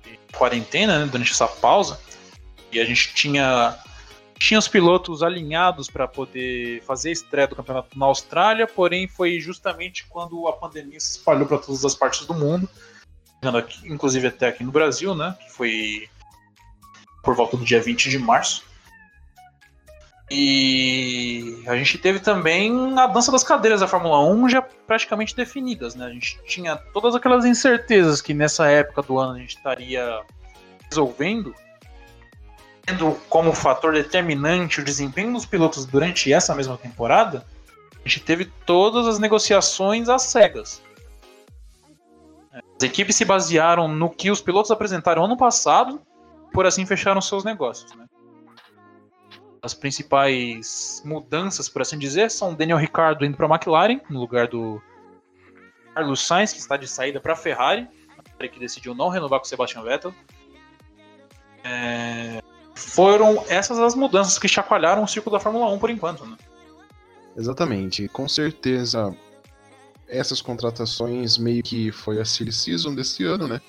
a 0.06 0.36
quarentena, 0.36 1.00
né, 1.00 1.06
durante 1.10 1.32
essa 1.32 1.46
pausa, 1.46 2.00
e 2.70 2.80
a 2.80 2.84
gente 2.84 3.12
tinha 3.14 3.76
tinha 4.42 4.58
os 4.58 4.66
pilotos 4.66 5.22
alinhados 5.22 5.88
para 5.88 6.08
poder 6.08 6.82
fazer 6.82 7.10
a 7.10 7.12
estreia 7.12 7.46
do 7.46 7.54
campeonato 7.54 7.96
na 7.96 8.06
Austrália, 8.06 8.66
porém 8.66 9.06
foi 9.06 9.38
justamente 9.38 10.04
quando 10.08 10.48
a 10.48 10.52
pandemia 10.52 10.98
se 10.98 11.12
espalhou 11.12 11.46
para 11.46 11.58
todas 11.58 11.84
as 11.84 11.94
partes 11.94 12.26
do 12.26 12.34
mundo, 12.34 12.68
inclusive 13.84 14.26
até 14.26 14.48
aqui 14.48 14.64
no 14.64 14.72
Brasil, 14.72 15.14
né, 15.14 15.36
que 15.40 15.52
foi 15.52 16.08
por 17.22 17.36
volta 17.36 17.56
do 17.56 17.64
dia 17.64 17.80
20 17.80 18.10
de 18.10 18.18
março. 18.18 18.64
E 20.28 21.62
a 21.66 21.76
gente 21.76 21.98
teve 21.98 22.18
também 22.18 22.98
a 22.98 23.06
dança 23.06 23.30
das 23.30 23.44
cadeiras 23.44 23.80
da 23.80 23.86
Fórmula 23.86 24.24
1 24.24 24.48
já 24.48 24.62
praticamente 24.62 25.36
definidas, 25.36 25.94
né? 25.94 26.06
A 26.06 26.10
gente 26.10 26.40
tinha 26.46 26.74
todas 26.74 27.14
aquelas 27.14 27.44
incertezas 27.44 28.22
que 28.22 28.32
nessa 28.32 28.66
época 28.66 29.02
do 29.02 29.18
ano 29.18 29.34
a 29.34 29.38
gente 29.38 29.56
estaria 29.56 30.22
resolvendo, 30.88 31.54
tendo 32.84 33.12
como 33.28 33.52
fator 33.52 33.94
determinante 33.94 34.80
o 34.80 34.84
desempenho 34.84 35.32
dos 35.32 35.46
pilotos 35.46 35.86
durante 35.86 36.32
essa 36.32 36.54
mesma 36.54 36.76
temporada. 36.76 37.46
A 38.04 38.08
gente 38.08 38.20
teve 38.20 38.46
todas 38.66 39.06
as 39.06 39.18
negociações 39.18 40.08
às 40.08 40.22
cegas. 40.22 40.82
As 42.52 42.82
equipes 42.82 43.14
se 43.14 43.24
basearam 43.24 43.86
no 43.86 44.10
que 44.10 44.30
os 44.30 44.40
pilotos 44.40 44.70
apresentaram 44.70 45.24
ano 45.24 45.36
passado, 45.36 46.00
por 46.52 46.66
assim 46.66 46.84
fecharam 46.84 47.20
seus 47.20 47.44
negócios. 47.44 47.94
Né? 47.94 48.06
as 49.62 49.72
principais 49.72 51.00
mudanças, 51.04 51.68
por 51.68 51.82
assim 51.82 51.96
dizer, 51.96 52.30
são 52.32 52.52
Daniel 52.52 52.78
Ricciardo 52.78 53.24
indo 53.24 53.36
para 53.36 53.46
a 53.46 53.48
McLaren, 53.48 54.00
no 54.10 54.18
lugar 54.18 54.48
do 54.48 54.82
Carlos 55.94 56.26
Sainz, 56.26 56.52
que 56.52 56.58
está 56.58 56.76
de 56.76 56.88
saída 56.88 57.20
para 57.20 57.34
a 57.34 57.36
Ferrari, 57.36 57.88
que 58.52 58.58
decidiu 58.58 58.92
não 58.92 59.08
renovar 59.08 59.38
com 59.38 59.44
Sebastian 59.44 59.84
Vettel. 59.84 60.12
É... 61.62 62.42
Foram 62.88 63.44
essas 63.48 63.78
as 63.78 63.94
mudanças 63.94 64.38
que 64.38 64.48
chacoalharam 64.48 65.02
o 65.02 65.08
círculo 65.08 65.36
da 65.36 65.40
Fórmula 65.40 65.70
1 65.72 65.78
por 65.78 65.90
enquanto. 65.90 66.26
Né? 66.26 66.36
Exatamente, 67.36 68.08
com 68.08 68.28
certeza 68.28 69.14
essas 70.08 70.42
contratações 70.42 71.38
meio 71.38 71.62
que 71.62 71.90
foi 71.90 72.20
a 72.20 72.24
silly 72.24 72.52
season 72.52 72.94
desse 72.94 73.24
ano, 73.24 73.48
né? 73.48 73.60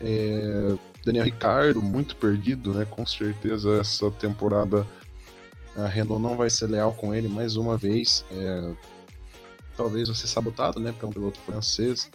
É, 0.00 0.74
Daniel 1.04 1.24
Ricardo, 1.24 1.82
muito 1.82 2.16
perdido, 2.16 2.72
né? 2.72 2.86
Com 2.88 3.04
certeza 3.04 3.78
essa 3.78 4.10
temporada 4.12 4.86
a 5.76 5.86
Renault 5.86 6.22
não 6.22 6.36
vai 6.36 6.50
ser 6.50 6.66
leal 6.66 6.92
com 6.92 7.14
ele 7.14 7.28
mais 7.28 7.56
uma 7.56 7.76
vez. 7.76 8.24
É... 8.30 8.72
Talvez 9.76 10.08
vai 10.08 10.16
ser 10.16 10.26
sabotado, 10.26 10.78
né? 10.78 10.92
Para 10.92 11.08
um 11.08 11.12
piloto 11.12 11.38
francês. 11.40 12.10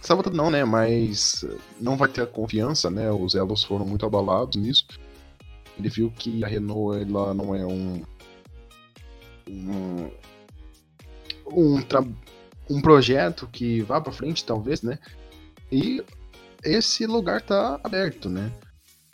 Sabotado 0.00 0.36
não, 0.36 0.50
né? 0.50 0.64
Mas 0.64 1.44
não 1.80 1.96
vai 1.96 2.08
ter 2.08 2.22
a 2.22 2.26
confiança, 2.26 2.90
né? 2.90 3.10
Os 3.10 3.34
elos 3.34 3.64
foram 3.64 3.84
muito 3.84 4.06
abalados 4.06 4.56
nisso. 4.56 4.86
Ele 5.78 5.88
viu 5.88 6.10
que 6.10 6.44
a 6.44 6.48
Renault 6.48 7.02
ela 7.02 7.34
não 7.34 7.54
é 7.54 7.66
um. 7.66 8.02
Um, 9.48 10.10
um, 11.50 11.80
um 12.68 12.82
projeto 12.82 13.48
que 13.50 13.80
vá 13.82 14.00
para 14.00 14.12
frente, 14.12 14.44
talvez, 14.44 14.82
né? 14.82 14.98
E 15.70 16.04
esse 16.62 17.06
lugar 17.06 17.40
tá 17.42 17.80
aberto, 17.82 18.28
né? 18.28 18.52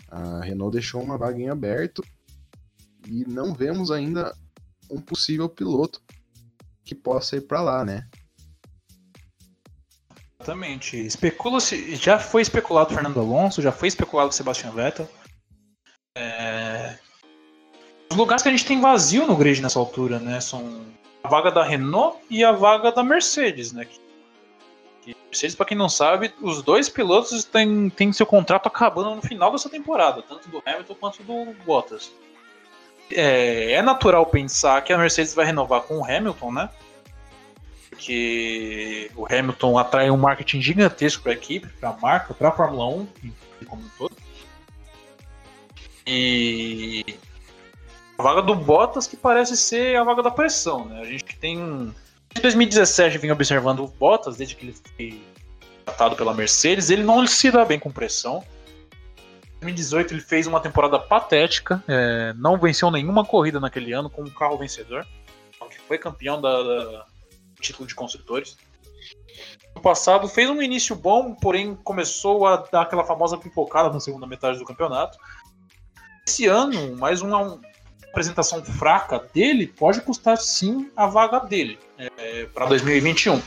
A 0.09 0.41
Renault 0.41 0.73
deixou 0.73 1.03
uma 1.03 1.19
vaga 1.19 1.39
em 1.41 1.49
aberto 1.49 2.03
e 3.07 3.25
não 3.27 3.53
vemos 3.53 3.91
ainda 3.91 4.35
um 4.91 5.01
possível 5.01 5.49
piloto 5.49 6.01
que 6.85 6.95
possa 6.95 7.37
ir 7.37 7.43
para 7.43 7.61
lá, 7.61 7.85
né? 7.85 8.09
Exatamente. 10.45 10.99
Especula-se, 10.99 11.97
já 11.97 12.19
foi 12.19 12.43
especulado 12.43 12.93
Fernando 12.93 13.19
Alonso, 13.19 13.63
já 13.63 13.73
foi 13.73 13.89
especulado 13.89 14.33
Sebastian 14.33 14.73
Vettel. 14.73 15.09
É... 16.17 16.99
Os 18.11 18.17
lugares 18.17 18.43
que 18.43 18.49
a 18.51 18.53
gente 18.53 18.67
tem 18.67 18.79
vazio 18.79 19.27
no 19.27 19.37
grid 19.37 19.63
nessa 19.63 19.79
altura, 19.79 20.19
né? 20.19 20.39
São 20.41 20.85
a 21.23 21.29
vaga 21.29 21.51
da 21.51 21.65
Renault 21.65 22.19
e 22.29 22.45
a 22.45 22.53
vaga 22.53 22.93
da 22.93 23.03
Mercedes, 23.03 23.73
né? 23.73 23.87
Que 23.87 25.17
Mercedes, 25.27 25.57
para 25.57 25.67
quem 25.67 25.77
não 25.77 25.89
sabe, 25.89 26.33
os 26.43 26.63
dois 26.63 26.91
pilotos 26.91 27.45
têm, 27.45 27.89
têm 27.89 28.13
seu 28.13 28.27
contrato 28.27 28.67
acabando 28.67 29.15
no 29.15 29.23
final 29.23 29.51
dessa 29.51 29.71
temporada, 29.71 30.23
tanto 30.23 30.49
do 30.51 30.63
Hamilton 30.65 30.95
quanto 30.95 31.23
do 31.23 31.55
Bottas. 31.65 32.13
É, 33.11 33.73
é 33.73 33.83
natural 33.83 34.27
pensar 34.27 34.83
que 34.85 34.93
a 34.93 34.99
Mercedes 34.99 35.35
vai 35.35 35.47
renovar 35.47 35.83
com 35.83 35.99
o 35.99 36.05
Hamilton, 36.05 36.53
né? 36.53 36.71
Porque 37.95 39.11
o 39.15 39.25
Hamilton 39.25 39.79
atrai 39.79 40.11
um 40.11 40.17
marketing 40.17 40.61
gigantesco 40.61 41.23
para 41.23 41.33
a 41.33 41.35
equipe, 41.35 41.69
para 41.79 41.91
a 41.91 41.97
marca, 41.97 42.35
para 42.35 42.49
a 42.49 42.53
Fórmula 42.53 42.87
1 42.89 43.09
como 43.67 43.83
um 43.83 43.89
todo. 43.97 44.17
E 46.07 47.05
a 48.19 48.23
vaga 48.23 48.43
do 48.43 48.55
Bottas 48.55 49.07
que 49.07 49.17
parece 49.17 49.57
ser 49.57 49.97
a 49.97 50.05
vaga 50.05 50.23
da 50.23 50.31
pressão, 50.31 50.85
né? 50.85 51.01
A 51.01 51.05
gente 51.05 51.37
tem 51.37 51.95
Desde 52.35 52.43
2017 52.43 53.19
vim 53.19 53.31
observando 53.31 53.81
o 53.81 53.87
Bottas, 53.87 54.37
desde 54.37 54.57
que 54.57 54.67
ele 54.67 54.75
foi 54.97 55.23
tratado 55.85 56.17
pela 56.17 56.35
Mercedes, 56.35 56.91
ele 56.91 57.05
não 57.05 57.25
se 57.29 57.49
dá 57.51 57.65
bem 57.65 57.79
com 57.79 57.93
pressão. 57.93 58.45
Em 59.59 59.61
2018 59.61 60.15
ele 60.15 60.21
fez 60.21 60.47
uma 60.49 60.59
temporada 60.59 60.99
patética, 60.99 61.83
é, 61.87 62.35
não 62.37 62.59
venceu 62.59 62.91
nenhuma 62.91 63.25
corrida 63.25 63.61
naquele 63.61 63.93
ano 63.93 64.11
com 64.11 64.23
um 64.23 64.31
carro 64.31 64.59
vencedor, 64.59 65.07
que 65.71 65.79
foi 65.87 65.97
campeão 65.97 66.41
da 66.41 67.07
título 67.61 67.87
de 67.87 67.95
construtores. 67.95 68.57
No 69.75 69.83
passado 69.83 70.29
fez 70.29 70.49
um 70.49 70.63
início 70.63 70.95
bom, 70.95 71.35
porém 71.35 71.75
começou 71.75 72.47
a 72.47 72.57
dar 72.57 72.83
aquela 72.83 73.05
famosa 73.05 73.37
pipocada 73.37 73.91
na 73.91 74.01
segunda 74.01 74.27
metade 74.27 74.59
do 74.59 74.65
campeonato. 74.65 75.19
Esse 76.27 76.47
ano, 76.47 76.97
mais 76.97 77.21
uma, 77.21 77.61
apresentação 78.15 78.65
fraca 78.65 79.19
dele 79.35 79.67
pode 79.67 80.01
custar 80.01 80.39
sim 80.39 80.89
a 80.97 81.07
vaga 81.07 81.41
dele 81.41 81.79
é, 81.99 82.47
para 82.47 82.67
2021. 82.67 83.43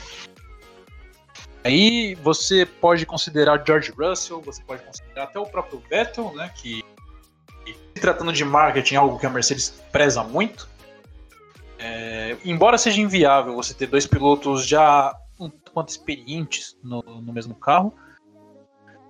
Aí 1.64 2.16
você 2.16 2.66
pode 2.66 3.06
considerar 3.06 3.64
George 3.66 3.94
Russell, 3.98 4.42
você 4.42 4.62
pode 4.64 4.84
considerar 4.84 5.24
até 5.24 5.40
o 5.40 5.46
próprio 5.46 5.82
Vettel, 5.90 6.34
né, 6.36 6.52
que 6.54 6.84
se 7.66 8.02
tratando 8.02 8.32
de 8.34 8.44
marketing, 8.44 8.96
é 8.96 8.98
algo 8.98 9.18
que 9.18 9.26
a 9.26 9.30
Mercedes 9.30 9.70
preza 9.92 10.22
muito. 10.24 10.68
É, 11.90 12.36
embora 12.44 12.78
seja 12.78 13.00
inviável 13.00 13.56
você 13.56 13.74
ter 13.74 13.88
dois 13.88 14.06
pilotos 14.06 14.68
já 14.68 15.16
um 15.40 15.50
quanto 15.74 15.90
experientes 15.90 16.76
no, 16.84 17.02
no 17.02 17.32
mesmo 17.32 17.56
carro, 17.56 17.94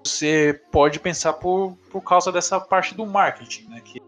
você 0.03 0.61
pode 0.71 0.99
pensar 0.99 1.33
por, 1.33 1.75
por 1.89 2.01
causa 2.01 2.31
dessa 2.31 2.59
parte 2.59 2.93
do 2.93 3.05
marketing, 3.05 3.67
né? 3.69 3.81
Que 3.83 3.99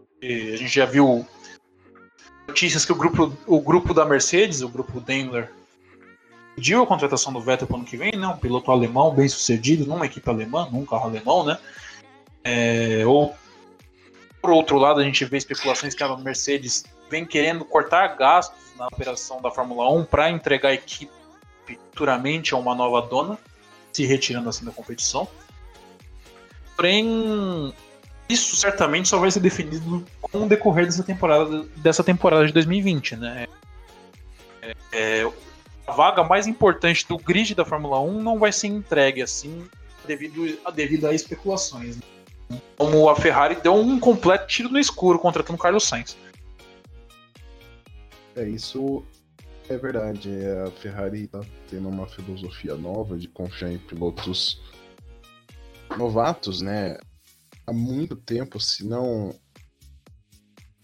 a 0.53 0.55
gente 0.55 0.73
já 0.73 0.85
viu 0.85 1.25
notícias 2.47 2.85
que 2.85 2.91
o 2.91 2.95
grupo, 2.95 3.35
o 3.47 3.59
grupo 3.59 3.91
da 3.91 4.05
Mercedes, 4.05 4.61
o 4.61 4.69
grupo 4.69 4.99
Daimler, 4.99 5.51
pediu 6.55 6.83
a 6.83 6.87
contratação 6.87 7.33
do 7.33 7.41
Vettel 7.41 7.67
para 7.67 7.75
o 7.75 7.77
ano 7.77 7.87
que 7.87 7.97
vem, 7.97 8.11
né? 8.11 8.27
Um 8.27 8.37
piloto 8.37 8.71
alemão 8.71 9.15
bem 9.15 9.27
sucedido 9.27 9.87
numa 9.87 10.05
equipe 10.05 10.29
alemã, 10.29 10.69
num 10.71 10.85
carro 10.85 11.05
alemão, 11.05 11.43
né? 11.43 11.57
É, 12.43 13.03
ou 13.05 13.35
por 14.41 14.51
outro 14.51 14.77
lado, 14.77 14.99
a 14.99 15.03
gente 15.03 15.25
vê 15.25 15.37
especulações 15.37 15.95
que 15.95 16.03
a 16.03 16.17
Mercedes 16.17 16.83
vem 17.09 17.25
querendo 17.25 17.65
cortar 17.65 18.15
gastos 18.15 18.59
na 18.77 18.87
operação 18.87 19.41
da 19.41 19.51
Fórmula 19.51 19.91
1 19.91 20.05
para 20.05 20.29
entregar 20.29 20.69
a 20.69 20.73
equipe 20.73 21.11
futuramente 21.65 22.53
a 22.53 22.57
uma 22.57 22.73
nova 22.73 23.01
dona, 23.01 23.37
se 23.91 24.05
retirando 24.05 24.49
assim 24.49 24.65
da 24.65 24.71
competição. 24.71 25.27
Porém, 26.75 27.73
isso 28.27 28.55
certamente 28.55 29.09
só 29.09 29.17
vai 29.17 29.29
ser 29.29 29.39
definido 29.39 30.05
com 30.21 30.45
o 30.45 30.47
decorrer 30.47 30.85
dessa 30.85 31.03
temporada, 31.03 31.63
dessa 31.77 32.03
temporada 32.03 32.45
de 32.45 32.53
2020, 32.53 33.17
né? 33.17 33.47
É, 34.61 34.75
é, 34.93 35.31
a 35.85 35.91
vaga 35.91 36.23
mais 36.23 36.47
importante 36.47 37.07
do 37.07 37.17
grid 37.17 37.53
da 37.55 37.65
Fórmula 37.65 37.99
1 37.99 38.21
não 38.21 38.39
vai 38.39 38.51
ser 38.51 38.67
entregue 38.67 39.21
assim 39.21 39.67
devido 40.07 40.57
a, 40.63 40.71
devido 40.71 41.07
a 41.07 41.13
especulações. 41.13 41.97
Né? 41.97 42.03
como 42.77 43.09
a 43.09 43.15
Ferrari 43.15 43.55
deu 43.61 43.75
um 43.75 43.99
completo 43.99 44.47
tiro 44.47 44.69
no 44.69 44.79
escuro 44.79 45.19
contratando 45.19 45.59
Carlos 45.59 45.87
Sainz. 45.87 46.17
É, 48.39 48.47
isso 48.47 49.03
é 49.67 49.77
verdade. 49.77 50.29
É, 50.33 50.63
a 50.63 50.71
Ferrari 50.71 51.25
está 51.25 51.41
tendo 51.69 51.89
uma 51.89 52.07
filosofia 52.07 52.73
nova 52.75 53.17
de 53.17 53.27
confiar 53.27 53.69
em 53.69 53.77
pilotos 53.77 54.61
novatos, 55.97 56.61
né? 56.61 56.97
Há 57.67 57.73
muito 57.73 58.15
tempo, 58.15 58.57
se 58.57 58.85
não. 58.85 59.35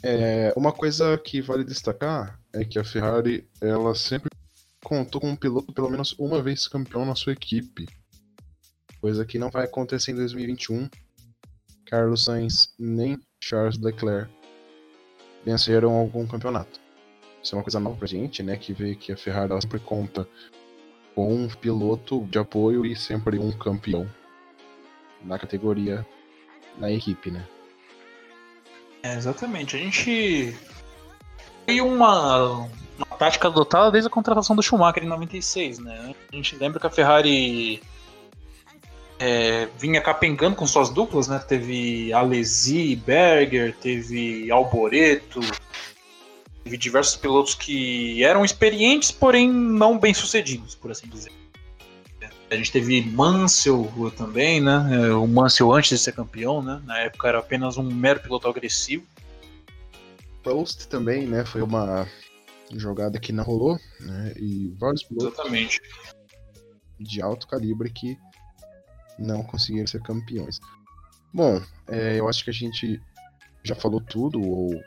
É, 0.03 0.53
uma 0.58 0.74
coisa 0.74 1.18
que 1.18 1.41
vale 1.41 1.64
destacar 1.64 2.38
é 2.53 2.66
que 2.66 2.78
a 2.78 2.84
Ferrari 2.84 3.49
ela 3.62 3.95
sempre 3.95 4.30
contou 4.84 5.22
com 5.22 5.30
um 5.30 5.36
piloto 5.36 5.74
pelo 5.74 5.89
menos 5.89 6.14
uma 6.20 6.43
vez 6.43 6.68
campeão 6.68 7.06
na 7.06 7.16
sua 7.16 7.32
equipe. 7.32 7.88
Coisa 8.99 9.26
que 9.26 9.39
não 9.39 9.49
vai 9.49 9.64
acontecer 9.64 10.12
em 10.12 10.16
2021. 10.16 10.89
Carlos 11.86 12.26
Sainz 12.26 12.68
nem 12.78 13.18
Charles 13.41 13.78
Leclerc 13.78 14.30
venceram 15.45 15.93
algum 15.93 16.28
campeonato. 16.28 16.85
Isso 17.46 17.54
é 17.54 17.60
uma 17.60 17.64
coisa 17.64 17.80
nova 17.80 17.96
pra 17.96 18.08
gente, 18.08 18.41
né? 18.41 18.58
Que 18.58 18.74
vê 18.74 18.96
que 18.96 19.12
a 19.12 19.18
Ferrari 19.18 19.52
ela 19.52 19.62
sempre 19.62 19.78
conta 19.78 20.28
com 21.14 21.32
um 21.32 21.48
piloto 21.48 22.26
de 22.26 22.39
apoio 22.39 22.84
e 22.84 22.96
sempre 22.96 23.38
um 23.38 23.52
campeão 23.52 24.10
na 25.24 25.38
categoria, 25.38 26.04
na 26.80 26.91
equipe, 26.91 27.30
né? 27.30 27.46
É, 29.04 29.14
exatamente. 29.14 29.76
A 29.76 29.80
gente 29.80 30.58
foi 31.66 31.80
uma, 31.82 32.68
uma 32.98 33.18
tática 33.20 33.48
adotada 33.48 33.91
desde 33.91 34.08
a 34.08 34.12
contratação 34.12 34.56
do 34.56 34.64
Schumacher 34.64 35.04
em 35.04 35.08
96, 35.08 35.78
né? 35.78 36.16
A 36.34 36.36
gente 36.36 36.56
lembra 36.56 36.80
que 36.80 36.88
a 36.88 36.89
Ferrari 36.89 37.80
é, 39.20 39.68
vinha 39.78 40.02
capengando 40.02 40.56
com 40.56 40.66
suas 40.66 40.89
duplas, 40.89 41.28
né? 41.28 41.38
Teve 41.38 42.12
Alesi, 42.12 42.96
Berger, 42.96 43.76
teve 43.78 44.50
Alboreto, 44.50 45.41
teve 46.66 46.78
diversos 46.78 47.16
pilotos 47.16 47.53
que 47.53 48.24
eram 48.24 48.43
experientes, 48.43 49.11
porém 49.11 49.49
não 49.49 49.99
bem 49.99 50.13
sucedidos, 50.13 50.74
por 50.74 50.91
assim 50.91 51.07
dizer. 51.07 51.32
A 52.49 52.55
gente 52.55 52.72
teve 52.72 53.01
Mansell 53.01 53.88
também, 54.18 54.59
né? 54.59 54.89
É, 54.91 55.13
o 55.13 55.28
Mansell 55.28 55.72
antes 55.72 55.89
de 55.89 55.97
ser 55.97 56.13
campeão, 56.13 56.61
né? 56.61 56.82
Na 56.84 56.99
época 56.99 57.28
era 57.28 57.39
apenas 57.39 57.78
um 57.78 57.84
mero 57.84 58.20
piloto 58.20 58.47
agressivo. 58.47 59.05
Prost 60.43 60.88
também, 60.88 61.28
né? 61.28 61.45
Foi 61.45 61.61
uma 61.61 62.07
jogada 62.72 63.20
que 63.20 63.32
não 63.32 63.43
rolou, 63.43 63.80
né? 63.99 64.34
E 64.38 64.74
vários 64.80 65.03
pilotos 65.03 65.34
Exatamente. 65.34 65.82
de 66.99 67.22
alto 67.22 67.47
calibre 67.47 67.91
que 67.91 68.18
não 69.20 69.43
conseguiram 69.43 69.88
ser 69.88 70.01
campeões. 70.01 70.59
Bom, 71.34 71.61
é, 71.88 72.20
eu 72.20 72.28
acho 72.28 72.43
que 72.43 72.49
a 72.49 72.53
gente 72.53 73.01
já 73.63 73.76
falou 73.76 74.01
tudo, 74.01 74.41
ou 74.41 74.84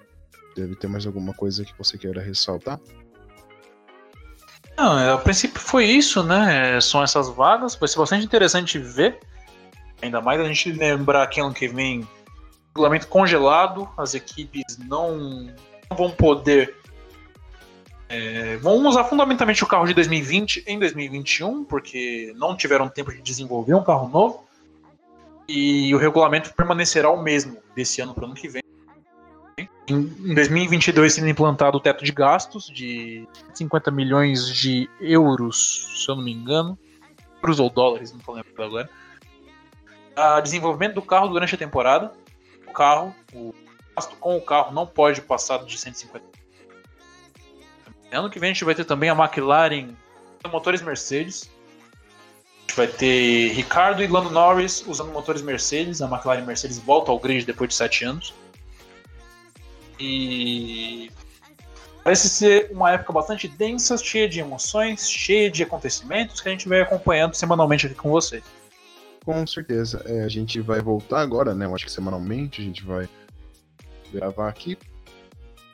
Deve 0.59 0.75
ter 0.75 0.89
mais 0.89 1.07
alguma 1.07 1.33
coisa 1.33 1.65
que 1.65 1.73
você 1.79 1.97
queira 1.97 2.21
ressaltar? 2.21 2.81
Não, 4.77 5.15
a 5.15 5.19
princípio 5.19 5.61
foi 5.61 5.85
isso, 5.85 6.23
né? 6.25 6.81
São 6.81 7.01
essas 7.01 7.29
vagas. 7.29 7.77
Vai 7.77 7.89
ser 7.89 7.99
bastante 7.99 8.25
interessante 8.25 8.77
ver. 8.77 9.21
Ainda 10.03 10.21
mais 10.21 10.41
a 10.41 10.45
gente 10.45 10.73
lembrar 10.73 11.27
que 11.29 11.41
ano 11.41 11.55
que 11.55 11.69
vem 11.69 12.07
regulamento 12.75 13.07
congelado, 13.07 13.89
as 13.97 14.15
equipes 14.15 14.79
não, 14.79 15.17
não 15.91 15.97
vão 15.97 16.11
poder. 16.11 16.77
É, 18.09 18.57
vão 18.57 18.85
usar 18.87 19.05
fundamentalmente 19.05 19.63
o 19.63 19.67
carro 19.67 19.87
de 19.87 19.95
2020 19.95 20.65
em 20.67 20.79
2021, 20.79 21.65
porque 21.65 22.33
não 22.37 22.57
tiveram 22.57 22.89
tempo 22.89 23.13
de 23.13 23.23
desenvolver 23.23 23.75
um 23.75 23.85
carro 23.85 24.09
novo. 24.09 24.45
E 25.49 25.95
o 25.95 25.99
regulamento 25.99 26.53
permanecerá 26.53 27.11
o 27.11 27.23
mesmo 27.23 27.59
desse 27.77 28.01
ano 28.01 28.13
para 28.13 28.25
o 28.25 28.27
ano 28.27 28.35
que 28.35 28.49
vem. 28.49 28.63
Em 29.89 30.35
2022 30.35 31.15
sendo 31.15 31.29
implantado 31.29 31.79
o 31.79 31.81
teto 31.81 32.05
de 32.05 32.13
gastos 32.13 32.67
de 32.67 33.27
50 33.55 33.91
milhões 33.91 34.53
de 34.53 34.89
euros, 35.01 35.91
se 35.97 36.11
eu 36.11 36.17
não 36.17 36.23
me 36.23 36.33
engano. 36.33 36.79
Euros 37.43 37.59
ou 37.59 37.71
dólares, 37.71 38.13
não 38.13 38.19
estou 38.19 38.35
lembrando 38.35 38.63
agora. 38.63 38.91
A 40.15 40.41
desenvolvimento 40.41 40.95
do 40.95 41.03
carro 41.03 41.29
durante 41.29 41.55
a 41.55 41.59
temporada. 41.59 42.13
O 42.67 42.73
carro, 42.73 43.15
o 43.33 43.55
gasto 43.97 44.15
com 44.17 44.37
o 44.37 44.43
carro 44.43 44.75
não 44.75 44.87
pode 44.87 45.23
passar 45.23 45.65
de 45.65 45.79
150 45.79 46.25
Ano 48.13 48.29
que 48.29 48.39
vem 48.39 48.51
a 48.51 48.53
gente 48.53 48.65
vai 48.65 48.75
ter 48.75 48.85
também 48.85 49.09
a 49.09 49.15
McLaren 49.15 49.95
motores 50.51 50.83
Mercedes. 50.83 51.51
A 52.57 52.61
gente 52.61 52.77
vai 52.77 52.87
ter 52.87 53.53
Ricardo 53.53 54.03
e 54.03 54.07
Lando 54.07 54.31
Norris 54.31 54.85
usando 54.87 55.13
motores 55.13 55.43
Mercedes. 55.43 56.03
A 56.03 56.07
McLaren 56.07 56.45
Mercedes 56.45 56.79
volta 56.79 57.11
ao 57.11 57.19
grid 57.19 57.45
depois 57.45 57.69
de 57.69 57.75
7 57.75 58.05
anos. 58.05 58.35
E 59.99 61.11
parece 62.05 62.29
ser 62.29 62.71
uma 62.73 62.93
época 62.93 63.13
bastante 63.13 63.49
densa, 63.49 63.97
cheia 63.97 64.29
de 64.29 64.41
emoções, 64.41 65.11
cheia 65.11 65.51
de 65.51 65.63
acontecimentos 65.63 66.41
que 66.41 66.49
a 66.49 66.53
gente 66.53 66.69
vai 66.69 66.81
acompanhando 66.81 67.35
semanalmente 67.35 67.87
aqui 67.87 67.95
com 67.95 68.11
vocês. 68.11 68.43
Com 69.25 69.47
certeza. 69.47 70.03
É, 70.07 70.25
a 70.25 70.29
gente 70.29 70.61
vai 70.61 70.81
voltar 70.81 71.21
agora, 71.21 71.55
né? 71.55 71.67
Eu 71.67 71.75
acho 71.75 71.85
que 71.85 71.93
semanalmente 71.93 72.61
a 72.61 72.65
gente 72.65 72.83
vai 72.85 73.09
gravar 74.13 74.49
aqui. 74.49 74.79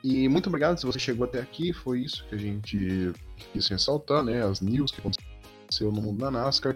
E 0.03 0.27
muito 0.27 0.47
obrigado 0.47 0.77
se 0.77 0.85
você 0.85 0.99
chegou 0.99 1.25
até 1.25 1.39
aqui. 1.39 1.71
Foi 1.71 2.01
isso 2.01 2.25
que 2.27 2.35
a 2.35 2.37
gente 2.37 3.13
quis 3.53 3.67
ressaltar, 3.67 4.23
né? 4.23 4.43
As 4.43 4.61
news 4.61 4.91
que 4.91 4.99
aconteceu 4.99 5.91
no 5.91 6.01
mundo 6.01 6.19
da 6.19 6.29
NASCAR, 6.29 6.75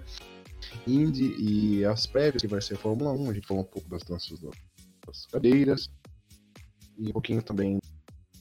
Indy 0.88 1.36
e 1.38 1.86
as 1.86 2.06
prévias 2.06 2.42
que 2.42 2.48
vai 2.48 2.62
ser 2.62 2.76
a 2.76 2.78
Fórmula 2.78 3.12
1. 3.12 3.30
A 3.30 3.34
gente 3.34 3.48
falou 3.48 3.64
um 3.64 3.68
pouco 3.68 3.90
das 3.90 4.04
danças 4.04 4.40
das 5.06 5.26
cadeiras 5.26 5.92
e 7.00 7.10
um 7.10 7.14
pouquinho 7.14 7.42
também 7.42 7.80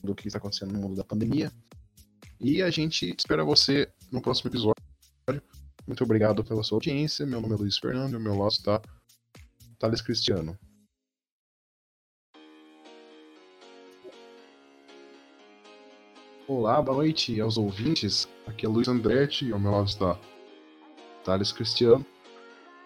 do 0.03 0.13
que 0.13 0.27
está 0.27 0.37
acontecendo 0.37 0.73
no 0.73 0.79
mundo 0.79 0.95
da 0.95 1.03
pandemia. 1.03 1.51
E 2.39 2.61
a 2.61 2.69
gente 2.69 3.15
espera 3.17 3.43
você 3.43 3.89
no 4.11 4.21
próximo 4.21 4.49
episódio. 4.49 4.75
Muito 5.87 6.03
obrigado 6.03 6.43
pela 6.43 6.63
sua 6.63 6.75
audiência. 6.75 7.25
Meu 7.25 7.41
nome 7.41 7.55
é 7.55 7.57
Luiz 7.57 7.77
Fernando 7.77 8.11
e 8.11 8.15
ao 8.15 8.21
meu 8.21 8.37
lado 8.37 8.51
está 8.51 8.81
Thales 9.79 10.01
Cristiano. 10.01 10.57
Olá, 16.47 16.81
boa 16.81 16.97
noite 16.97 17.39
aos 17.39 17.57
ouvintes. 17.57 18.27
Aqui 18.45 18.65
é 18.65 18.69
Luiz 18.69 18.87
Andretti 18.87 19.45
e 19.45 19.53
ao 19.53 19.59
meu 19.59 19.71
lado 19.71 19.87
está 19.87 20.19
Thales 21.23 21.51
Cristiano. 21.51 22.05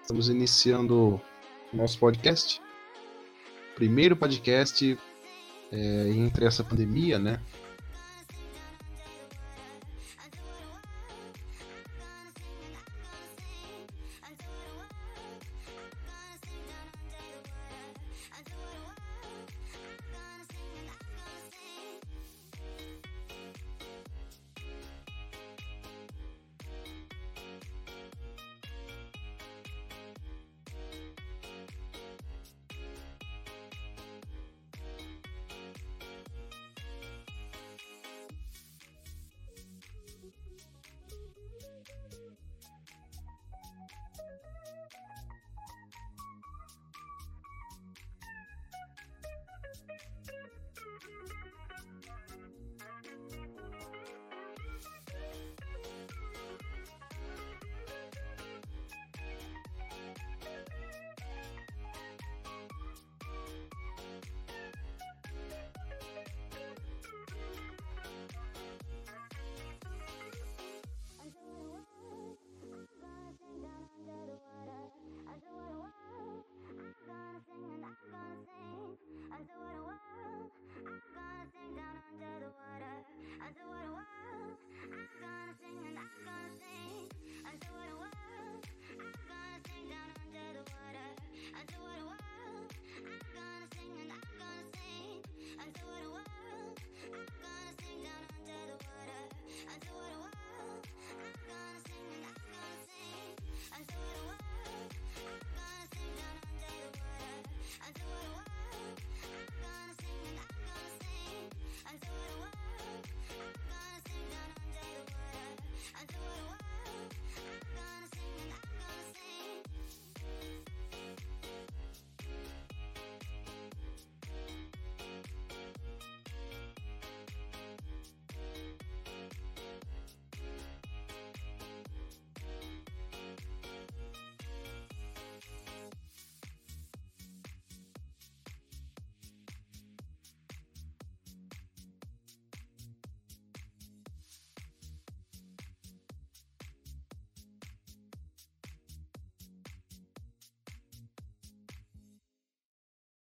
Estamos 0.02 0.30
iniciando 0.30 1.22
o 1.72 1.76
nosso 1.76 1.98
podcast. 1.98 2.62
Primeiro 3.76 4.16
podcast 4.16 4.98
é, 5.74 6.12
entre 6.16 6.46
essa 6.46 6.64
pandemia, 6.64 7.18
né? 7.18 7.40